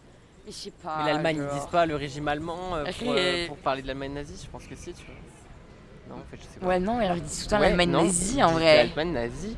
je 0.47 0.51
sais 0.51 0.71
pas. 0.71 0.97
Mais 0.99 1.11
l'Allemagne, 1.11 1.37
ils 1.49 1.53
disent 1.59 1.67
pas 1.67 1.85
le 1.85 1.95
régime 1.97 2.27
allemand 2.27 2.75
euh, 2.75 2.85
pour, 2.85 3.11
euh, 3.11 3.47
pour 3.47 3.57
parler 3.57 3.81
de 3.81 3.87
l'Allemagne 3.87 4.13
nazie, 4.13 4.41
je 4.43 4.49
pense 4.49 4.65
que 4.65 4.75
si, 4.75 4.93
tu 4.93 5.05
vois. 5.05 5.15
Non, 6.09 6.15
en 6.15 6.23
fait, 6.29 6.37
je 6.37 6.41
sais 6.41 6.59
pas. 6.59 6.67
Ouais, 6.67 6.79
non, 6.79 6.99
ils 7.01 7.21
disent 7.21 7.39
tout 7.39 7.45
le 7.45 7.49
temps 7.49 7.59
Ouais, 7.59 7.67
l'Allemagne 7.67 7.89
non, 7.91 8.03
nazie 8.03 8.43
en 8.43 8.51
vrai. 8.51 8.77
L'Allemagne 8.77 9.11
nazie. 9.13 9.57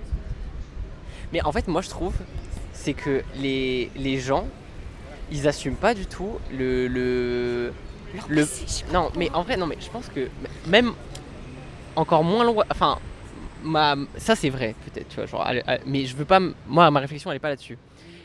Mais 1.33 1.43
en 1.43 1.51
fait, 1.51 1.67
moi, 1.67 1.81
je 1.81 1.89
trouve, 1.89 2.15
c'est 2.73 2.93
que 2.93 3.23
les, 3.35 3.89
les 3.95 4.19
gens, 4.19 4.47
ils 5.31 5.47
assument 5.47 5.75
pas 5.75 5.93
du 5.93 6.05
tout 6.05 6.37
le. 6.51 6.87
le... 6.87 7.73
Passé. 8.29 8.85
Non, 8.93 9.11
mais 9.17 9.29
en 9.33 9.43
vrai, 9.43 9.57
non, 9.57 9.67
mais 9.67 9.77
je 9.81 9.89
pense 9.89 10.07
que 10.07 10.29
même 10.67 10.93
encore 11.95 12.23
moins 12.23 12.45
loin. 12.45 12.63
Enfin, 12.71 12.99
ma, 13.63 13.95
ça 14.17 14.35
c'est 14.35 14.49
vrai, 14.49 14.75
peut-être, 14.85 15.09
tu 15.09 15.15
vois. 15.15 15.25
Genre, 15.25 15.45
mais 15.85 16.05
je 16.05 16.15
veux 16.15 16.25
pas. 16.25 16.39
Moi, 16.67 16.89
ma 16.91 16.99
réflexion, 16.99 17.31
elle 17.31 17.37
est 17.37 17.39
pas 17.39 17.49
là-dessus. 17.49 17.77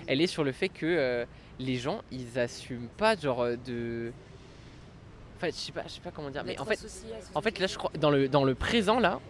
Elle 0.07 0.21
est 0.21 0.27
sur 0.27 0.45
le 0.45 0.53
fait 0.53 0.69
que 0.69 0.87
euh, 0.87 1.25
les 1.59 1.77
gens, 1.77 2.03
ils 2.11 2.39
assument 2.39 2.89
pas, 2.97 3.17
genre, 3.17 3.43
euh, 3.43 3.57
de. 3.67 4.13
En 5.41 5.47
fait, 5.47 5.53
je 5.53 5.59
sais 5.59 5.73
pas, 5.73 5.85
je 5.87 5.93
sais 5.93 6.01
pas 6.03 6.11
comment 6.11 6.29
dire, 6.29 6.43
mais 6.45 6.61
en 6.61 6.67
fait, 6.67 6.79
en 7.35 7.41
là, 7.41 7.67
je 7.67 7.79
crois, 7.79 7.91
dans 7.99 8.11
le, 8.11 8.29
dans 8.29 8.45
le 8.45 8.55
présent, 8.55 9.01
là, 9.01 9.21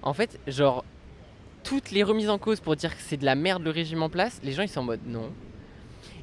en 0.00 0.14
fait, 0.14 0.40
genre, 0.46 0.82
toutes 1.62 1.90
les 1.90 2.02
remises 2.02 2.30
en 2.30 2.38
cause 2.38 2.60
pour 2.60 2.74
dire 2.74 2.96
que 2.96 3.02
c'est 3.02 3.18
de 3.18 3.26
la 3.26 3.34
merde 3.34 3.62
le 3.62 3.68
régime 3.68 4.02
en 4.02 4.08
place, 4.08 4.40
les 4.42 4.52
gens, 4.52 4.62
ils 4.62 4.68
sont 4.70 4.80
en 4.80 4.84
mode 4.84 5.00
non. 5.06 5.30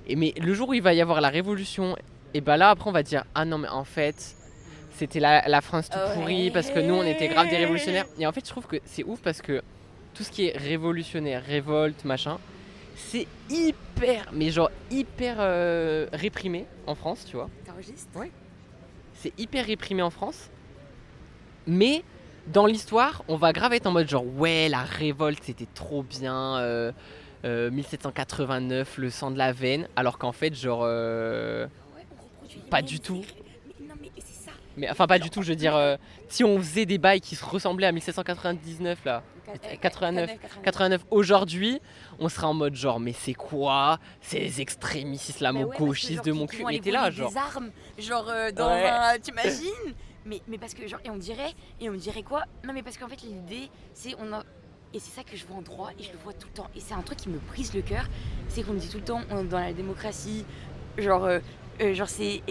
Et 0.07 0.15
mais 0.15 0.33
le 0.41 0.51
jour 0.55 0.69
où 0.69 0.73
il 0.73 0.81
va 0.81 0.95
y 0.95 1.01
avoir 1.01 1.21
la 1.21 1.29
révolution, 1.29 1.95
et 2.33 2.41
bah 2.41 2.57
là, 2.57 2.71
après, 2.71 2.89
on 2.89 2.93
va 2.93 3.03
dire 3.03 3.23
ah 3.35 3.45
non, 3.45 3.59
mais 3.59 3.67
en 3.67 3.83
fait, 3.83 4.35
c'était 4.93 5.19
la, 5.19 5.47
la 5.47 5.61
France 5.61 5.91
tout 5.91 5.99
pourrie 6.15 6.49
parce 6.49 6.71
que 6.71 6.79
nous, 6.79 6.95
on 6.95 7.03
était 7.03 7.27
grave 7.27 7.49
des 7.49 7.57
révolutionnaires. 7.57 8.07
Et 8.17 8.25
en 8.25 8.31
fait, 8.31 8.43
je 8.43 8.49
trouve 8.49 8.65
que 8.65 8.77
c'est 8.83 9.03
ouf 9.03 9.21
parce 9.21 9.43
que 9.43 9.61
tout 10.15 10.23
ce 10.23 10.31
qui 10.31 10.47
est 10.47 10.57
révolutionnaire, 10.57 11.43
révolte, 11.45 12.03
machin, 12.03 12.39
c'est 12.95 13.27
hyper, 13.49 14.25
mais 14.33 14.49
genre 14.49 14.71
hyper 14.91 15.37
euh, 15.39 16.07
réprimé 16.11 16.65
en 16.87 16.95
France, 16.95 17.25
tu 17.29 17.35
vois 17.35 17.49
T'enregistres? 17.65 18.09
Ouais. 18.15 18.31
C'est 19.21 19.33
hyper 19.37 19.65
réprimé 19.65 20.01
en 20.01 20.09
France. 20.09 20.49
Mais 21.67 22.03
dans 22.47 22.65
l'histoire, 22.65 23.23
on 23.27 23.35
va 23.35 23.53
grave 23.53 23.73
être 23.73 23.85
en 23.87 23.91
mode 23.91 24.09
genre 24.09 24.25
ouais, 24.25 24.69
la 24.69 24.83
révolte 24.83 25.43
c'était 25.43 25.67
trop 25.73 26.03
bien, 26.03 26.57
euh, 26.57 26.91
euh, 27.45 27.69
1789, 27.71 28.97
le 28.97 29.09
sang 29.09 29.31
de 29.31 29.37
la 29.37 29.51
veine, 29.53 29.87
alors 29.95 30.17
qu'en 30.17 30.31
fait, 30.31 30.53
genre. 30.55 30.81
euh, 30.83 31.67
Pas 32.69 32.81
du 32.81 32.99
tout. 32.99 33.23
Mais 34.79 34.89
enfin, 34.89 35.07
pas 35.07 35.19
du 35.19 35.29
tout, 35.29 35.41
je 35.41 35.49
veux 35.49 35.55
dire, 35.55 35.75
euh, 35.75 35.97
si 36.27 36.43
on 36.43 36.57
faisait 36.57 36.85
des 36.85 36.97
bails 36.97 37.21
qui 37.21 37.35
se 37.35 37.45
ressemblaient 37.45 37.87
à 37.87 37.91
1799 37.91 39.05
là, 39.05 39.23
89. 39.81 40.31
89. 40.63 41.05
Aujourd'hui, 41.11 41.81
on 42.19 42.29
sera 42.29 42.47
en 42.47 42.53
mode 42.53 42.75
genre, 42.75 42.99
mais 42.99 43.13
c'est 43.13 43.33
quoi 43.33 43.99
ces 44.21 44.61
extrémistes 44.61 45.29
islamo-gauchistes 45.29 46.25
de 46.25 46.31
mon 46.31 46.47
cul? 46.47 46.63
Mais 46.65 46.79
t'es 46.79 46.91
là, 46.91 47.11
genre. 47.11 47.31
Des 47.31 47.37
armes, 47.37 47.71
genre 47.97 48.29
euh, 48.29 48.51
dans 48.51 48.69
un. 48.69 49.19
T'imagines? 49.19 49.93
Mais, 50.25 50.41
mais 50.47 50.57
parce 50.57 50.73
que, 50.73 50.87
genre, 50.87 50.99
et 51.03 51.09
on 51.09 51.17
dirait, 51.17 51.53
et 51.79 51.89
on 51.89 51.93
dirait 51.93 52.23
quoi? 52.23 52.43
Non, 52.63 52.73
mais 52.73 52.83
parce 52.83 52.97
qu'en 52.97 53.07
fait, 53.07 53.21
l'idée, 53.23 53.69
c'est. 53.93 54.15
on 54.19 54.31
a, 54.33 54.43
Et 54.93 54.99
c'est 54.99 55.11
ça 55.11 55.23
que 55.23 55.35
je 55.35 55.45
vois 55.45 55.57
en 55.57 55.61
droit, 55.61 55.89
et 55.99 56.03
je 56.03 56.11
le 56.11 56.17
vois 56.19 56.33
tout 56.33 56.47
le 56.47 56.53
temps. 56.53 56.69
Et 56.75 56.79
c'est 56.79 56.93
un 56.93 57.01
truc 57.01 57.17
qui 57.17 57.29
me 57.29 57.39
brise 57.39 57.73
le 57.73 57.81
cœur, 57.81 58.05
c'est 58.47 58.63
qu'on 58.63 58.73
dit 58.73 58.89
tout 58.89 58.97
le 58.97 59.03
temps, 59.03 59.21
on, 59.31 59.43
dans 59.43 59.59
la 59.59 59.73
démocratie, 59.73 60.45
genre, 60.97 61.25
euh, 61.25 61.39
euh, 61.81 61.93
genre 61.93 62.09
c'est 62.09 62.41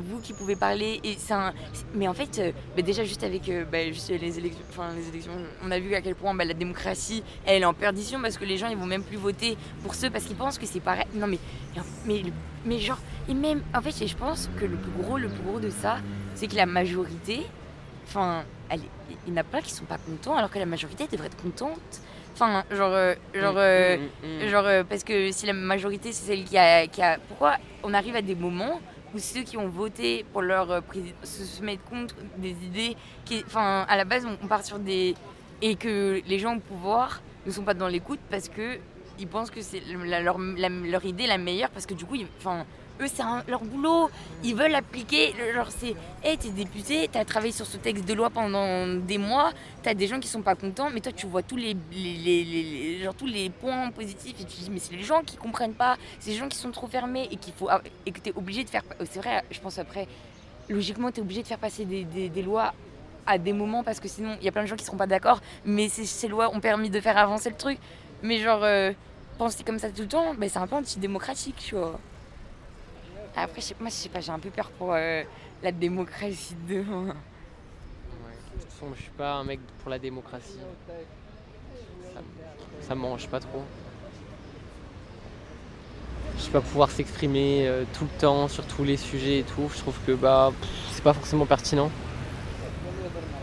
vous 0.00 0.20
qui 0.20 0.34
pouvez 0.34 0.56
parler 0.56 1.00
et 1.04 1.16
un, 1.30 1.54
mais 1.94 2.06
en 2.06 2.12
fait 2.12 2.38
euh, 2.38 2.82
déjà 2.82 3.02
juste 3.02 3.24
avec 3.24 3.48
euh, 3.48 3.64
bah, 3.64 3.86
juste 3.86 4.10
les 4.10 4.38
élections 4.38 4.82
les 4.94 5.08
élections 5.08 5.32
on 5.64 5.70
a 5.70 5.78
vu 5.78 5.94
à 5.94 6.02
quel 6.02 6.14
point 6.14 6.34
bah, 6.34 6.44
la 6.44 6.52
démocratie 6.52 7.22
elle 7.46 7.62
est 7.62 7.64
en 7.64 7.72
perdition 7.72 8.20
parce 8.20 8.36
que 8.36 8.44
les 8.44 8.58
gens 8.58 8.68
ils 8.68 8.76
vont 8.76 8.86
même 8.86 9.04
plus 9.04 9.16
voter 9.16 9.56
pour 9.82 9.94
ceux 9.94 10.10
parce 10.10 10.24
qu'ils 10.24 10.36
pensent 10.36 10.58
que 10.58 10.66
c'est 10.66 10.80
pareil. 10.80 11.06
Non 11.14 11.26
mais 11.26 11.38
mais 12.04 12.22
mais 12.66 12.78
genre 12.78 12.98
et 13.28 13.34
même 13.34 13.62
en 13.74 13.80
fait 13.80 14.06
je 14.06 14.16
pense 14.16 14.50
que 14.58 14.66
le 14.66 14.76
plus 14.76 15.02
gros 15.02 15.16
le 15.16 15.28
plus 15.28 15.42
gros 15.42 15.58
de 15.58 15.70
ça 15.70 15.98
c'est 16.34 16.46
que 16.46 16.56
la 16.56 16.66
majorité 16.66 17.46
enfin 18.06 18.44
il 18.70 18.82
y 19.28 19.32
en 19.32 19.36
a 19.38 19.44
plein 19.44 19.62
qui 19.62 19.72
sont 19.72 19.84
pas 19.84 19.98
contents 19.98 20.36
alors 20.36 20.50
que 20.50 20.58
la 20.58 20.66
majorité 20.66 21.06
devrait 21.10 21.28
être 21.28 21.42
contente 21.42 22.00
Enfin, 22.34 22.64
genre, 22.70 22.92
euh, 22.92 23.14
genre, 23.34 23.54
mm, 23.54 23.58
euh, 23.58 23.96
mm, 23.98 24.44
mm, 24.44 24.48
genre 24.48 24.66
euh, 24.66 24.84
parce 24.88 25.04
que 25.04 25.30
si 25.32 25.46
la 25.46 25.52
majorité 25.52 26.12
c'est 26.12 26.26
celle 26.26 26.44
qui 26.44 26.56
a, 26.56 26.86
qui 26.86 27.02
a, 27.02 27.18
Pourquoi 27.28 27.56
on 27.82 27.92
arrive 27.92 28.16
à 28.16 28.22
des 28.22 28.34
moments 28.34 28.80
où 29.14 29.18
ceux 29.18 29.42
qui 29.42 29.58
ont 29.58 29.68
voté 29.68 30.24
pour 30.32 30.40
leur 30.40 30.82
président 30.82 31.14
se 31.22 31.62
mettent 31.62 31.84
contre 31.90 32.14
des 32.38 32.56
idées 32.64 32.96
qui. 33.24 33.42
Enfin, 33.46 33.84
à 33.88 33.96
la 33.96 34.04
base, 34.04 34.26
on, 34.26 34.46
part 34.46 34.64
sur 34.64 34.78
des. 34.78 35.14
Et 35.60 35.76
que 35.76 36.22
les 36.26 36.38
gens 36.38 36.56
au 36.56 36.60
pouvoir 36.60 37.20
ne 37.46 37.50
sont 37.52 37.62
pas 37.62 37.74
dans 37.74 37.88
l'écoute 37.88 38.18
parce 38.30 38.48
que 38.48 38.78
ils 39.18 39.28
pensent 39.28 39.50
que 39.50 39.60
c'est 39.60 39.82
leur, 39.94 40.38
leur 40.38 41.04
idée 41.04 41.26
la 41.26 41.38
meilleure 41.38 41.70
parce 41.70 41.86
que 41.86 41.94
du 41.94 42.06
coup, 42.06 42.16
enfin 42.38 42.64
c'est 43.08 43.22
leur 43.48 43.64
boulot. 43.64 44.10
Ils 44.44 44.54
veulent 44.54 44.74
appliquer. 44.74 45.34
Genre, 45.54 45.68
c'est 45.70 45.94
Hé, 46.24 46.36
t'es 46.36 46.50
député, 46.50 47.08
t'as 47.10 47.24
travaillé 47.24 47.52
sur 47.52 47.66
ce 47.66 47.76
texte 47.76 48.04
de 48.04 48.14
loi 48.14 48.30
pendant 48.30 48.86
des 48.86 49.18
mois, 49.18 49.50
t'as 49.82 49.92
des 49.92 50.06
gens 50.06 50.20
qui 50.20 50.28
sont 50.28 50.42
pas 50.42 50.54
contents, 50.54 50.88
mais 50.88 51.00
toi, 51.00 51.10
tu 51.10 51.26
vois 51.26 51.42
tous 51.42 51.56
les, 51.56 53.00
genre, 53.02 53.14
tous 53.14 53.26
les 53.26 53.50
points 53.50 53.90
positifs 53.90 54.40
et 54.40 54.44
tu 54.44 54.58
dis, 54.58 54.70
mais 54.70 54.78
c'est 54.78 54.94
les 54.94 55.02
gens 55.02 55.22
qui 55.22 55.36
comprennent 55.36 55.74
pas, 55.74 55.96
c'est 56.20 56.30
les 56.30 56.36
gens 56.36 56.48
qui 56.48 56.58
sont 56.58 56.70
trop 56.70 56.86
fermés 56.86 57.26
et, 57.32 57.36
qu'il 57.36 57.52
faut, 57.54 57.68
et 58.06 58.12
que 58.12 58.20
t'es 58.20 58.32
obligé 58.36 58.62
de 58.62 58.70
faire. 58.70 58.84
C'est 59.10 59.18
vrai, 59.18 59.42
je 59.50 59.58
pense 59.58 59.80
après, 59.80 60.06
logiquement, 60.68 61.10
t'es 61.10 61.20
obligé 61.20 61.42
de 61.42 61.48
faire 61.48 61.58
passer 61.58 61.84
des, 61.84 62.04
des, 62.04 62.42
lois 62.42 62.72
à 63.26 63.36
des 63.36 63.52
moments 63.52 63.82
parce 63.82 63.98
que 63.98 64.06
sinon, 64.06 64.36
il 64.38 64.44
y 64.44 64.48
a 64.48 64.52
plein 64.52 64.62
de 64.62 64.68
gens 64.68 64.76
qui 64.76 64.84
seront 64.84 64.96
pas 64.96 65.08
d'accord, 65.08 65.40
mais 65.64 65.88
ces, 65.88 66.28
lois 66.28 66.54
ont 66.54 66.60
permis 66.60 66.88
de 66.88 67.00
faire 67.00 67.18
avancer 67.18 67.50
le 67.50 67.56
truc. 67.56 67.78
Mais 68.22 68.38
genre, 68.38 68.62
euh, 68.62 68.92
penser 69.38 69.64
comme 69.64 69.80
ça 69.80 69.90
tout 69.90 70.02
le 70.02 70.08
temps, 70.08 70.34
ben, 70.34 70.48
c'est 70.48 70.60
un 70.60 70.68
peu 70.68 70.76
antidémocratique, 70.76 71.56
tu 71.56 71.74
vois. 71.74 71.98
Après, 73.34 73.62
moi, 73.80 73.88
je 73.88 73.94
sais 73.94 74.08
pas, 74.08 74.20
j'ai 74.20 74.30
un 74.30 74.38
peu 74.38 74.50
peur 74.50 74.70
pour 74.72 74.92
euh, 74.92 75.22
la 75.62 75.72
démocratie 75.72 76.54
de 76.68 76.74
demain. 76.82 77.06
De 77.06 78.60
toute 78.60 78.70
façon, 78.70 78.86
je 78.94 79.02
suis 79.02 79.10
pas 79.10 79.34
un 79.34 79.44
mec 79.44 79.60
pour 79.80 79.90
la 79.90 79.98
démocratie. 79.98 80.58
Ça, 82.82 82.94
me 82.94 83.00
mange 83.00 83.26
pas 83.28 83.40
trop. 83.40 83.62
Je 86.36 86.42
sais 86.42 86.50
pas 86.50 86.60
pouvoir 86.60 86.90
s'exprimer 86.90 87.66
euh, 87.66 87.84
tout 87.94 88.04
le 88.04 88.20
temps 88.20 88.48
sur 88.48 88.66
tous 88.66 88.84
les 88.84 88.96
sujets 88.96 89.40
et 89.40 89.44
tout. 89.44 89.70
Je 89.72 89.78
trouve 89.78 89.96
que 90.06 90.12
bah 90.12 90.52
c'est 90.90 91.02
pas 91.02 91.12
forcément 91.12 91.46
pertinent. 91.46 91.90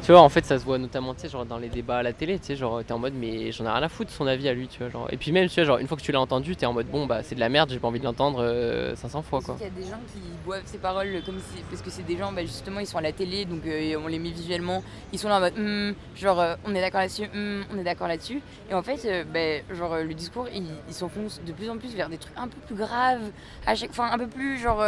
Tu 0.02 0.14
vois, 0.14 0.22
en 0.22 0.30
fait, 0.30 0.46
ça 0.46 0.58
se 0.58 0.66
voit 0.66 0.78
notamment, 0.78 1.14
tu 1.14 1.22
sais, 1.22 1.30
genre 1.30 1.46
dans 1.46 1.58
les 1.58 1.70
débats 1.70 1.98
à 1.98 2.04
la 2.04 2.14
télé, 2.14 2.40
tu 2.40 2.48
sais, 2.48 2.56
genre 2.56 2.84
t'es 2.84 2.94
en 2.94 3.00
mode, 3.00 3.14
mais 3.14 3.52
j'en 3.52 3.66
ai 3.66 3.70
rien 3.70 3.84
à 3.84 3.90
foutre 3.90 4.12
son 4.12 4.26
avis 4.26 4.48
à 4.48 4.54
lui, 4.54 4.68
tu 4.68 4.80
vois, 4.80 4.90
genre. 4.90 5.08
Et 5.12 5.18
puis 5.18 5.32
même, 5.32 5.48
tu 5.50 5.56
vois, 5.56 5.66
genre 5.66 5.78
une 5.78 5.88
fois 5.88 5.98
que 5.98 6.02
tu 6.02 6.12
l'as 6.12 6.22
entendu, 6.22 6.56
t'es 6.56 6.66
en 6.66 6.74
mode, 6.74 6.88
bon, 6.88 7.06
bah 7.06 7.22
c'est 7.22 7.36
de 7.36 7.40
la 7.40 7.50
merde, 7.50 7.70
j'ai 7.72 7.80
pas 7.80 7.88
envie 7.88 8.00
de 8.00 8.06
l'entendre 8.06 8.94
500 8.96 9.20
euh, 9.20 9.22
fois, 9.22 9.42
quoi. 9.42 9.58
Il 9.60 9.64
y 9.64 9.68
a 9.68 9.70
des 9.70 9.84
gens 9.84 10.00
qui 10.12 10.20
boivent 10.46 10.64
ces 10.66 10.78
paroles 10.78 11.22
comme 11.26 11.40
si, 11.40 11.62
parce 11.70 11.82
que 11.82 11.90
c'est 11.90 12.04
des 12.04 12.18
gens, 12.18 12.32
bah 12.32 12.42
justement, 12.42 12.80
ils 12.80 12.88
sont 12.88 12.98
à 12.98 13.02
la 13.02 13.12
télé, 13.12 13.46
donc 13.46 13.66
euh, 13.66 13.96
on 14.04 14.08
les 14.08 14.20
met 14.20 14.32
visuellement, 14.32 14.84
ils 15.14 15.20
sont 15.20 15.30
là 15.30 15.38
en 15.38 15.42
mode, 15.42 15.58
hmm, 15.58 15.94
genre, 16.16 16.40
euh, 16.40 16.56
on 16.66 16.74
est 16.74 16.82
d'accord 16.82 17.02
là-dessus, 17.02 17.28
hmm, 17.28 17.62
on 17.74 17.78
est 17.78 17.84
d'accord 17.84 18.08
là-dessus. 18.08 18.42
Et 18.72 18.74
en 18.74 18.82
fait, 18.82 19.26
bah, 19.32 19.76
genre, 19.76 19.98
le 19.98 20.14
discours, 20.14 20.48
il, 20.54 20.64
il 20.88 20.94
s'enfonce 20.94 21.42
de 21.46 21.52
plus 21.52 21.70
en 21.70 21.78
plus 21.78 21.94
vers 21.94 22.10
des 22.10 22.18
trucs 22.18 22.38
un 22.38 22.48
peu 22.48 22.58
plus 22.66 22.76
graves, 22.76 23.32
à 23.66 23.76
chaque, 23.76 23.92
enfin, 23.92 24.10
un 24.12 24.18
peu 24.18 24.28
plus, 24.28 24.58
genre 24.58 24.84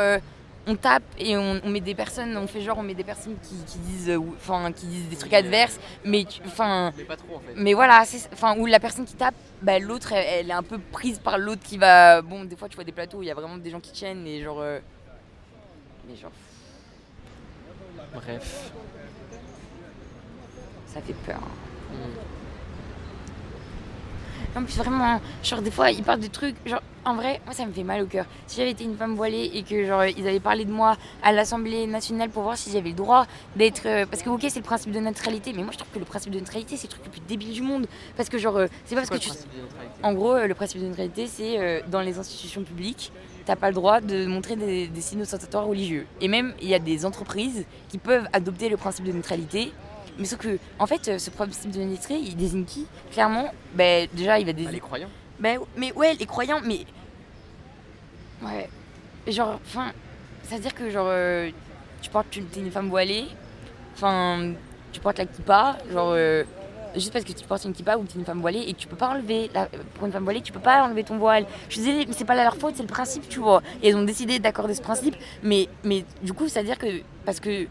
on 0.67 0.75
tape 0.75 1.03
et 1.17 1.35
on, 1.37 1.59
met 1.67 1.81
des 1.81 1.95
personnes, 1.95 2.37
on 2.37 2.47
fait 2.47 2.61
genre 2.61 2.77
on 2.77 2.83
met 2.83 2.93
des 2.93 3.03
personnes 3.03 3.35
qui, 3.41 3.77
disent, 3.79 4.09
euh, 4.09 4.19
enfin 4.35 4.71
qui 4.71 4.85
disent 4.85 5.09
des 5.09 5.15
trucs 5.15 5.33
adverses, 5.33 5.79
mais 6.05 6.25
enfin, 6.45 6.91
mais 6.97 7.03
pas 7.03 7.17
trop 7.17 7.37
en 7.37 7.39
fait. 7.39 7.53
Mais 7.55 7.73
voilà, 7.73 8.03
enfin 8.31 8.55
où 8.57 8.65
la 8.65 8.79
personne 8.79 9.05
qui 9.05 9.15
tape, 9.15 9.35
bah, 9.61 9.79
l'autre 9.79 10.13
elle, 10.13 10.49
est 10.49 10.53
un 10.53 10.63
peu 10.63 10.77
prise 10.77 11.19
par 11.19 11.37
l'autre 11.37 11.63
qui 11.63 11.77
va, 11.77 12.21
bon 12.21 12.45
des 12.45 12.55
fois 12.55 12.69
tu 12.69 12.75
vois 12.75 12.83
des 12.83 12.91
plateaux 12.91 13.19
où 13.19 13.23
il 13.23 13.27
y 13.27 13.31
a 13.31 13.35
vraiment 13.35 13.57
des 13.57 13.69
gens 13.69 13.79
qui 13.79 13.91
tiennent 13.91 14.27
et 14.27 14.41
genre, 14.41 14.61
euh, 14.61 14.79
mais 16.07 16.15
genre, 16.15 16.31
bref, 18.13 18.71
ça 20.87 21.01
fait 21.01 21.15
peur. 21.25 21.39
Hein. 21.41 21.95
Mm. 21.95 22.40
En 24.55 24.63
plus, 24.63 24.77
vraiment, 24.77 25.21
genre, 25.43 25.61
des 25.61 25.71
fois, 25.71 25.91
ils 25.91 26.03
parlent 26.03 26.19
de 26.19 26.27
trucs. 26.27 26.55
Genre, 26.65 26.81
en 27.05 27.15
vrai, 27.15 27.39
moi, 27.45 27.53
ça 27.53 27.65
me 27.65 27.71
fait 27.71 27.83
mal 27.83 28.03
au 28.03 28.05
cœur. 28.05 28.25
Si 28.47 28.57
j'avais 28.57 28.71
été 28.71 28.83
une 28.83 28.97
femme 28.97 29.15
voilée 29.15 29.49
et 29.53 29.63
que, 29.63 29.85
genre, 29.85 30.03
ils 30.05 30.27
avaient 30.27 30.41
parlé 30.41 30.65
de 30.65 30.71
moi 30.71 30.97
à 31.23 31.31
l'Assemblée 31.31 31.87
nationale 31.87 32.29
pour 32.29 32.43
voir 32.43 32.57
si 32.57 32.69
j'avais 32.69 32.89
le 32.89 32.95
droit 32.95 33.25
d'être. 33.55 33.85
Euh, 33.85 34.05
parce 34.05 34.21
que, 34.21 34.29
ok, 34.29 34.41
c'est 34.41 34.57
le 34.57 34.65
principe 34.65 34.91
de 34.91 34.99
neutralité, 34.99 35.53
mais 35.55 35.63
moi, 35.63 35.71
je 35.71 35.77
trouve 35.77 35.91
que 35.93 35.99
le 35.99 36.05
principe 36.05 36.33
de 36.33 36.39
neutralité, 36.39 36.75
c'est 36.75 36.87
le 36.87 36.91
truc 36.91 37.05
le 37.05 37.11
plus 37.11 37.21
débile 37.21 37.53
du 37.53 37.61
monde. 37.61 37.87
Parce 38.17 38.27
que, 38.27 38.37
genre, 38.37 38.57
euh, 38.57 38.67
c'est 38.83 38.95
pas 38.95 39.01
parce 39.01 39.11
que 39.11 39.23
tu. 39.23 39.29
En 40.03 40.13
gros, 40.13 40.33
euh, 40.33 40.47
le 40.47 40.53
principe 40.53 40.81
de 40.81 40.87
neutralité, 40.87 41.27
c'est 41.27 41.83
dans 41.87 42.01
les 42.01 42.19
institutions 42.19 42.63
publiques, 42.63 43.11
t'as 43.45 43.55
pas 43.55 43.69
le 43.69 43.75
droit 43.75 44.01
de 44.01 44.25
montrer 44.25 44.55
des, 44.55 44.87
des 44.87 45.01
signes 45.01 45.21
ostentatoires 45.21 45.65
religieux. 45.65 46.05
Et 46.19 46.27
même, 46.27 46.53
il 46.61 46.67
y 46.67 46.75
a 46.75 46.79
des 46.79 47.05
entreprises 47.05 47.65
qui 47.89 47.97
peuvent 47.97 48.27
adopter 48.33 48.67
le 48.67 48.77
principe 48.77 49.05
de 49.05 49.11
neutralité 49.11 49.71
mais 50.17 50.25
sauf 50.25 50.39
que, 50.39 50.57
en 50.79 50.87
fait, 50.87 51.07
euh, 51.07 51.17
ce 51.17 51.29
principe 51.29 51.71
de 51.71 51.79
neutralité, 51.79 52.15
il 52.15 52.35
désigne 52.35 52.65
qui? 52.65 52.87
Clairement, 53.11 53.51
ben, 53.73 54.07
déjà, 54.13 54.39
il 54.39 54.45
va 54.45 54.53
désigner. 54.53 54.73
les 54.73 54.79
croyants 54.79 55.09
Ben, 55.39 55.59
mais 55.75 55.91
ouais, 55.93 56.13
les 56.15 56.25
croyants, 56.25 56.61
mais. 56.63 56.85
Ouais. 58.43 58.69
Genre, 59.27 59.59
enfin. 59.65 59.91
C'est-à-dire 60.43 60.73
que, 60.73 60.89
genre, 60.89 61.07
euh, 61.09 61.49
tu 62.01 62.09
portes. 62.09 62.27
Tu 62.29 62.39
es 62.39 62.59
une 62.59 62.71
femme 62.71 62.89
voilée, 62.89 63.25
enfin, 63.93 64.53
tu 64.91 64.99
portes 64.99 65.17
la 65.17 65.25
kippa, 65.25 65.77
genre. 65.91 66.11
Euh, 66.11 66.43
juste 66.95 67.13
parce 67.13 67.25
que 67.25 67.31
tu 67.31 67.45
portes 67.45 67.63
une 67.63 67.73
kippa 67.73 67.97
ou 67.97 68.03
que 68.03 68.07
tu 68.11 68.17
es 68.17 68.19
une 68.19 68.25
femme 68.25 68.41
voilée 68.41 68.63
et 68.67 68.73
que 68.73 68.79
tu 68.79 68.87
peux 68.87 68.95
pas 68.95 69.09
enlever 69.09 69.49
la, 69.53 69.67
pour 69.93 70.05
une 70.05 70.11
femme 70.11 70.23
voilée 70.23 70.41
tu 70.41 70.51
peux 70.51 70.59
pas 70.59 70.83
enlever 70.83 71.03
ton 71.03 71.17
voile 71.17 71.45
je 71.69 71.77
disais 71.77 72.05
mais 72.05 72.13
c'est 72.13 72.25
pas 72.25 72.35
leur 72.35 72.55
faute 72.57 72.73
c'est 72.75 72.83
le 72.83 72.89
principe 72.89 73.29
tu 73.29 73.39
vois 73.39 73.61
et 73.81 73.89
elles 73.89 73.95
ont 73.95 74.03
décidé 74.03 74.39
d'accorder 74.39 74.73
ce 74.73 74.81
principe 74.81 75.15
mais 75.43 75.69
mais 75.83 76.03
du 76.21 76.33
coup 76.33 76.47
c'est 76.47 76.59
à 76.59 76.63
dire 76.63 76.77
que 76.77 77.01
parce 77.25 77.39
que 77.39 77.67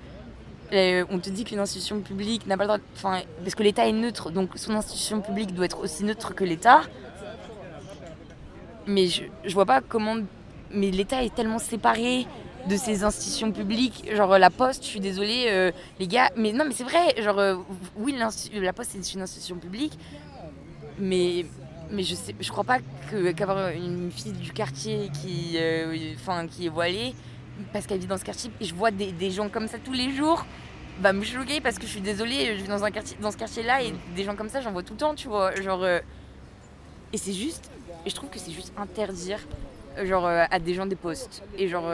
euh, 0.73 1.05
on 1.11 1.19
te 1.19 1.31
dit 1.31 1.45
qu'une 1.45 1.59
institution 1.59 2.01
publique 2.01 2.47
n'a 2.47 2.57
pas 2.57 2.65
le 2.65 2.69
droit. 2.69 2.79
Enfin, 2.95 3.21
parce 3.43 3.55
que 3.55 3.63
l'État 3.63 3.89
est 3.89 3.93
neutre, 3.93 4.31
donc 4.31 4.51
son 4.57 4.75
institution 4.75 5.21
publique 5.21 5.55
doit 5.55 5.65
être 5.65 5.81
aussi 5.81 6.05
neutre 6.05 6.35
que 6.35 6.45
l'État. 6.45 6.83
Mais 8.87 9.07
je, 9.07 9.25
je 9.45 9.55
vois 9.55 9.67
pas 9.67 9.81
comment. 9.81 10.17
Mais 10.73 10.91
l'État 10.91 11.25
est 11.25 11.35
tellement 11.35 11.59
séparé 11.59 12.27
de 12.69 12.77
ces 12.77 13.05
institutions 13.05 13.51
publiques, 13.53 14.09
genre 14.15 14.39
la 14.39 14.51
Poste, 14.51 14.85
je 14.85 14.89
suis 14.89 15.01
désolée, 15.01 15.47
euh, 15.49 15.73
les 15.99 16.07
gars, 16.07 16.31
mais 16.37 16.53
non, 16.53 16.67
mais 16.67 16.75
c'est 16.75 16.85
vrai, 16.85 17.21
genre 17.21 17.39
euh, 17.39 17.57
oui, 17.97 18.15
la 18.53 18.73
Poste 18.75 18.91
c'est 18.93 19.15
une 19.15 19.23
institution 19.23 19.57
publique, 19.57 19.99
mais 20.99 21.47
mais 21.91 22.03
je 22.03 22.15
sais, 22.15 22.35
je 22.39 22.51
crois 22.51 22.65
pas 22.65 22.79
qu'avoir 23.35 23.71
une 23.71 24.13
fille 24.13 24.33
du 24.33 24.53
quartier 24.53 25.11
qui, 25.23 25.59
enfin, 26.15 26.47
qui 26.47 26.67
est 26.67 26.69
voilée, 26.69 27.15
parce 27.73 27.87
qu'elle 27.87 27.99
vit 27.99 28.07
dans 28.07 28.19
ce 28.19 28.25
quartier 28.25 28.51
et 28.61 28.65
je 28.65 28.75
vois 28.75 28.91
des, 28.91 29.13
des 29.13 29.31
gens 29.31 29.49
comme 29.49 29.69
ça 29.69 29.79
tous 29.79 29.93
les 29.93 30.11
jours 30.11 30.45
bah 31.01 31.13
me 31.13 31.25
choquer 31.25 31.61
parce 31.61 31.79
que 31.79 31.87
je 31.87 31.93
suis 31.93 32.01
désolée 32.01 32.57
je 32.57 32.63
vis 32.63 32.69
dans 32.69 32.85
un 32.85 32.91
quartier 32.91 33.17
dans 33.21 33.31
ce 33.31 33.37
quartier 33.37 33.63
là 33.63 33.83
et 33.83 33.93
des 34.15 34.25
gens 34.25 34.37
comme 34.37 34.49
ça 34.51 34.61
j'en 34.61 34.73
vois 34.73 34.83
tout 34.83 34.93
le 34.93 34.99
temps 34.99 35.15
tu 35.15 35.29
vois 35.29 35.55
genre 35.61 35.83
euh, 35.83 36.01
et 37.13 37.17
c'est 37.17 37.33
juste 37.33 37.71
et 38.05 38.11
je 38.11 38.15
trouve 38.15 38.29
que 38.29 38.39
c'est 38.39 38.53
juste 38.53 38.73
interdire 38.77 39.39
euh, 39.97 40.07
genre 40.07 40.27
euh, 40.27 40.45
à 40.51 40.59
des 40.59 40.75
gens 40.75 40.87
des 40.87 40.97
postes 40.97 41.43
et 41.57 41.69
genre 41.69 41.91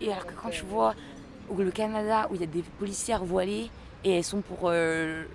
et 0.00 0.12
alors 0.12 0.26
que 0.26 0.32
quand 0.40 0.52
je 0.52 0.64
vois 0.64 0.94
au 1.48 1.56
le 1.56 1.70
Canada 1.70 2.28
où 2.30 2.34
il 2.36 2.40
y 2.40 2.44
a 2.44 2.46
des 2.46 2.62
policières 2.78 3.24
voilées 3.24 3.68
et 4.04 4.18
elles 4.18 4.24
sont 4.24 4.42
pour 4.42 4.70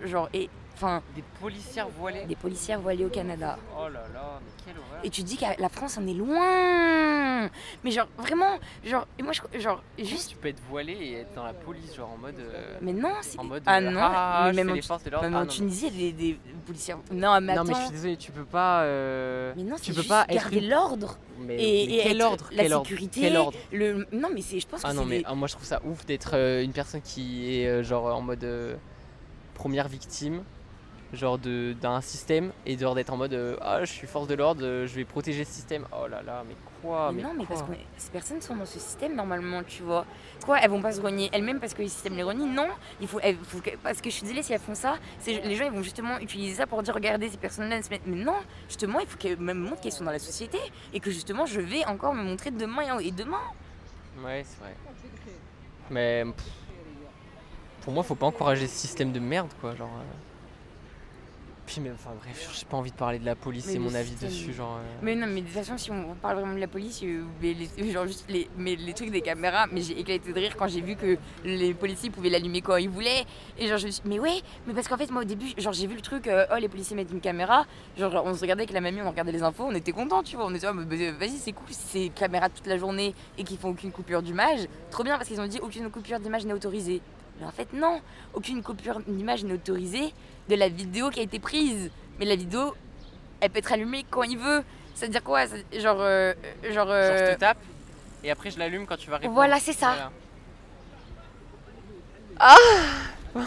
genre 0.05 0.29
et 0.33 0.49
enfin 0.81 1.03
des 1.15 1.23
policières 1.39 1.89
voilées. 1.89 2.25
des 2.25 2.35
policières 2.35 2.79
voilées 2.79 3.05
au 3.05 3.09
Canada. 3.09 3.57
Oh 3.77 3.83
là 3.83 4.03
là 4.13 4.39
mais 4.43 4.51
quelle 4.65 4.77
horreur. 4.77 4.99
Et 5.03 5.09
tu 5.09 5.23
dis 5.23 5.37
que 5.37 5.45
la 5.59 5.69
France 5.69 5.97
en 5.97 6.07
est 6.07 6.13
loin. 6.13 7.49
Mais 7.83 7.91
genre 7.91 8.07
vraiment 8.17 8.59
genre 8.83 9.07
et 9.17 9.23
moi 9.23 9.33
je 9.33 9.59
genre 9.59 9.81
juste 9.97 10.29
tu 10.29 10.35
peux 10.35 10.49
être 10.49 10.61
voilé 10.69 10.93
et 10.93 11.13
être 11.19 11.33
dans 11.33 11.43
la 11.43 11.53
police 11.53 11.95
genre 11.95 12.11
en 12.11 12.17
mode 12.17 12.39
euh, 12.39 12.77
mais 12.81 12.93
non 12.93 13.13
c'est 13.21 13.39
en 13.39 13.43
mode 13.43 13.63
ah 13.65 13.77
euh, 13.77 13.89
non 13.89 13.99
ah, 14.01 14.51
mais 14.53 14.63
même, 14.63 14.69
en, 14.69 15.21
même 15.21 15.35
en 15.35 15.45
Tunisie 15.45 15.89
il 15.93 16.05
y 16.05 16.09
a 16.09 16.11
des, 16.11 16.39
policiers 16.65 16.95
non 17.11 17.39
mais 17.41 17.53
attends 17.53 17.63
non 17.63 17.69
mais 17.71 17.75
je 17.75 17.81
suis 17.81 17.91
désolé 17.91 18.17
tu 18.17 18.31
peux 18.31 18.45
pas 18.45 18.83
euh, 18.83 19.53
mais 19.55 19.63
non 19.63 19.75
tu 19.81 19.93
peux 19.93 20.03
pas 20.03 20.25
garder 20.25 20.61
l'ordre 20.61 21.17
et, 21.49 21.99
et, 21.99 22.03
quel 22.03 22.21
ordre 22.21 22.49
la 22.51 22.63
quel 22.63 22.73
sécurité 22.73 23.21
quel 23.21 23.37
ordre? 23.37 23.57
le 23.71 24.05
non 24.11 24.29
mais 24.33 24.41
c'est 24.41 24.59
je 24.59 24.67
pense 24.67 24.81
ah 24.83 24.91
que 24.91 24.95
non 24.95 25.05
mais 25.05 25.19
des... 25.19 25.25
ah, 25.27 25.35
moi 25.35 25.47
je 25.47 25.53
trouve 25.53 25.65
ça 25.65 25.81
ouf 25.85 26.05
d'être 26.05 26.35
une 26.35 26.73
personne 26.73 27.01
qui 27.01 27.55
est 27.55 27.83
genre 27.83 28.05
en 28.05 28.21
mode 28.21 28.77
première 29.55 29.87
victime 29.87 30.43
genre 31.13 31.37
de 31.37 31.73
d'un 31.73 31.99
système 32.01 32.51
et 32.65 32.77
genre 32.77 32.95
d'être 32.95 33.11
en 33.11 33.17
mode 33.17 33.33
euh, 33.33 33.57
ah 33.61 33.83
je 33.83 33.91
suis 33.91 34.07
force 34.07 34.27
de 34.27 34.35
l'ordre, 34.35 34.61
euh, 34.63 34.87
je 34.87 34.95
vais 34.95 35.03
protéger 35.05 35.43
ce 35.43 35.51
système. 35.51 35.85
Oh 35.91 36.07
là 36.07 36.21
là, 36.21 36.43
mais 36.47 36.55
quoi 36.81 37.11
Mais 37.11 37.21
Mais, 37.21 37.27
non, 37.27 37.33
mais 37.37 37.45
parce 37.45 37.61
que 37.63 37.71
ces 37.97 38.11
personnes 38.11 38.41
sont 38.41 38.55
dans 38.55 38.65
ce 38.65 38.79
système 38.79 39.15
normalement, 39.15 39.61
tu 39.63 39.83
vois. 39.83 40.05
Quoi, 40.45 40.59
elles 40.61 40.69
vont 40.69 40.81
pas 40.81 40.93
se 40.93 41.01
renier 41.01 41.29
elles-mêmes 41.33 41.59
parce 41.59 41.73
que 41.73 41.81
le 41.81 41.87
système 41.89 42.15
les 42.15 42.23
renie? 42.23 42.47
Non, 42.47 42.67
il 43.01 43.07
faut, 43.07 43.19
elles- 43.21 43.37
faut 43.43 43.59
que- 43.59 43.75
parce 43.83 43.99
que 44.01 44.09
je 44.09 44.15
suis 44.15 44.23
désolée, 44.23 44.41
si 44.43 44.53
elles 44.53 44.59
font 44.59 44.73
ça, 44.75 44.95
les 45.27 45.55
gens 45.55 45.65
ils 45.65 45.71
vont 45.71 45.83
justement 45.83 46.17
utiliser 46.19 46.55
ça 46.55 46.67
pour 46.67 46.81
dire 46.81 46.93
regardez 46.93 47.29
ces 47.29 47.37
se 47.49 47.89
mettent- 47.89 48.01
mais 48.07 48.15
non, 48.23 48.35
justement, 48.67 48.99
il 48.99 49.07
faut 49.07 49.17
qu'elles 49.17 49.37
me 49.37 49.53
montrent 49.53 49.81
qu'elles 49.81 49.91
sont 49.91 50.05
dans 50.05 50.11
la 50.11 50.19
société 50.19 50.57
et 50.93 50.99
que 50.99 51.11
justement 51.11 51.45
je 51.45 51.59
vais 51.59 51.85
encore 51.85 52.13
me 52.13 52.23
montrer 52.23 52.51
demain 52.51 52.99
et 52.99 53.11
demain. 53.11 53.41
Ouais, 54.23 54.43
c'est 54.45 54.59
vrai. 54.61 54.75
Mais 55.89 56.23
pff, 56.23 56.45
pour 57.81 57.93
moi, 57.93 58.03
faut 58.03 58.15
pas 58.15 58.27
encourager 58.27 58.67
ce 58.67 58.75
système 58.77 59.11
de 59.11 59.19
merde, 59.19 59.49
quoi. 59.59 59.75
Genre. 59.75 59.89
euh. 59.89 60.30
Puis, 61.65 61.79
mais 61.79 61.91
enfin, 61.91 62.09
bref, 62.19 62.49
j'ai 62.57 62.65
pas 62.65 62.75
envie 62.75 62.91
de 62.91 62.95
parler 62.97 63.19
de 63.19 63.25
la 63.25 63.35
police 63.35 63.69
et 63.69 63.79
mon 63.79 63.93
avis 63.93 64.15
dessus, 64.15 64.51
genre. 64.51 64.77
euh. 64.77 64.99
Mais 65.01 65.15
non, 65.15 65.27
mais 65.27 65.41
de 65.41 65.45
toute 65.45 65.55
façon, 65.55 65.77
si 65.77 65.89
on 65.91 66.15
parle 66.15 66.37
vraiment 66.37 66.55
de 66.55 66.59
la 66.59 66.67
police, 66.67 67.01
euh, 67.03 67.23
mais 67.41 67.53
les, 67.53 67.91
genre 67.91 68.05
juste 68.07 68.25
les, 68.29 68.49
mais 68.57 68.75
les 68.75 68.93
trucs 68.93 69.11
des 69.11 69.21
caméras, 69.21 69.67
mais 69.71 69.81
j'ai 69.81 69.97
éclaté 69.99 70.33
de 70.33 70.37
rire 70.39 70.55
quand 70.57 70.67
j'ai 70.67 70.81
vu 70.81 70.95
que 70.95 71.17
les 71.45 71.73
policiers 71.73 72.09
pouvaient 72.09 72.29
l'allumer 72.29 72.61
quand 72.61 72.75
ils 72.77 72.89
voulaient. 72.89 73.25
Et 73.57 73.67
genre, 73.67 73.77
je 73.77 73.85
me 73.85 73.91
suis 73.91 74.01
mais 74.05 74.19
ouais, 74.19 74.41
mais 74.67 74.73
parce 74.73 74.87
qu'en 74.87 74.97
fait, 74.97 75.09
moi 75.11 75.21
au 75.21 75.25
début, 75.25 75.53
genre, 75.57 75.71
j'ai 75.71 75.87
vu 75.87 75.95
le 75.95 76.01
truc, 76.01 76.27
euh, 76.27 76.45
oh, 76.51 76.57
les 76.59 76.67
policiers 76.67 76.95
mettent 76.95 77.11
une 77.11 77.21
caméra. 77.21 77.65
Genre, 77.97 78.21
on 78.25 78.33
se 78.33 78.41
regardait 78.41 78.63
avec 78.63 78.73
la 78.73 78.81
mamie, 78.81 79.01
on 79.01 79.09
regardait 79.09 79.31
les 79.31 79.43
infos, 79.43 79.63
on 79.65 79.75
était 79.75 79.93
contents, 79.93 80.23
tu 80.23 80.35
vois. 80.35 80.47
On 80.47 80.53
était, 80.53 80.65
là, 80.65 80.73
bah, 80.73 80.83
vas-y, 81.19 81.37
c'est 81.37 81.53
cool, 81.53 81.67
si 81.69 81.79
c'est 81.87 82.09
caméra 82.09 82.49
toute 82.49 82.67
la 82.67 82.77
journée 82.77 83.13
et 83.37 83.43
qu'ils 83.43 83.57
font 83.57 83.69
aucune 83.69 83.91
coupure 83.91 84.21
d'image. 84.21 84.67
Trop 84.89 85.03
bien, 85.03 85.15
parce 85.17 85.29
qu'ils 85.29 85.39
ont 85.39 85.47
dit 85.47 85.59
aucune 85.61 85.89
coupure 85.89 86.19
d'image 86.19 86.45
n'est 86.45 86.53
autorisée. 86.53 87.01
Mais 87.39 87.45
en 87.45 87.51
fait, 87.51 87.73
non, 87.73 88.01
aucune 88.33 88.61
coupure 88.61 88.99
d'image 89.07 89.43
n'est 89.43 89.53
autorisée 89.53 90.13
de 90.49 90.55
la 90.55 90.69
vidéo 90.69 91.09
qui 91.09 91.19
a 91.19 91.23
été 91.23 91.39
prise. 91.39 91.89
Mais 92.19 92.25
la 92.25 92.35
vidéo, 92.35 92.75
elle 93.39 93.49
peut 93.49 93.59
être 93.59 93.71
allumée 93.71 94.05
quand 94.09 94.23
il 94.23 94.37
veut. 94.37 94.63
C'est-à-dire 94.93 95.23
quoi? 95.23 95.47
Ça- 95.47 95.55
Genre. 95.73 95.97
euh, 96.01 96.33
genre. 96.63 96.73
Genre, 96.73 96.87
euh, 96.91 97.27
je 97.29 97.33
te 97.33 97.39
tape 97.39 97.57
et 98.23 98.29
après 98.29 98.51
je 98.51 98.59
l'allume 98.59 98.85
quand 98.85 98.97
tu 98.97 99.09
vas 99.09 99.17
répondre. 99.17 99.33
Voilà, 99.33 99.59
c'est 99.59 99.73
ça. 99.73 99.87
Voilà. 99.93 100.11
Ah 102.39 102.55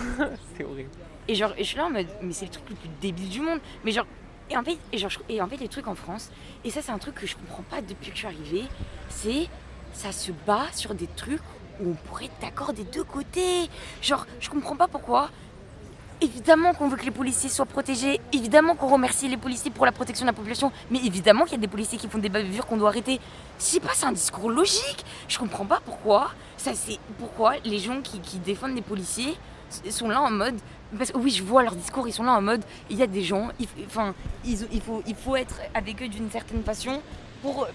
C'est 0.57 0.64
horrible. 0.64 0.90
Et 1.29 1.35
genre, 1.35 1.53
et 1.57 1.64
je 1.64 1.68
suis 1.68 1.77
là 1.79 1.87
en 1.87 1.90
mode, 1.90 2.07
mais 2.23 2.33
c'est 2.33 2.44
le 2.47 2.51
truc 2.51 2.68
le 2.70 2.77
plus 2.77 2.88
débile 3.01 3.29
du 3.29 3.40
monde. 3.40 3.61
Mais 3.85 3.92
genre, 3.92 4.07
et 4.51 4.57
en 4.57 4.62
fait, 4.62 4.77
et 4.92 4.99
genre, 4.99 5.11
et 5.29 5.40
en 5.40 5.49
fait, 5.49 5.57
les 5.57 5.68
trucs 5.68 5.87
en 5.88 5.94
France, 5.94 6.31
et 6.64 6.70
ça, 6.70 6.83
c'est 6.83 6.92
un 6.92 6.99
truc 6.99 7.14
que 7.14 7.27
je 7.27 7.35
comprends 7.37 7.62
pas 7.62 7.81
depuis 7.81 8.09
que 8.11 8.12
je 8.14 8.18
suis 8.18 8.27
arrivée, 8.27 8.64
c'est 9.09 9.49
ça 9.92 10.12
se 10.12 10.33
bat 10.47 10.66
sur 10.73 10.94
des 10.94 11.07
trucs 11.07 11.40
on 11.80 11.92
pourrait 12.08 12.26
être 12.26 12.40
d'accord 12.40 12.72
des 12.72 12.84
deux 12.84 13.04
côtés. 13.04 13.68
Genre, 14.02 14.26
je 14.40 14.50
comprends 14.50 14.76
pas 14.76 14.88
pourquoi. 14.88 15.30
Évidemment 16.20 16.72
qu'on 16.72 16.88
veut 16.88 16.96
que 16.96 17.04
les 17.04 17.10
policiers 17.10 17.50
soient 17.50 17.66
protégés, 17.66 18.20
évidemment 18.32 18.76
qu'on 18.76 18.88
remercie 18.88 19.28
les 19.28 19.37
policiers 19.37 19.70
pour 19.70 19.84
la 19.84 19.92
protection 19.92 20.24
de 20.24 20.30
la 20.30 20.32
population, 20.32 20.70
mais 20.90 20.98
évidemment 21.04 21.44
qu'il 21.44 21.54
y 21.54 21.56
a 21.56 21.60
des 21.60 21.68
policiers 21.68 21.98
qui 21.98 22.08
font 22.08 22.18
des 22.18 22.28
bavures 22.28 22.66
qu'on 22.66 22.76
doit 22.76 22.88
arrêter. 22.88 23.20
Je 23.58 23.64
sais 23.64 23.80
pas, 23.80 23.90
c'est 23.94 24.06
un 24.06 24.12
discours 24.12 24.50
logique. 24.50 25.04
Je 25.28 25.38
comprends 25.38 25.66
pas 25.66 25.80
pourquoi. 25.84 26.30
Ça, 26.56 26.72
c'est 26.74 26.98
pourquoi 27.18 27.54
les 27.64 27.78
gens 27.78 28.00
qui, 28.00 28.38
défendent 28.38 28.74
les 28.74 28.82
policiers 28.82 29.37
sont 29.90 30.08
là 30.08 30.22
en 30.22 30.30
mode. 30.30 30.54
Parce 30.96 31.10
que 31.10 31.18
oui, 31.18 31.30
je 31.30 31.42
vois 31.42 31.62
leur 31.64 31.74
discours, 31.74 32.06
ils 32.06 32.12
sont 32.12 32.22
là 32.22 32.32
en 32.32 32.40
mode. 32.40 32.62
Il 32.88 32.96
y 32.96 33.02
a 33.02 33.08
des 33.08 33.22
gens, 33.22 33.48
enfin, 33.84 34.14
il, 34.44 34.56
faut, 34.80 35.02
il 35.06 35.14
faut 35.16 35.34
être 35.34 35.56
avec 35.74 36.00
eux 36.00 36.08
d'une 36.08 36.30
certaine 36.30 36.62
façon. 36.62 37.02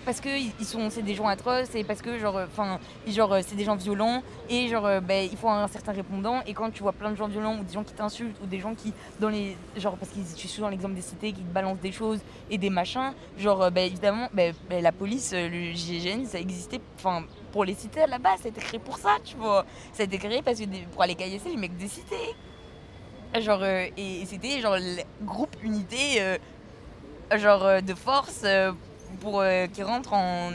Parce 0.06 0.20
que 0.20 0.30
ils 0.30 0.66
sont, 0.66 0.90
c'est 0.90 1.04
des 1.04 1.14
gens 1.14 1.28
atroces 1.28 1.76
et 1.76 1.84
parce 1.84 2.02
que 2.02 2.18
genre, 2.18 2.38
euh, 2.38 2.46
enfin, 2.46 2.80
genre, 3.08 3.34
euh, 3.34 3.42
c'est 3.46 3.56
des 3.56 3.64
gens 3.64 3.76
violents 3.76 4.24
et 4.50 4.68
genre, 4.68 4.86
euh, 4.86 5.00
ben, 5.00 5.28
il 5.32 5.38
faut 5.38 5.50
un 5.50 5.68
certain 5.68 5.92
répondant. 5.92 6.42
Et 6.48 6.54
quand 6.54 6.72
tu 6.72 6.82
vois 6.82 6.94
plein 6.94 7.12
de 7.12 7.16
gens 7.16 7.28
violents 7.28 7.58
ou 7.60 7.64
des 7.64 7.74
gens 7.74 7.84
qui 7.84 7.94
t'insultent 7.94 8.36
ou 8.42 8.48
des 8.48 8.60
gens 8.60 8.74
qui, 8.74 8.94
dans 9.20 9.30
les, 9.30 9.56
genre, 9.78 9.96
parce 9.98 10.12
que 10.12 10.20
je 10.20 10.36
suis 10.36 10.50
souvent 10.50 10.70
l'exemple 10.70 10.96
des 10.96 11.02
cités 11.02 11.32
qui 11.34 11.42
te 11.42 11.54
balancent 11.54 11.80
des 11.80 11.92
choses 11.92 12.20
et 12.50 12.58
des 12.58 12.70
machins, 12.70 13.14
genre, 13.38 13.70
ben, 13.72 13.86
évidemment, 13.86 14.28
ben, 14.34 14.54
ben, 14.70 14.82
la 14.82 14.92
police, 14.92 15.34
le 15.34 15.74
GIGN, 15.74 16.26
ça 16.26 16.40
existait, 16.40 16.82
enfin, 16.98 17.24
pour 17.52 17.64
les 17.64 17.76
cités 17.76 18.02
base, 18.22 18.42
ça 18.42 18.46
a 18.46 18.50
été 18.50 18.62
créé 18.62 18.80
pour 18.80 18.98
ça, 18.98 19.18
tu 19.24 19.36
vois. 19.36 19.66
Ça 19.94 20.04
a 20.04 20.06
été 20.06 20.18
créé 20.18 20.42
parce 20.42 20.60
que 20.60 20.66
pour 20.92 21.04
aller 21.04 21.16
caillasser 21.16 21.50
les 21.50 21.58
mecs 21.58 21.78
des 21.78 21.88
cités. 21.88 22.36
Genre, 23.40 23.64
et 23.64 24.24
c'était 24.26 24.60
genre 24.60 24.78
le 24.78 25.04
groupe 25.24 25.56
unité, 25.64 26.38
genre 27.36 27.82
de 27.82 27.94
force 27.94 28.44
pour 29.22 29.42
euh, 29.42 29.68
qui 29.68 29.84
rentre 29.84 30.14
en 30.14 30.52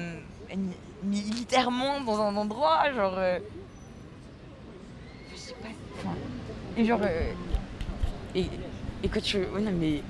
militairement 1.02 2.00
dans 2.00 2.20
un 2.20 2.34
endroit, 2.36 2.92
genre. 2.94 3.14
euh, 3.18 3.38
je 5.32 5.36
sais 5.38 5.54
pas. 5.54 5.68
enfin, 5.98 6.14
et 6.76 6.84
genre. 6.84 7.00
euh, 7.02 7.32
et, 8.34 8.46
et 9.02 9.08
quand 9.08 9.20
tu. 9.22 9.38
Ouais, 9.38 9.60
non, 9.60 9.72
mais. 9.72 10.02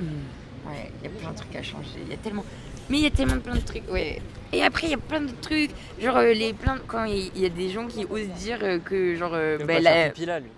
Hmm, 0.00 0.68
ouais, 0.68 0.90
il 1.02 1.10
y 1.10 1.12
a 1.12 1.18
plein 1.18 1.30
de 1.32 1.36
trucs 1.36 1.56
à 1.56 1.62
changer. 1.62 2.00
Il 2.04 2.10
y 2.10 2.14
a 2.14 2.16
tellement. 2.16 2.44
Mais 2.88 2.98
il 2.98 3.02
y 3.04 3.06
a 3.06 3.10
tellement 3.10 3.38
plein 3.40 3.54
de 3.54 3.60
trucs, 3.60 3.88
ouais. 3.90 4.20
Et 4.52 4.62
après, 4.64 4.88
il 4.88 4.90
y 4.90 4.94
a 4.94 4.98
plein 4.98 5.20
de 5.20 5.30
trucs. 5.40 5.70
Genre, 6.00 6.16
euh, 6.16 6.32
les 6.32 6.52
plein 6.52 6.74
de- 6.76 6.82
quand 6.86 7.04
il 7.04 7.36
y, 7.36 7.40
y 7.42 7.46
a 7.46 7.50
des 7.50 7.70
gens 7.70 7.86
qui 7.86 8.04
osent 8.04 8.26
dire 8.38 8.58
euh, 8.62 8.78
que, 8.78 9.14
genre. 9.16 9.36
Il 9.60 9.64
bah, 9.64 9.78
la- 9.80 10.10
pipi 10.10 10.26
là, 10.26 10.40
lui. 10.40 10.50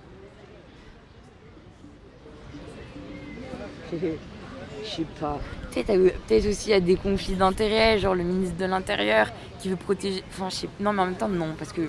Je 4.85 4.89
sais 4.89 5.07
pas. 5.21 5.39
Peut-être 5.73 6.47
aussi 6.49 6.69
il 6.69 6.71
y 6.71 6.75
a 6.75 6.81
des 6.81 6.97
conflits 6.97 7.35
d'intérêts, 7.35 7.99
genre 7.99 8.15
le 8.15 8.25
ministre 8.25 8.57
de 8.57 8.65
l'Intérieur 8.67 9.29
qui 9.61 9.69
veut 9.69 9.77
protéger. 9.77 10.23
Enfin, 10.31 10.49
je 10.51 10.57
sais. 10.57 10.69
Non, 10.81 10.93
mais 10.93 11.03
en 11.03 11.07
même 11.07 11.15
temps, 11.17 11.29
non, 11.29 11.55
parce 11.59 11.73
que 11.73 11.83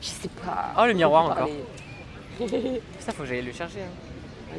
je 0.00 0.06
sais 0.08 0.28
pas. 0.44 0.72
Oh, 0.78 0.86
le 0.86 0.92
miroir 0.94 1.24
encore. 1.24 1.48
Ça, 2.98 3.12
faut 3.12 3.22
que 3.22 3.28
j'aille 3.28 3.42
le 3.42 3.52
chercher. 3.52 3.80
hein. 3.82 4.56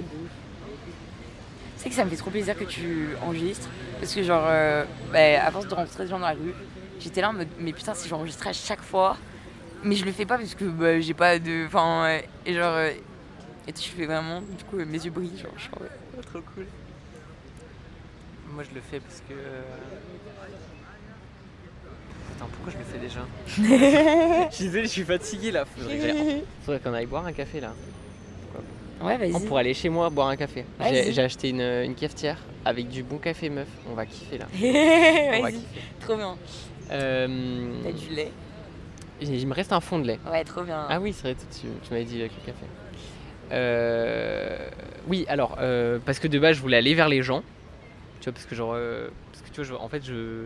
C'est 1.78 1.89
que 1.89 1.96
ça 1.96 2.06
me 2.06 2.10
fait 2.10 2.15
trop 2.15 2.30
plaisir 2.32 2.58
que 2.58 2.63
tu 2.63 3.10
enregistres. 3.22 3.67
Parce 4.00 4.13
que, 4.15 4.24
genre, 4.24 4.43
euh, 4.48 4.86
bah, 5.12 5.46
à 5.46 5.52
force 5.52 5.67
de 5.67 5.74
rencontrer 5.76 6.06
des 6.06 6.10
gens 6.10 6.19
dans 6.19 6.28
la 6.28 6.34
rue, 6.34 6.54
j'étais 7.00 7.19
là 7.22 7.30
en 7.30 7.34
mode, 7.34 7.48
mais 7.60 7.74
putain, 7.74 7.93
si 7.93 8.08
j'enregistrais 8.08 8.52
à 8.52 8.54
chaque 8.54 8.82
fois. 8.82 9.17
Mais 9.84 9.96
je 9.96 10.06
le 10.06 10.13
fais 10.13 10.26
pas 10.26 10.38
parce 10.38 10.56
que 10.56 10.63
bah, 10.63 11.00
j'ai 11.02 11.13
pas 11.13 11.39
de. 11.39 11.65
Enfin, 11.67 12.19
et 12.46 12.54
genre. 12.54 12.74
euh, 12.74 12.91
et 13.67 13.72
tu 13.74 13.89
fais 13.89 14.06
vraiment, 14.06 14.41
du 14.41 14.63
coup, 14.65 14.78
mes 14.78 15.04
yeux 15.04 15.12
brillent, 15.12 15.38
genre, 15.38 15.52
Oh, 16.17 16.22
trop 16.22 16.39
cool. 16.54 16.65
Moi, 18.54 18.63
je 18.70 18.76
le 18.76 18.82
fais 18.82 19.00
parce 19.00 19.22
que. 19.22 19.34
euh, 19.34 19.62
Attends, 22.36 22.50
pourquoi 22.52 22.72
je 22.74 22.78
le 22.78 22.84
fais 22.84 23.00
déjà 23.00 23.26
Je 24.50 24.56
suis 24.56 24.66
désolé, 24.66 24.84
je 24.84 24.89
suis 24.89 25.04
fatigué 25.04 25.52
là. 25.52 25.66
Faudrait, 25.66 25.98
Faudrait 26.66 26.80
qu'on 26.80 26.94
aille 26.94 27.06
boire 27.06 27.26
un 27.26 27.32
café 27.34 27.60
là. 27.60 27.74
Ouais, 29.02 29.18
vas-y. 29.18 29.34
On 29.34 29.39
pourrait 29.42 29.62
aller 29.62 29.74
chez 29.74 29.89
moi 29.89 30.10
boire 30.10 30.28
un 30.30 30.36
café. 30.36 30.66
Vas-y. 30.80 30.94
J'ai 31.06 31.12
j'ai 31.13 31.22
acheté 31.24 31.50
une, 31.50 31.62
une 31.62 31.96
cafetière 31.96 32.38
avec 32.63 32.88
du 32.88 33.04
bon 33.04 33.18
café 33.18 33.50
meuf. 33.50 33.68
On 33.92 33.96
va 33.96 34.06
kiffer 34.06 34.38
là. 34.38 34.46
On 34.56 35.42
va 35.42 35.42
Vas-y, 35.42 35.54
kiffer. 35.54 35.82
trop 36.00 36.16
bien. 36.16 36.38
Euh, 36.92 37.74
T'as 37.84 37.92
du 37.92 38.10
lait 38.13 38.32
il 39.22 39.48
me 39.48 39.54
reste 39.54 39.72
un 39.72 39.80
fond 39.80 40.00
de 40.00 40.08
lait. 40.08 40.20
Ouais, 40.30 40.44
trop 40.44 40.63
bien. 40.63 40.86
Ah 40.89 41.00
oui, 41.00 41.13
c'est 41.13 41.22
vrai, 41.32 41.36
tu, 41.36 41.68
tu 41.82 41.92
m'avais 41.94 42.04
dit 42.04 42.20
avec 42.20 42.34
le 42.34 42.46
café. 42.46 42.66
Euh, 43.54 44.58
oui, 45.08 45.24
alors, 45.30 45.56
euh, 45.62 45.98
parce 46.06 46.20
que 46.20 46.28
de 46.28 46.38
base, 46.39 46.58
je 46.58 46.62
voulais 46.62 46.76
aller 46.76 46.94
vers 46.94 47.08
les 47.08 47.22
gens. 47.24 47.42
Tu 48.23 48.29
vois, 48.29 48.36
parce 48.36 48.45
que 48.45 48.55
genre, 48.55 48.71
euh, 48.73 49.09
parce 49.33 49.43
que 49.43 49.53
tu 49.53 49.62
vois, 49.63 49.81
en 49.81 49.89
fait, 49.89 50.01
je, 50.01 50.45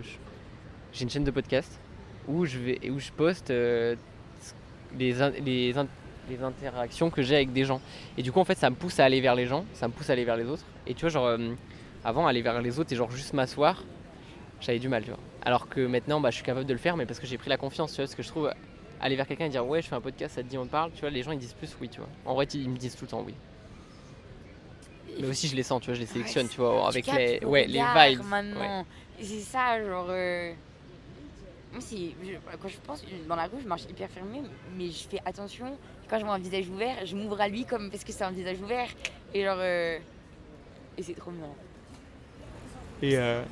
j'ai 0.94 1.04
une 1.04 1.12
chaîne 1.12 1.24
de 1.24 1.30
podcast 1.30 1.80
où 2.28 2.44
je 2.44 2.58
vais, 2.58 2.90
où 2.90 2.98
je 2.98 3.12
poste 3.12 3.52
euh, 3.52 3.96
les, 4.98 5.14
les, 5.46 5.76
les 6.28 6.42
interactions 6.42 7.12
que 7.12 7.22
j'ai 7.22 7.36
avec 7.36 7.54
des 7.54 7.66
gens. 7.66 7.80
Et 8.18 8.24
du 8.24 8.32
coup, 8.32 8.40
en 8.40 8.46
fait, 8.46 8.58
ça 8.58 8.72
me 8.72 8.76
pousse 8.76 9.00
à 9.00 9.06
aller 9.06 9.22
vers 9.22 9.36
les 9.36 9.46
gens, 9.46 9.64
ça 9.74 9.88
me 9.88 9.94
pousse 9.94 10.10
à 10.10 10.14
aller 10.14 10.26
vers 10.26 10.38
les 10.38 10.46
autres. 10.46 10.64
Et 10.88 10.96
tu 10.96 11.02
vois, 11.02 11.10
genre, 11.10 11.28
euh, 11.28 11.54
avant, 12.04 12.26
aller 12.26 12.42
vers 12.42 12.60
les 12.64 12.80
autres 12.80 12.92
et 12.94 12.96
genre 12.96 13.12
juste 13.12 13.34
m'asseoir, 13.34 13.84
j'avais 14.60 14.80
du 14.80 14.90
mal, 14.90 15.04
tu 15.04 15.12
vois. 15.12 15.20
Alors 15.44 15.70
que 15.70 15.86
maintenant, 15.86 16.20
bah, 16.20 16.32
je 16.32 16.38
suis 16.38 16.44
capable 16.44 16.66
de 16.66 16.74
le 16.74 16.80
faire, 16.80 16.98
mais 16.98 17.06
parce 17.06 17.20
que 17.20 17.28
j'ai 17.28 17.38
pris 17.38 17.52
la 17.52 17.58
confiance, 17.58 17.92
tu 17.92 17.98
vois, 17.98 18.06
parce 18.06 18.16
que 18.16 18.24
je 18.24 18.28
trouve 18.30 18.52
aller 19.00 19.16
vers 19.16 19.28
quelqu'un 19.28 19.46
et 19.46 19.50
dire 19.50 19.68
ouais 19.68 19.84
je 19.84 19.88
fais 19.88 19.96
un 19.96 20.02
podcast 20.02 20.34
ça 20.34 20.42
te 20.42 20.48
dit 20.48 20.58
on 20.58 20.66
te 20.66 20.72
parle 20.72 20.92
tu 20.92 21.02
vois 21.02 21.12
les 21.12 21.22
gens 21.22 21.32
ils 21.32 21.38
disent 21.38 21.54
plus 21.54 21.78
oui 21.80 21.88
tu 21.88 22.00
vois 22.00 22.10
en 22.26 22.34
vrai 22.34 22.46
ils 22.56 22.68
me 22.68 22.78
disent 22.78 22.96
tout 22.96 23.06
le 23.06 23.12
temps 23.12 23.24
oui 23.24 23.36
mais 25.20 25.28
aussi 25.28 25.48
je 25.48 25.56
les 25.56 25.64
sens 25.64 25.82
tu 25.82 25.88
vois 25.88 25.96
je 25.96 26.02
les 26.02 26.06
sélectionne 26.06 26.48
tu 26.48 26.58
vois 26.58 26.88
avec 26.88 27.06
Tu 27.06 27.16
les 27.16 27.40
le 27.40 27.48
ouais 27.48 27.66
les 27.68 27.80
vibes 27.80 28.24
Maintenant. 28.26 28.86
Et 29.20 29.24
C'est 29.24 29.40
ça, 29.42 29.84
genre. 29.84 30.08
euh, 30.10 30.54
Moi, 31.74 31.82
si, 31.82 32.16
je- 32.24 32.58
quand 32.62 32.68
je 32.68 32.78
pense 32.86 33.04
dans 33.28 33.36
la 33.36 33.44
rue, 33.46 33.60
je 33.62 33.68
marche 33.68 33.84
hyper 33.90 34.10
fermée, 34.10 34.42
mais 34.78 34.88
je 34.90 35.08
fais 35.10 35.20
attention. 35.26 35.76
Quand 36.10 36.20
je 36.20 36.24
vois 36.26 36.36
un 36.36 36.40
visage 36.40 36.70
ouvert, 36.70 37.04
je 37.06 37.16
m'ouvre 37.16 37.42
à 37.42 37.48
lui 37.48 37.66
comme 37.66 37.90
parce 37.92 38.04
que 38.04 38.12
c'est 38.12 38.24
un 38.24 38.32
visage 38.32 38.60
ouvert. 38.62 38.88
Et 39.34 39.44
genre. 39.44 39.58
euh, 39.60 39.98
Et 40.98 41.04
c'est 41.04 41.14
trop 41.16 41.32
bien. 41.32 41.48
et 43.02 43.18
euh... 43.18 43.44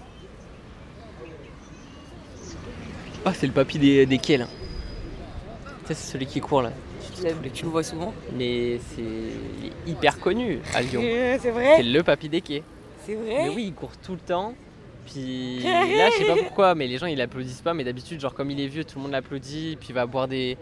ah 3.25 3.33
c'est 3.33 3.47
le 3.47 3.53
papy 3.53 3.77
des, 3.79 4.05
des 4.05 4.17
quais 4.17 4.37
là 4.37 4.47
ça 5.87 5.93
c'est 5.93 6.11
celui 6.13 6.25
qui 6.25 6.39
court 6.41 6.61
là 6.63 6.71
Tu, 7.53 7.63
le 7.63 7.69
vois 7.69 7.83
souvent 7.83 8.13
mais 8.33 8.77
c'est 8.79 9.01
il 9.01 9.67
est 9.67 9.91
hyper 9.91 10.19
connu 10.19 10.59
à 10.73 10.81
Lyon 10.81 11.01
C'est 11.01 11.39
c'est 11.41 11.51
vrai 11.51 11.81
le 11.81 12.03
papy 12.03 12.27
des 12.29 12.41
quais 12.41 12.63
C'est 13.05 13.15
Mais 13.15 13.47
vrai 13.47 13.49
oui, 13.55 13.65
il 13.67 13.73
court 13.73 13.95
tout 13.97 14.13
le 14.13 14.19
temps. 14.19 14.53
Puis 15.05 15.59
là, 15.63 16.09
je 16.09 16.17
sais 16.17 16.25
pas 16.25 16.35
pourquoi, 16.35 16.73
mais 16.75 16.87
les 16.87 16.97
gens 16.97 17.05
ils 17.05 17.17
l'applaudissent 17.17 17.61
pas. 17.61 17.73
Mais 17.75 17.83
d'habitude, 17.83 18.19
genre 18.19 18.33
comme 18.33 18.49
il 18.51 18.59
est 18.59 18.67
vieux, 18.67 18.83
tout 18.83 18.97
le 18.97 19.03
monde 19.03 19.11
l'applaudit. 19.11 19.77
Puis 19.79 19.89
il 19.89 19.95
va 19.95 20.05
boire 20.07 20.27
des, 20.27 20.57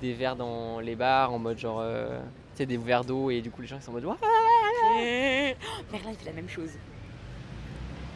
des 0.00 0.12
verres 0.12 0.36
dans 0.36 0.80
les 0.80 0.96
bars 0.96 1.32
en 1.32 1.38
mode 1.38 1.58
genre. 1.58 1.78
euh, 1.80 2.20
tu 2.54 2.58
sais, 2.58 2.66
des 2.66 2.76
verres 2.76 3.04
d'eau 3.04 3.30
et 3.30 3.40
du 3.40 3.50
coup 3.50 3.62
les 3.62 3.68
gens 3.68 3.76
ils 3.76 3.82
sont 3.82 3.90
en 3.90 3.94
mode. 3.94 4.04
Ouah 4.04 4.18
Merlin, 4.94 6.10
il 6.10 6.16
fait 6.16 6.26
la 6.26 6.32
même 6.32 6.48
chose. 6.48 6.70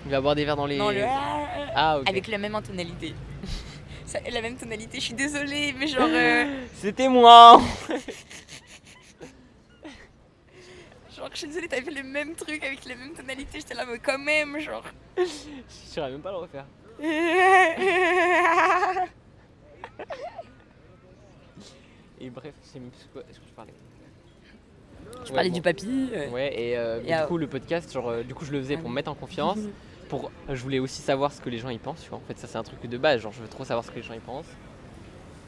Il 0.04 0.10
va 0.10 0.20
boire 0.20 0.34
des 0.34 0.44
verres 0.44 0.56
dans 0.56 0.66
les. 0.66 0.78
Le 0.78 1.04
Ah, 1.74 1.98
ok. 2.00 2.08
avec 2.08 2.26
la 2.28 2.38
même 2.38 2.58
tonalité. 2.66 3.14
Ça- 4.08 4.20
la 4.30 4.40
même 4.40 4.56
tonalité, 4.56 4.98
je 5.00 5.04
suis 5.04 5.14
désolée, 5.14 5.74
mais 5.78 5.86
genre. 5.86 6.08
euh, 6.10 6.64
C'était 6.74 7.08
moi 7.08 7.60
genre, 11.14 11.28
je 11.32 11.36
suis 11.38 11.46
désolée, 11.48 11.68
t'avais 11.68 11.82
fait 11.82 11.90
le 11.90 12.02
même 12.04 12.34
truc 12.34 12.62
avec 12.64 12.84
la 12.86 12.94
même 12.94 13.12
tonalité, 13.12 13.58
j'étais 13.60 13.74
là, 13.74 13.84
mais 13.86 13.98
quand 13.98 14.18
même, 14.18 14.58
genre. 14.60 14.84
Je 15.16 15.24
saurais 15.68 16.10
même 16.10 16.20
pas 16.22 16.30
le 16.30 16.36
refaire. 16.38 16.64
Et 22.20 22.30
bref, 22.30 22.54
sais 22.62 22.80
même 22.80 22.88
est-ce 22.88 23.38
que 23.38 23.46
je 23.46 23.52
parlais? 23.54 23.72
Je 25.24 25.32
parlais 25.32 25.50
du 25.50 25.62
papy. 25.62 26.10
euh, 26.12 26.28
Ouais, 26.30 26.52
et, 26.58 26.76
euh, 26.76 27.00
Et, 27.00 27.06
du 27.06 27.12
euh, 27.12 27.26
coup, 27.26 27.38
le 27.38 27.46
podcast, 27.46 27.92
genre, 27.92 28.08
euh, 28.08 28.22
du 28.22 28.34
coup, 28.34 28.44
je 28.44 28.52
le 28.52 28.60
faisais 28.60 28.76
pour 28.76 28.88
me 28.88 28.94
mettre 28.94 29.10
en 29.10 29.14
confiance. 29.14 29.58
Pour, 30.08 30.30
je 30.48 30.62
voulais 30.62 30.78
aussi 30.78 31.02
savoir 31.02 31.32
ce 31.32 31.40
que 31.40 31.50
les 31.50 31.58
gens 31.58 31.68
y 31.68 31.78
pensent, 31.78 32.02
tu 32.02 32.08
vois. 32.08 32.18
En 32.18 32.22
fait, 32.22 32.38
ça, 32.38 32.46
c'est 32.46 32.56
un 32.58 32.62
truc 32.62 32.80
de 32.86 32.98
base. 32.98 33.20
Genre, 33.20 33.32
je 33.32 33.42
veux 33.42 33.48
trop 33.48 33.64
savoir 33.64 33.84
ce 33.84 33.90
que 33.90 33.96
les 33.96 34.02
gens 34.02 34.14
y 34.14 34.20
pensent. 34.20 34.48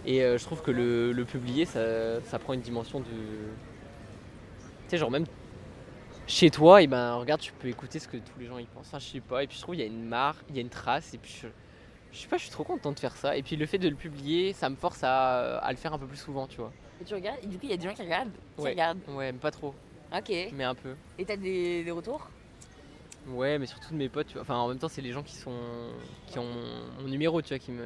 Et 0.07 0.23
euh, 0.23 0.38
je 0.38 0.44
trouve 0.44 0.62
que 0.62 0.70
le, 0.70 1.12
le 1.12 1.25
publier, 1.25 1.64
ça, 1.64 2.20
ça 2.23 2.38
prend 2.38 2.53
une 2.53 2.61
dimension 2.61 3.01
de. 3.01 3.05
Tu 3.07 4.88
sais, 4.88 4.99
genre, 4.99 5.11
même 5.11 5.25
chez 6.27 6.51
toi, 6.51 6.83
et 6.83 6.87
ben, 6.87 7.14
regarde, 7.14 7.40
tu 7.40 7.53
peux 7.53 7.68
écouter 7.68 7.99
ce 7.99 8.07
que 8.09 8.16
tous 8.18 8.38
les 8.38 8.46
gens 8.46 8.59
y 8.59 8.64
pensent. 8.66 8.87
Enfin, 8.88 8.99
je 8.99 9.07
sais 9.07 9.20
pas. 9.20 9.42
Et 9.42 9.46
puis, 9.46 9.57
je 9.57 9.62
trouve 9.62 9.75
qu'il 9.75 9.85
y 9.85 9.88
a 9.88 9.90
une 9.90 10.05
marque, 10.05 10.44
il 10.51 10.57
y 10.57 10.59
a 10.59 10.62
une 10.62 10.68
trace. 10.68 11.12
Et 11.14 11.18
puis, 11.18 11.35
je, 11.42 11.49
je 12.12 12.18
sais 12.18 12.29
pas, 12.29 12.37
je 12.37 12.42
suis 12.42 12.51
trop 12.53 12.64
content 12.64 12.92
de 12.92 12.99
faire 12.99 13.16
ça. 13.16 13.37
Et 13.37 13.42
puis, 13.42 13.57
le 13.57 13.66
fait 13.66 13.79
de 13.79 13.88
le 13.88 13.96
publier, 13.96 14.53
ça 14.53 14.68
me 14.68 14.77
force 14.77 15.03
à, 15.05 15.59
à 15.59 15.70
le 15.70 15.77
faire 15.79 15.92
un 15.94 15.99
peu 15.99 16.07
plus 16.07 16.16
souvent, 16.18 16.46
tu 16.46 16.59
vois. 16.59 16.73
Et 17.01 17.05
tu 17.05 17.14
regardes, 17.14 17.38
et 17.42 17.46
du 17.46 17.57
coup, 17.57 17.64
il 17.64 17.70
y 17.70 17.75
a 17.75 17.77
des 17.79 17.88
gens 17.88 17.94
qui 17.94 18.03
regardent. 18.03 18.33
Qui 18.57 18.62
Ouais. 18.62 18.70
regardent. 18.70 18.99
Ouais, 19.09 19.33
mais 19.33 19.38
pas 19.38 19.51
trop, 19.51 19.75
Ok. 20.14 20.31
mais 20.53 20.64
un 20.64 20.75
peu. 20.75 20.94
Et 21.18 21.25
t'as 21.25 21.37
des, 21.37 21.83
des 21.83 21.90
retours? 21.90 22.29
Ouais, 23.28 23.59
mais 23.59 23.66
surtout 23.66 23.92
de 23.92 23.98
mes 23.98 24.09
potes, 24.09 24.26
tu 24.28 24.35
vois. 24.35 24.42
Enfin, 24.42 24.56
en 24.56 24.68
même 24.68 24.78
temps, 24.78 24.88
c'est 24.88 25.02
les 25.02 25.12
gens 25.12 25.22
qui 25.22 25.37
sont 25.37 25.52
qui 26.26 26.38
ont 26.38 26.48
mon 27.00 27.09
numéro, 27.09 27.40
tu 27.42 27.48
vois, 27.50 27.59
qui 27.59 27.70
me 27.70 27.85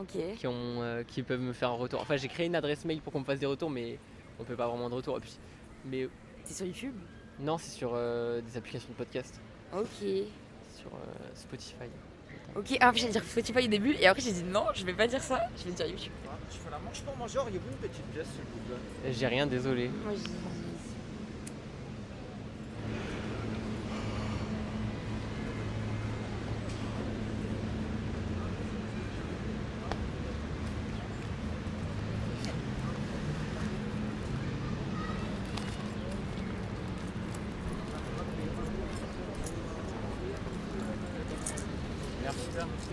Ok. 0.00 0.16
qui 0.36 0.46
ont 0.46 0.82
euh, 0.82 1.02
qui 1.04 1.22
peuvent 1.22 1.40
me 1.40 1.52
faire 1.52 1.70
un 1.70 1.74
retour. 1.76 2.00
Enfin, 2.00 2.16
j'ai 2.16 2.28
créé 2.28 2.46
une 2.46 2.56
adresse 2.56 2.84
mail 2.84 3.00
pour 3.00 3.12
qu'on 3.12 3.20
me 3.20 3.24
fasse 3.24 3.38
des 3.40 3.46
retours, 3.46 3.70
mais 3.70 3.98
on 4.40 4.44
peut 4.44 4.56
pas 4.56 4.66
vraiment 4.68 4.88
de 4.88 4.94
retour. 4.94 5.18
Et 5.18 5.20
puis, 5.20 5.36
mais 5.84 6.08
C'est 6.44 6.54
sur 6.54 6.66
YouTube? 6.66 6.94
Non, 7.40 7.58
c'est 7.58 7.70
sur 7.70 7.92
euh, 7.94 8.40
des 8.40 8.56
applications 8.56 8.88
de 8.90 8.94
podcast, 8.94 9.40
Ok. 9.76 9.86
sur 10.00 10.86
euh, 10.86 11.30
Spotify. 11.34 11.84
Ok, 12.56 12.76
ah, 12.80 12.92
j'allais 12.94 13.12
dire 13.12 13.24
Spotify 13.24 13.64
au 13.64 13.68
début, 13.68 13.94
et 14.00 14.06
après 14.06 14.22
j'ai 14.22 14.30
dit 14.32 14.44
non, 14.44 14.66
je 14.74 14.84
vais 14.84 14.92
pas 14.94 15.08
dire 15.08 15.20
ça, 15.22 15.40
je 15.58 15.64
vais 15.64 15.72
dire 15.72 15.86
YouTube. 15.86 16.12
Je 16.50 16.56
fais 16.58 16.70
la 16.70 16.78
manche 16.78 17.00
pour 17.02 17.16
manger, 17.16 17.38
auriez-vous 17.38 17.68
une 17.70 17.88
petite 17.88 18.04
pièce 18.12 18.28
s'il 18.28 18.42
vous 18.42 18.60
plaît 18.68 19.12
J'ai 19.12 19.26
rien, 19.26 19.46
désolé. 19.46 19.88
Moi 20.04 20.12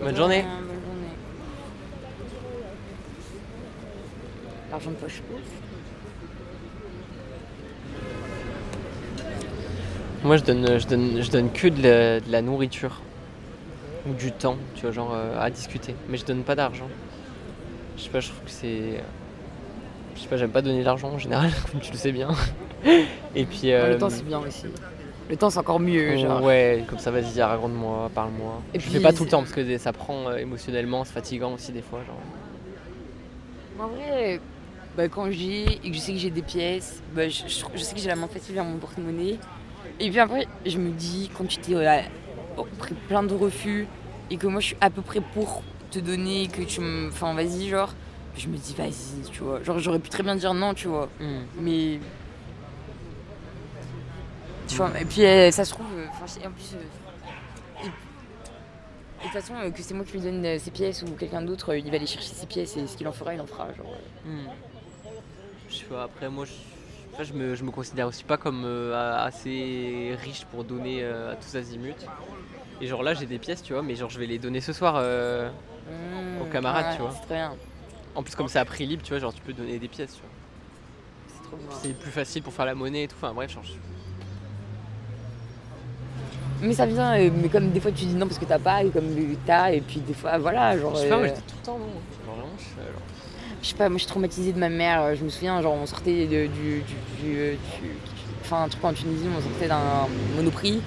Bonne 0.00 0.16
journée. 0.16 0.42
Bonne 0.42 0.80
journée. 0.84 1.12
L'argent 4.70 4.90
de 4.90 4.96
poche. 4.96 5.22
Moi, 10.24 10.36
je 10.36 10.44
donne 10.44 10.78
je 10.78 10.86
donne 10.86 11.22
je 11.22 11.30
donne 11.30 11.50
que 11.52 11.68
de 11.68 11.82
la, 11.82 12.20
de 12.20 12.30
la 12.30 12.42
nourriture 12.42 13.00
ou 14.08 14.14
du 14.14 14.32
temps, 14.32 14.56
tu 14.74 14.82
vois, 14.82 14.92
genre 14.92 15.12
euh, 15.14 15.40
à 15.40 15.50
discuter. 15.50 15.94
Mais 16.08 16.16
je 16.16 16.24
donne 16.24 16.42
pas 16.42 16.54
d'argent. 16.54 16.88
Je 17.96 18.02
sais 18.02 18.10
pas, 18.10 18.20
je 18.20 18.28
trouve 18.28 18.44
que 18.44 18.50
c'est 18.50 19.02
je 20.14 20.20
sais 20.20 20.28
pas, 20.28 20.36
j'aime 20.36 20.50
pas 20.50 20.62
donner 20.62 20.82
l'argent 20.82 21.10
en 21.10 21.18
général, 21.18 21.50
comme 21.72 21.80
tu 21.80 21.92
le 21.92 21.98
sais 21.98 22.12
bien. 22.12 22.28
Et 23.34 23.44
puis 23.44 23.72
euh, 23.72 23.90
Le 23.90 23.98
temps 23.98 24.10
c'est 24.10 24.24
bien 24.24 24.38
aussi. 24.38 24.66
Le 25.30 25.36
temps 25.36 25.50
c'est 25.50 25.58
encore 25.58 25.80
mieux, 25.80 26.16
genre. 26.16 26.42
Ouais, 26.42 26.84
comme 26.88 26.98
ça, 26.98 27.10
vas-y, 27.10 27.40
raconte-moi, 27.42 28.10
parle-moi. 28.14 28.60
Et 28.74 28.78
je 28.78 28.82
puis, 28.84 28.92
fais 28.92 29.00
pas 29.00 29.12
tout 29.12 29.24
le 29.24 29.30
temps 29.30 29.40
parce 29.40 29.52
que 29.52 29.78
ça 29.78 29.92
prend 29.92 30.28
euh, 30.28 30.36
émotionnellement, 30.36 31.04
c'est 31.04 31.12
fatigant 31.12 31.52
aussi 31.54 31.72
des 31.72 31.80
fois. 31.82 32.00
Genre. 32.06 32.18
En 33.80 33.88
vrai, 33.88 34.40
bah, 34.96 35.08
quand 35.08 35.30
j'ai 35.30 35.64
et 35.84 35.90
que 35.90 35.94
je 35.94 35.98
sais 36.00 36.12
que 36.12 36.18
j'ai 36.18 36.30
des 36.30 36.42
pièces, 36.42 37.00
bah, 37.14 37.28
je, 37.28 37.42
je- 37.46 37.64
je 37.74 37.80
sais 37.82 37.94
que 37.94 38.00
j'ai 38.00 38.08
la 38.08 38.16
main 38.16 38.28
facile 38.28 38.54
vers 38.54 38.64
mon 38.64 38.76
porte-monnaie. 38.78 39.38
Et 40.00 40.10
puis 40.10 40.18
après, 40.20 40.46
je 40.66 40.78
me 40.78 40.90
dis, 40.90 41.30
quand 41.36 41.46
tu 41.46 41.58
t'es 41.58 41.74
euh, 41.74 42.00
pris 42.78 42.94
plein 43.08 43.22
de 43.22 43.34
refus 43.34 43.86
et 44.30 44.36
que 44.36 44.46
moi 44.46 44.60
je 44.60 44.66
suis 44.66 44.76
à 44.80 44.90
peu 44.90 45.02
près 45.02 45.20
pour 45.20 45.62
te 45.90 45.98
donner, 45.98 46.48
que 46.48 46.62
tu 46.62 46.80
me. 46.80 47.08
Enfin, 47.08 47.32
vas-y, 47.34 47.68
genre, 47.68 47.94
je 48.36 48.48
me 48.48 48.56
dis, 48.56 48.74
vas-y, 48.76 49.30
tu 49.30 49.42
vois. 49.42 49.62
Genre, 49.62 49.78
j'aurais 49.78 49.98
pu 49.98 50.08
très 50.10 50.22
bien 50.22 50.36
dire 50.36 50.52
non, 50.52 50.74
tu 50.74 50.88
vois. 50.88 51.08
Mais. 51.60 52.00
Tu 54.72 54.78
vois, 54.78 55.00
et 55.00 55.04
puis 55.04 55.24
euh, 55.24 55.50
ça 55.50 55.64
se 55.64 55.70
trouve, 55.72 55.86
euh, 55.94 56.06
en 56.06 56.50
plus. 56.50 56.74
euh, 56.74 56.78
et- 57.82 57.86
et 57.86 57.88
de 57.88 59.22
toute 59.22 59.32
façon, 59.32 59.54
que 59.70 59.82
c'est 59.82 59.94
moi 59.94 60.04
qui 60.04 60.12
lui 60.14 60.20
donne 60.20 60.58
ses 60.58 60.70
pièces 60.70 61.02
ou 61.02 61.06
quelqu'un 61.14 61.42
d'autre, 61.42 61.74
il 61.74 61.88
va 61.90 61.96
aller 61.96 62.06
chercher 62.06 62.34
ses 62.34 62.46
pièces 62.46 62.76
et 62.76 62.86
ce 62.86 62.96
qu'il 62.96 63.06
en 63.06 63.12
fera, 63.12 63.34
il 63.34 63.40
en 63.40 63.46
fera. 63.46 63.66
Genre. 63.74 63.86
Hmm. 64.24 64.46
Je 65.68 65.74
sais 65.76 65.84
pas, 65.84 66.04
après 66.04 66.28
moi 66.28 66.44
je, 67.22 67.32
me, 67.32 67.54
je 67.54 67.62
me 67.64 67.70
considère 67.70 68.06
aussi 68.08 68.24
pas 68.24 68.36
comme 68.36 68.64
assez 68.64 70.16
riche 70.22 70.44
pour 70.46 70.64
donner 70.64 71.04
à 71.04 71.36
tous 71.36 71.54
azimuts. 71.56 71.94
Et 72.80 72.86
genre 72.86 73.02
là 73.02 73.14
j'ai 73.14 73.26
des 73.26 73.38
pièces 73.38 73.62
tu 73.62 73.72
vois, 73.74 73.82
mais 73.82 73.94
genre 73.94 74.10
je 74.10 74.18
vais 74.18 74.26
les 74.26 74.38
donner 74.38 74.60
ce 74.60 74.72
soir. 74.72 74.94
euh, 74.96 75.50
Mmh, 75.90 76.42
Aux 76.42 76.44
camarades, 76.46 76.86
ouais, 76.86 76.94
tu 76.96 77.02
vois. 77.02 77.10
C'est 77.12 77.26
très 77.26 77.34
bien. 77.34 77.54
En 78.14 78.22
plus 78.22 78.34
comme 78.36 78.48
c'est 78.48 78.58
à 78.58 78.64
prix 78.64 78.86
libre 78.86 79.02
tu 79.02 79.10
vois, 79.10 79.18
genre 79.18 79.34
tu 79.34 79.40
peux 79.42 79.52
donner 79.52 79.78
des 79.78 79.88
pièces 79.88 80.14
tu 80.14 80.20
vois. 80.20 80.30
C'est 81.28 81.42
trop 81.48 81.56
bien. 81.56 81.66
C'est 81.82 81.92
plus 81.98 82.10
facile 82.10 82.42
pour 82.42 82.52
faire 82.52 82.66
la 82.66 82.74
monnaie 82.74 83.04
et 83.04 83.08
tout, 83.08 83.16
enfin 83.20 83.32
bref, 83.34 83.50
genre, 83.52 83.64
Mais 86.62 86.74
ça 86.74 86.86
vient, 86.86 87.18
euh, 87.18 87.30
mais 87.34 87.48
comme 87.48 87.70
des 87.70 87.80
fois 87.80 87.90
tu 87.90 88.04
dis 88.04 88.14
non 88.14 88.26
parce 88.26 88.38
que 88.38 88.44
t'as 88.44 88.58
pas, 88.58 88.84
et 88.84 88.90
comme 88.90 89.04
t'as, 89.44 89.72
et 89.72 89.80
puis 89.80 90.00
des 90.00 90.14
fois, 90.14 90.38
voilà, 90.38 90.78
genre. 90.78 90.94
je 90.94 91.00
sais 91.02 91.08
pas, 91.08 91.16
moi 91.16 91.24
euh, 91.26 91.28
je 91.28 91.34
dis 91.34 91.40
tout 91.46 91.56
le 91.60 91.66
temps 91.66 91.78
non. 91.78 91.86
Genre 91.86 92.34
vraiment, 92.36 92.48
je, 92.58 92.80
euh, 92.80 92.84
genre, 92.92 93.02
Je 93.62 93.68
sais 93.68 93.74
pas, 93.74 93.88
moi 93.88 93.98
je 93.98 94.02
suis 94.02 94.08
traumatisée 94.10 94.52
de 94.52 94.58
ma 94.58 94.68
mère. 94.68 95.14
Je 95.16 95.24
me 95.24 95.28
souviens, 95.28 95.60
genre 95.60 95.74
on 95.74 95.86
sortait 95.86 96.26
de- 96.26 96.46
du, 96.46 96.82
du, 97.20 97.58
enfin 98.42 98.62
un 98.64 98.68
truc 98.68 98.84
en 98.84 98.92
Tunisie, 98.92 99.26
on 99.36 99.40
sortait 99.42 99.68
d'un 99.68 100.06
monoprix. 100.36 100.80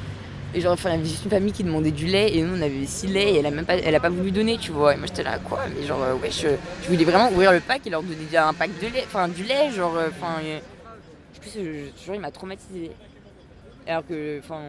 Et 0.53 0.61
genre, 0.61 0.77
il 0.81 0.89
y 0.89 0.93
avait 0.93 1.03
juste 1.03 1.25
une 1.25 1.31
famille 1.31 1.51
qui 1.51 1.65
demandait 1.65 1.91
du 1.91 2.05
lait 2.05 2.33
et 2.33 2.41
nous 2.41 2.57
on 2.57 2.61
avait 2.61 2.85
6 2.85 3.07
laits 3.07 3.27
et 3.35 3.39
elle 3.39 3.45
a 3.45 3.51
même 3.51 3.65
pas, 3.65 3.75
elle 3.75 3.93
a 3.93 3.99
pas 3.99 4.07
voulu 4.09 4.31
donner, 4.31 4.57
tu 4.57 4.71
vois. 4.71 4.93
Et 4.93 4.97
moi 4.97 5.05
j'étais 5.07 5.23
là, 5.23 5.37
quoi 5.39 5.59
Mais 5.77 5.85
genre, 5.85 5.99
ouais, 6.21 6.31
je, 6.31 6.47
je 6.83 6.87
voulais 6.89 7.03
vraiment 7.03 7.29
ouvrir 7.31 7.51
le 7.51 7.59
pack 7.59 7.85
et 7.85 7.89
leur 7.89 8.01
donner 8.01 8.37
un 8.37 8.53
pack 8.53 8.69
de 8.79 8.87
lait, 8.87 9.03
enfin 9.05 9.27
du 9.27 9.43
lait, 9.43 9.71
genre, 9.71 9.97
enfin. 10.09 10.35
je 10.41 11.49
sais 11.49 11.59
plus, 11.59 11.91
genre 12.05 12.15
il 12.15 12.21
m'a 12.21 12.31
traumatisée. 12.31 12.91
Alors 13.85 14.07
que, 14.07 14.39
enfin. 14.39 14.61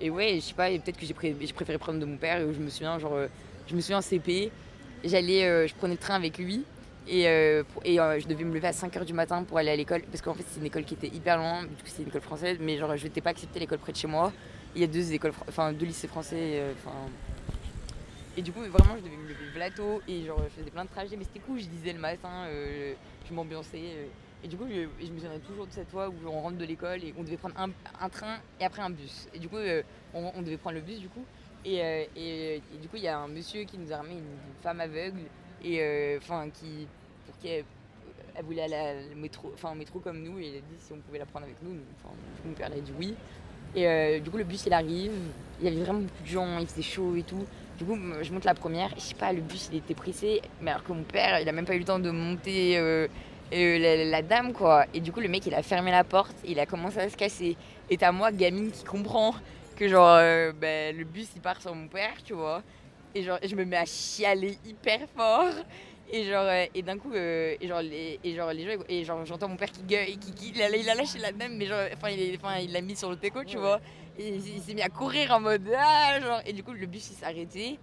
Et 0.00 0.10
ouais, 0.10 0.34
je 0.36 0.40
sais 0.40 0.54
pas, 0.54 0.68
peut-être 0.70 0.98
que 0.98 1.06
j'ai 1.06 1.14
pré- 1.14 1.36
j'ai 1.40 1.52
préféré 1.52 1.78
prendre 1.78 2.00
de 2.00 2.04
mon 2.04 2.16
père 2.16 2.38
et 2.40 2.52
je 2.52 2.58
me 2.58 2.68
souviens, 2.68 2.98
genre, 2.98 3.14
euh, 3.14 3.28
je 3.68 3.74
me 3.76 3.80
souviens 3.80 3.98
en 3.98 4.02
CP, 4.02 4.50
j'allais, 5.04 5.44
euh, 5.44 5.66
je 5.66 5.74
prenais 5.74 5.94
le 5.94 5.98
train 6.00 6.14
avec 6.16 6.36
lui 6.38 6.64
et, 7.06 7.28
euh, 7.28 7.62
et 7.84 7.96
je 7.96 8.26
devais 8.26 8.44
me 8.44 8.52
lever 8.54 8.68
à 8.68 8.72
5h 8.72 9.04
du 9.04 9.12
matin 9.12 9.44
pour 9.44 9.58
aller 9.58 9.70
à 9.70 9.76
l'école 9.76 10.02
parce 10.02 10.20
qu'en 10.20 10.34
fait 10.34 10.44
c'est 10.50 10.58
une 10.60 10.66
école 10.66 10.84
qui 10.84 10.94
était 10.94 11.06
hyper 11.08 11.36
loin, 11.38 11.62
du 11.62 11.68
coup 11.68 11.82
c'est 11.86 12.02
une 12.02 12.08
école 12.08 12.22
française, 12.22 12.58
mais 12.60 12.76
genre 12.76 12.96
je 12.96 13.04
n'étais 13.04 13.20
pas 13.20 13.30
accepter 13.30 13.60
l'école 13.60 13.78
près 13.78 13.92
de 13.92 13.96
chez 13.96 14.06
moi. 14.08 14.32
Il 14.74 14.80
y 14.80 14.84
a 14.84 14.88
deux 14.88 15.12
écoles, 15.12 15.32
enfin 15.48 15.72
deux 15.72 15.86
lycées 15.86 16.08
français, 16.08 16.60
enfin. 16.78 16.96
et 18.36 18.42
du 18.42 18.50
coup 18.50 18.60
vraiment 18.62 18.96
je 18.96 19.04
devais 19.04 19.16
me 19.16 19.28
lever 19.28 19.44
plateau 19.54 20.02
et 20.08 20.24
genre 20.26 20.42
je 20.48 20.60
faisais 20.60 20.70
plein 20.70 20.84
de 20.84 20.90
trajets, 20.90 21.16
mais 21.16 21.24
c'était 21.24 21.38
cool, 21.46 21.60
je 21.60 21.66
disais 21.66 21.92
le 21.92 22.00
matin, 22.00 22.46
je 23.28 23.32
m'ambiançais. 23.34 24.08
Euh, 24.44 24.46
et 24.46 24.48
du 24.48 24.56
coup, 24.56 24.64
je, 24.68 25.10
me 25.10 25.18
souviens 25.18 25.38
toujours 25.46 25.66
de 25.66 25.72
cette 25.72 25.90
fois 25.90 26.08
où 26.08 26.28
on 26.28 26.40
rentre 26.40 26.58
de 26.58 26.64
l'école 26.64 27.02
et 27.02 27.14
on 27.18 27.22
devait 27.22 27.36
prendre 27.36 27.54
un, 27.58 28.08
train 28.08 28.36
et 28.60 28.64
après 28.64 28.82
un 28.82 28.90
bus. 28.90 29.28
Et 29.34 29.38
du 29.38 29.48
coup, 29.48 29.56
euh, 29.56 29.82
on, 30.12 30.42
devait 30.42 30.56
prendre 30.56 30.76
le 30.76 30.82
bus 30.82 31.00
du 31.00 31.08
coup. 31.08 31.24
Et, 31.64 31.82
euh, 31.82 32.04
et- 32.16 32.62
du 32.80 32.88
coup, 32.88 32.96
il 32.96 33.04
y 33.04 33.08
a 33.08 33.18
un 33.18 33.28
monsieur 33.28 33.64
qui 33.64 33.78
nous 33.78 33.92
a 33.92 33.96
ramené 33.96 34.16
une, 34.16 34.62
femme 34.62 34.80
aveugle 34.80 35.20
et 35.62 35.80
euh, 35.80 36.18
enfin 36.18 36.48
qui 36.50 36.86
pour 37.26 37.36
qui 37.38 37.48
elle, 37.48 37.64
voulait 38.44 38.62
aller 38.62 39.08
le 39.10 39.20
métro, 39.20 39.50
enfin 39.54 39.72
au 39.72 39.74
métro 39.74 39.98
comme 39.98 40.22
nous 40.22 40.38
et 40.38 40.48
elle 40.48 40.56
a 40.56 40.60
dit 40.60 40.76
si 40.78 40.92
on 40.92 40.98
pouvait 40.98 41.18
la 41.18 41.26
prendre 41.26 41.44
avec 41.44 41.62
nous. 41.62 41.76
mon 42.44 42.52
père 42.52 42.66
a 42.66 42.70
dit 42.70 42.92
oui. 42.98 43.14
Et 43.76 43.88
euh, 43.88 44.20
du 44.20 44.30
coup, 44.30 44.36
le 44.36 44.44
bus 44.44 44.66
il 44.66 44.72
arrive. 44.72 45.12
Il 45.60 45.64
y 45.64 45.68
avait 45.68 45.82
vraiment 45.82 46.00
beaucoup 46.00 46.22
de 46.22 46.28
gens, 46.28 46.58
il 46.58 46.66
faisait 46.66 46.82
chaud 46.82 47.14
et 47.16 47.22
tout. 47.22 47.44
Du 47.78 47.84
coup, 47.84 47.96
je 48.22 48.32
monte 48.32 48.44
la 48.44 48.54
première. 48.54 48.92
Et 48.92 48.96
je 48.96 49.00
sais 49.00 49.14
pas, 49.14 49.32
le 49.32 49.40
bus 49.40 49.68
il 49.72 49.78
était 49.78 49.94
pressé, 49.94 50.42
mais 50.60 50.70
alors 50.70 50.84
que 50.84 50.92
mon 50.92 51.02
père 51.02 51.40
il 51.40 51.48
a 51.48 51.52
même 51.52 51.64
pas 51.64 51.74
eu 51.74 51.78
le 51.78 51.84
temps 51.84 51.98
de 51.98 52.10
monter. 52.10 52.78
Euh, 53.52 53.56
euh, 53.56 53.78
la, 53.78 54.04
la 54.04 54.22
dame 54.22 54.52
quoi 54.52 54.86
et 54.94 55.00
du 55.00 55.12
coup 55.12 55.20
le 55.20 55.28
mec 55.28 55.46
il 55.46 55.54
a 55.54 55.62
fermé 55.62 55.90
la 55.90 56.04
porte 56.04 56.34
il 56.44 56.58
a 56.58 56.66
commencé 56.66 56.98
à 56.98 57.08
se 57.08 57.16
casser 57.16 57.56
et 57.90 57.96
t'as 57.96 58.12
moi 58.12 58.32
gamine 58.32 58.70
qui 58.70 58.84
comprend 58.84 59.34
que 59.76 59.88
genre 59.88 60.16
euh, 60.18 60.52
ben, 60.52 60.96
le 60.96 61.04
bus 61.04 61.28
il 61.36 61.42
part 61.42 61.60
sur 61.60 61.74
mon 61.74 61.88
père 61.88 62.14
tu 62.24 62.32
vois 62.32 62.62
et 63.14 63.22
genre 63.22 63.38
je 63.44 63.54
me 63.54 63.64
mets 63.64 63.76
à 63.76 63.84
chialer 63.84 64.58
hyper 64.64 65.00
fort 65.16 65.52
Et 66.12 66.24
genre, 66.24 66.44
euh, 66.44 66.66
et 66.74 66.82
d'un 66.82 66.98
coup, 66.98 67.10
euh, 67.14 67.56
et 67.60 67.66
genre, 67.66 67.80
les, 67.80 68.20
et 68.22 68.34
genre, 68.36 68.52
les 68.52 68.64
gens, 68.64 68.82
et 68.90 69.04
genre, 69.04 69.24
j'entends 69.24 69.48
mon 69.48 69.56
père 69.56 69.72
qui 69.72 69.82
gueule, 69.82 70.06
qui, 70.20 70.32
qui- 70.34 70.52
il, 70.54 70.60
a, 70.62 70.68
il 70.68 70.88
a 70.88 70.94
lâché 70.94 71.18
la 71.18 71.32
dame, 71.32 71.56
mais 71.56 71.64
genre, 71.66 71.80
enfin, 71.94 72.10
il 72.10 72.36
enfin, 72.36 72.58
il 72.60 72.70
l'a 72.72 72.82
mis 72.82 72.94
sur 72.94 73.08
le 73.08 73.16
teco, 73.16 73.42
tu 73.42 73.56
vois. 73.56 73.80
Et 74.18 74.28
il, 74.28 74.56
il 74.56 74.60
s'est 74.60 74.74
mis 74.74 74.82
à 74.82 74.90
courir 74.90 75.32
en 75.32 75.40
mode, 75.40 75.66
ah, 75.74 76.20
genre, 76.20 76.40
et 76.46 76.52
du 76.52 76.62
coup, 76.62 76.72
le 76.72 76.86
bus, 76.86 77.08
il 77.10 77.14
s'est 77.16 77.24
arrêté. 77.24 77.78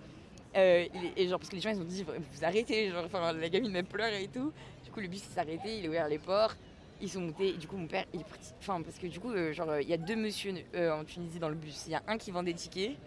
Euh, 0.55 0.85
est- 0.85 1.13
et 1.19 1.27
genre, 1.27 1.39
parce 1.39 1.49
que 1.49 1.55
les 1.55 1.61
gens, 1.63 1.71
ils 1.71 1.81
ont 1.81 1.83
dit, 1.83 2.03
vous 2.05 2.45
arrêtez, 2.45 2.89
genre, 2.91 3.05
enfin, 3.05 3.33
la 3.33 3.49
gamine, 3.49 3.75
elle 3.75 3.85
pleure 3.85 4.13
et 4.13 4.27
tout. 4.27 4.53
Du 4.91 4.95
coup, 4.95 4.99
le 4.99 5.07
bus, 5.07 5.21
s'est 5.23 5.39
arrêté, 5.39 5.77
il 5.79 5.85
a 5.85 5.87
ouvert 5.89 6.09
les 6.09 6.17
portes. 6.17 6.57
Ils 6.99 7.07
sont 7.09 7.21
montés, 7.21 7.47
et 7.47 7.53
du 7.53 7.65
coup, 7.65 7.77
mon 7.77 7.87
père, 7.87 8.03
il 8.13 8.19
est 8.19 8.25
parti. 8.25 8.51
Enfin, 8.59 8.81
parce 8.81 8.97
que 8.99 9.07
du 9.07 9.21
coup, 9.21 9.31
euh, 9.31 9.53
genre, 9.53 9.79
il 9.79 9.87
y 9.87 9.93
a 9.93 9.97
deux 9.97 10.17
monsieur 10.17 10.53
euh, 10.75 10.91
en 10.91 11.05
Tunisie 11.05 11.39
dans 11.39 11.47
le 11.47 11.55
bus. 11.55 11.83
Il 11.87 11.93
y 11.93 11.95
a 11.95 12.03
un 12.09 12.17
qui 12.17 12.29
vend 12.29 12.43
des 12.43 12.53
tickets, 12.53 12.97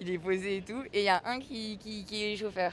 il 0.00 0.08
est 0.08 0.18
posé 0.18 0.56
et 0.56 0.62
tout, 0.62 0.82
et 0.94 1.00
il 1.00 1.04
y 1.04 1.08
a 1.10 1.20
un 1.26 1.38
qui, 1.40 1.76
qui, 1.76 2.06
qui 2.06 2.24
est 2.24 2.36
chauffeur. 2.38 2.72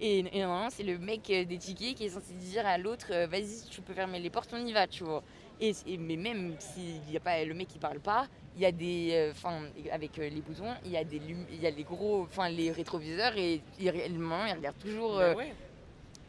Et, 0.00 0.18
et 0.18 0.40
normalement, 0.42 0.68
c'est 0.68 0.82
le 0.82 0.98
mec 0.98 1.30
euh, 1.30 1.44
des 1.44 1.58
tickets 1.58 1.94
qui 1.94 2.06
est 2.06 2.08
censé 2.08 2.32
dire 2.34 2.66
à 2.66 2.76
l'autre 2.76 3.06
Vas-y, 3.26 3.68
tu 3.70 3.80
peux 3.82 3.94
fermer 3.94 4.18
les 4.18 4.30
portes, 4.30 4.50
on 4.52 4.66
y 4.66 4.72
va, 4.72 4.88
tu 4.88 5.04
vois. 5.04 5.22
Et, 5.60 5.72
et- 5.86 5.96
mais 5.96 6.16
même 6.16 6.56
s'il 6.58 7.08
y 7.12 7.16
a 7.16 7.20
pas 7.20 7.44
le 7.44 7.54
mec 7.54 7.68
qui 7.68 7.78
parle 7.78 8.00
pas, 8.00 8.26
il 8.56 8.62
y 8.62 8.66
a 8.66 8.72
des. 8.72 9.10
euh, 9.12 9.30
Enfin, 9.30 9.62
avec 9.92 10.16
les 10.16 10.30
boutons, 10.42 10.74
il 10.84 10.90
y 10.90 10.96
a 10.96 11.04
des 11.04 11.22
il 11.52 11.62
y 11.62 11.66
a 11.68 11.70
les 11.70 11.84
gros. 11.84 12.22
Enfin, 12.24 12.48
les 12.48 12.72
rétroviseurs 12.72 13.36
et 13.36 13.60
il, 13.78 13.88
re- 13.88 14.12
le 14.12 14.18
moment, 14.18 14.44
il 14.44 14.54
regarde 14.54 14.76
toujours. 14.78 15.18
Euh, 15.20 15.34
ouais. 15.36 15.54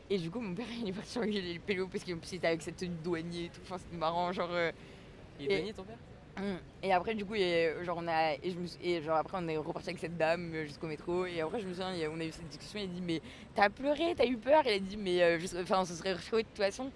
Et 0.09 0.17
du 0.17 0.29
coup, 0.31 0.39
mon 0.39 0.53
père, 0.55 0.65
il 0.81 0.89
est 0.89 0.93
parti 0.93 1.17
engueuler 1.19 1.53
le 1.53 1.59
pélo 1.59 1.87
parce 1.87 2.03
qu'il 2.03 2.15
était 2.33 2.47
avec 2.47 2.61
cette 2.61 2.77
tenue 2.77 2.95
douanier 3.03 3.45
et 3.45 3.49
tout. 3.49 3.61
Enfin, 3.63 3.77
c'était 3.77 3.95
marrant, 3.97 4.31
genre. 4.31 4.49
euh, 4.51 4.71
Il 5.39 5.45
est 5.45 5.53
Et- 5.53 5.55
douanier 5.57 5.73
ton 5.73 5.83
père? 5.83 5.97
Mm. 6.37 6.57
Et 6.83 6.93
après, 6.93 7.15
du 7.15 7.25
coup, 7.25 7.35
et, 7.35 7.73
genre, 7.83 7.97
on 8.01 8.07
a, 8.07 8.33
et, 8.35 8.39
je 8.51 8.57
me 8.59 8.65
suis- 8.67 8.79
et 8.87 9.01
genre, 9.01 9.17
après, 9.17 9.37
on 9.41 9.47
est 9.47 9.57
reparti 9.57 9.89
avec 9.89 9.99
cette 9.99 10.17
dame 10.17 10.53
euh, 10.53 10.65
jusqu'au 10.65 10.87
métro. 10.87 11.25
Et 11.25 11.41
après, 11.41 11.59
je 11.59 11.67
me 11.67 11.73
souviens, 11.73 11.93
on 12.13 12.19
a 12.19 12.25
eu 12.25 12.31
cette 12.31 12.47
discussion. 12.47 12.79
Il 12.79 12.83
a 12.83 12.87
dit, 12.87 13.01
mais 13.01 13.21
t'as 13.55 13.69
pleuré, 13.69 14.13
t'as 14.15 14.25
eu 14.25 14.37
peur? 14.37 14.61
Il 14.65 14.71
a 14.71 14.79
dit, 14.79 14.95
mais 14.97 15.21
euh, 15.21 15.39
je- 15.39 15.57
enfin, 15.61 15.83
ce 15.85 15.93
serait 15.95 16.13
refait 16.13 16.37
de 16.37 16.41
toute 16.43 16.57
façon. 16.57 16.91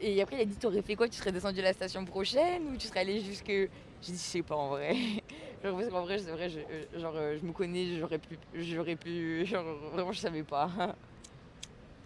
Et 0.00 0.20
après, 0.20 0.36
il 0.36 0.42
a 0.42 0.44
dit, 0.44 0.56
t'aurais 0.56 0.82
fait 0.82 0.94
quoi? 0.96 1.08
Tu 1.08 1.16
serais 1.16 1.32
descendu 1.32 1.60
à 1.60 1.62
la 1.62 1.72
station 1.72 2.04
prochaine 2.04 2.62
ou 2.72 2.76
tu 2.76 2.86
serais 2.88 3.00
allé 3.00 3.20
jusque. 3.20 3.46
J'ai 3.46 3.68
dit, 4.12 4.12
je 4.12 4.14
sais 4.16 4.42
pas 4.42 4.56
en 4.56 4.68
vrai. 4.70 4.94
genre, 5.64 5.76
parce 5.78 5.88
qu'en 5.90 6.02
vrai, 6.02 6.18
c'est 6.18 6.30
vrai, 6.32 6.48
je, 6.50 6.58
euh, 6.58 7.00
genre, 7.00 7.14
je 7.40 7.46
me 7.46 7.52
connais, 7.52 7.98
j'aurais 7.98 8.18
pu. 8.18 8.36
J'aurais 8.54 8.96
pu. 8.96 9.46
Genre, 9.46 9.64
vraiment, 9.92 10.12
je 10.12 10.20
savais 10.20 10.42
pas. 10.42 10.70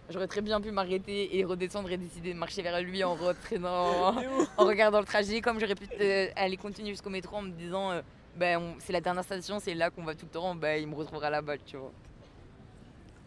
J'aurais 0.09 0.27
très 0.27 0.41
bien 0.41 0.61
pu 0.61 0.71
m'arrêter 0.71 1.37
et 1.37 1.43
redescendre 1.43 1.91
et 1.91 1.97
décider 1.97 2.33
de 2.33 2.39
marcher 2.39 2.61
vers 2.61 2.81
lui 2.81 3.03
en 3.03 3.15
retraînant 3.15 4.15
en 4.57 4.65
regardant 4.65 4.99
le 4.99 5.05
trajet, 5.05 5.41
comme 5.41 5.59
j'aurais 5.59 5.75
pu 5.75 5.87
euh, 5.99 6.27
aller 6.35 6.55
continuer 6.55 6.91
jusqu'au 6.91 7.09
métro 7.09 7.35
en 7.35 7.41
me 7.41 7.51
disant 7.51 7.91
euh, 7.91 8.01
ben, 8.37 8.75
c'est 8.79 8.93
la 8.93 9.01
dernière 9.01 9.23
station, 9.23 9.59
c'est 9.59 9.73
là 9.73 9.89
qu'on 9.89 10.03
va 10.03 10.15
tout 10.15 10.25
le 10.25 10.31
temps, 10.31 10.55
ben, 10.55 10.81
il 10.81 10.87
me 10.87 10.95
retrouvera 10.95 11.29
là-bas, 11.29 11.57
tu 11.57 11.75
vois. 11.75 11.91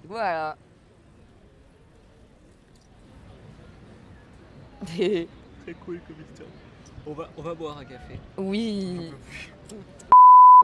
Voilà. 0.04 0.56
Très 4.86 5.26
cool 5.84 6.00
comme 6.06 6.16
histoire. 6.30 6.48
On 7.06 7.12
va, 7.12 7.28
on 7.36 7.42
va 7.42 7.54
boire 7.54 7.78
un 7.78 7.84
café. 7.84 8.18
oui. 8.38 9.10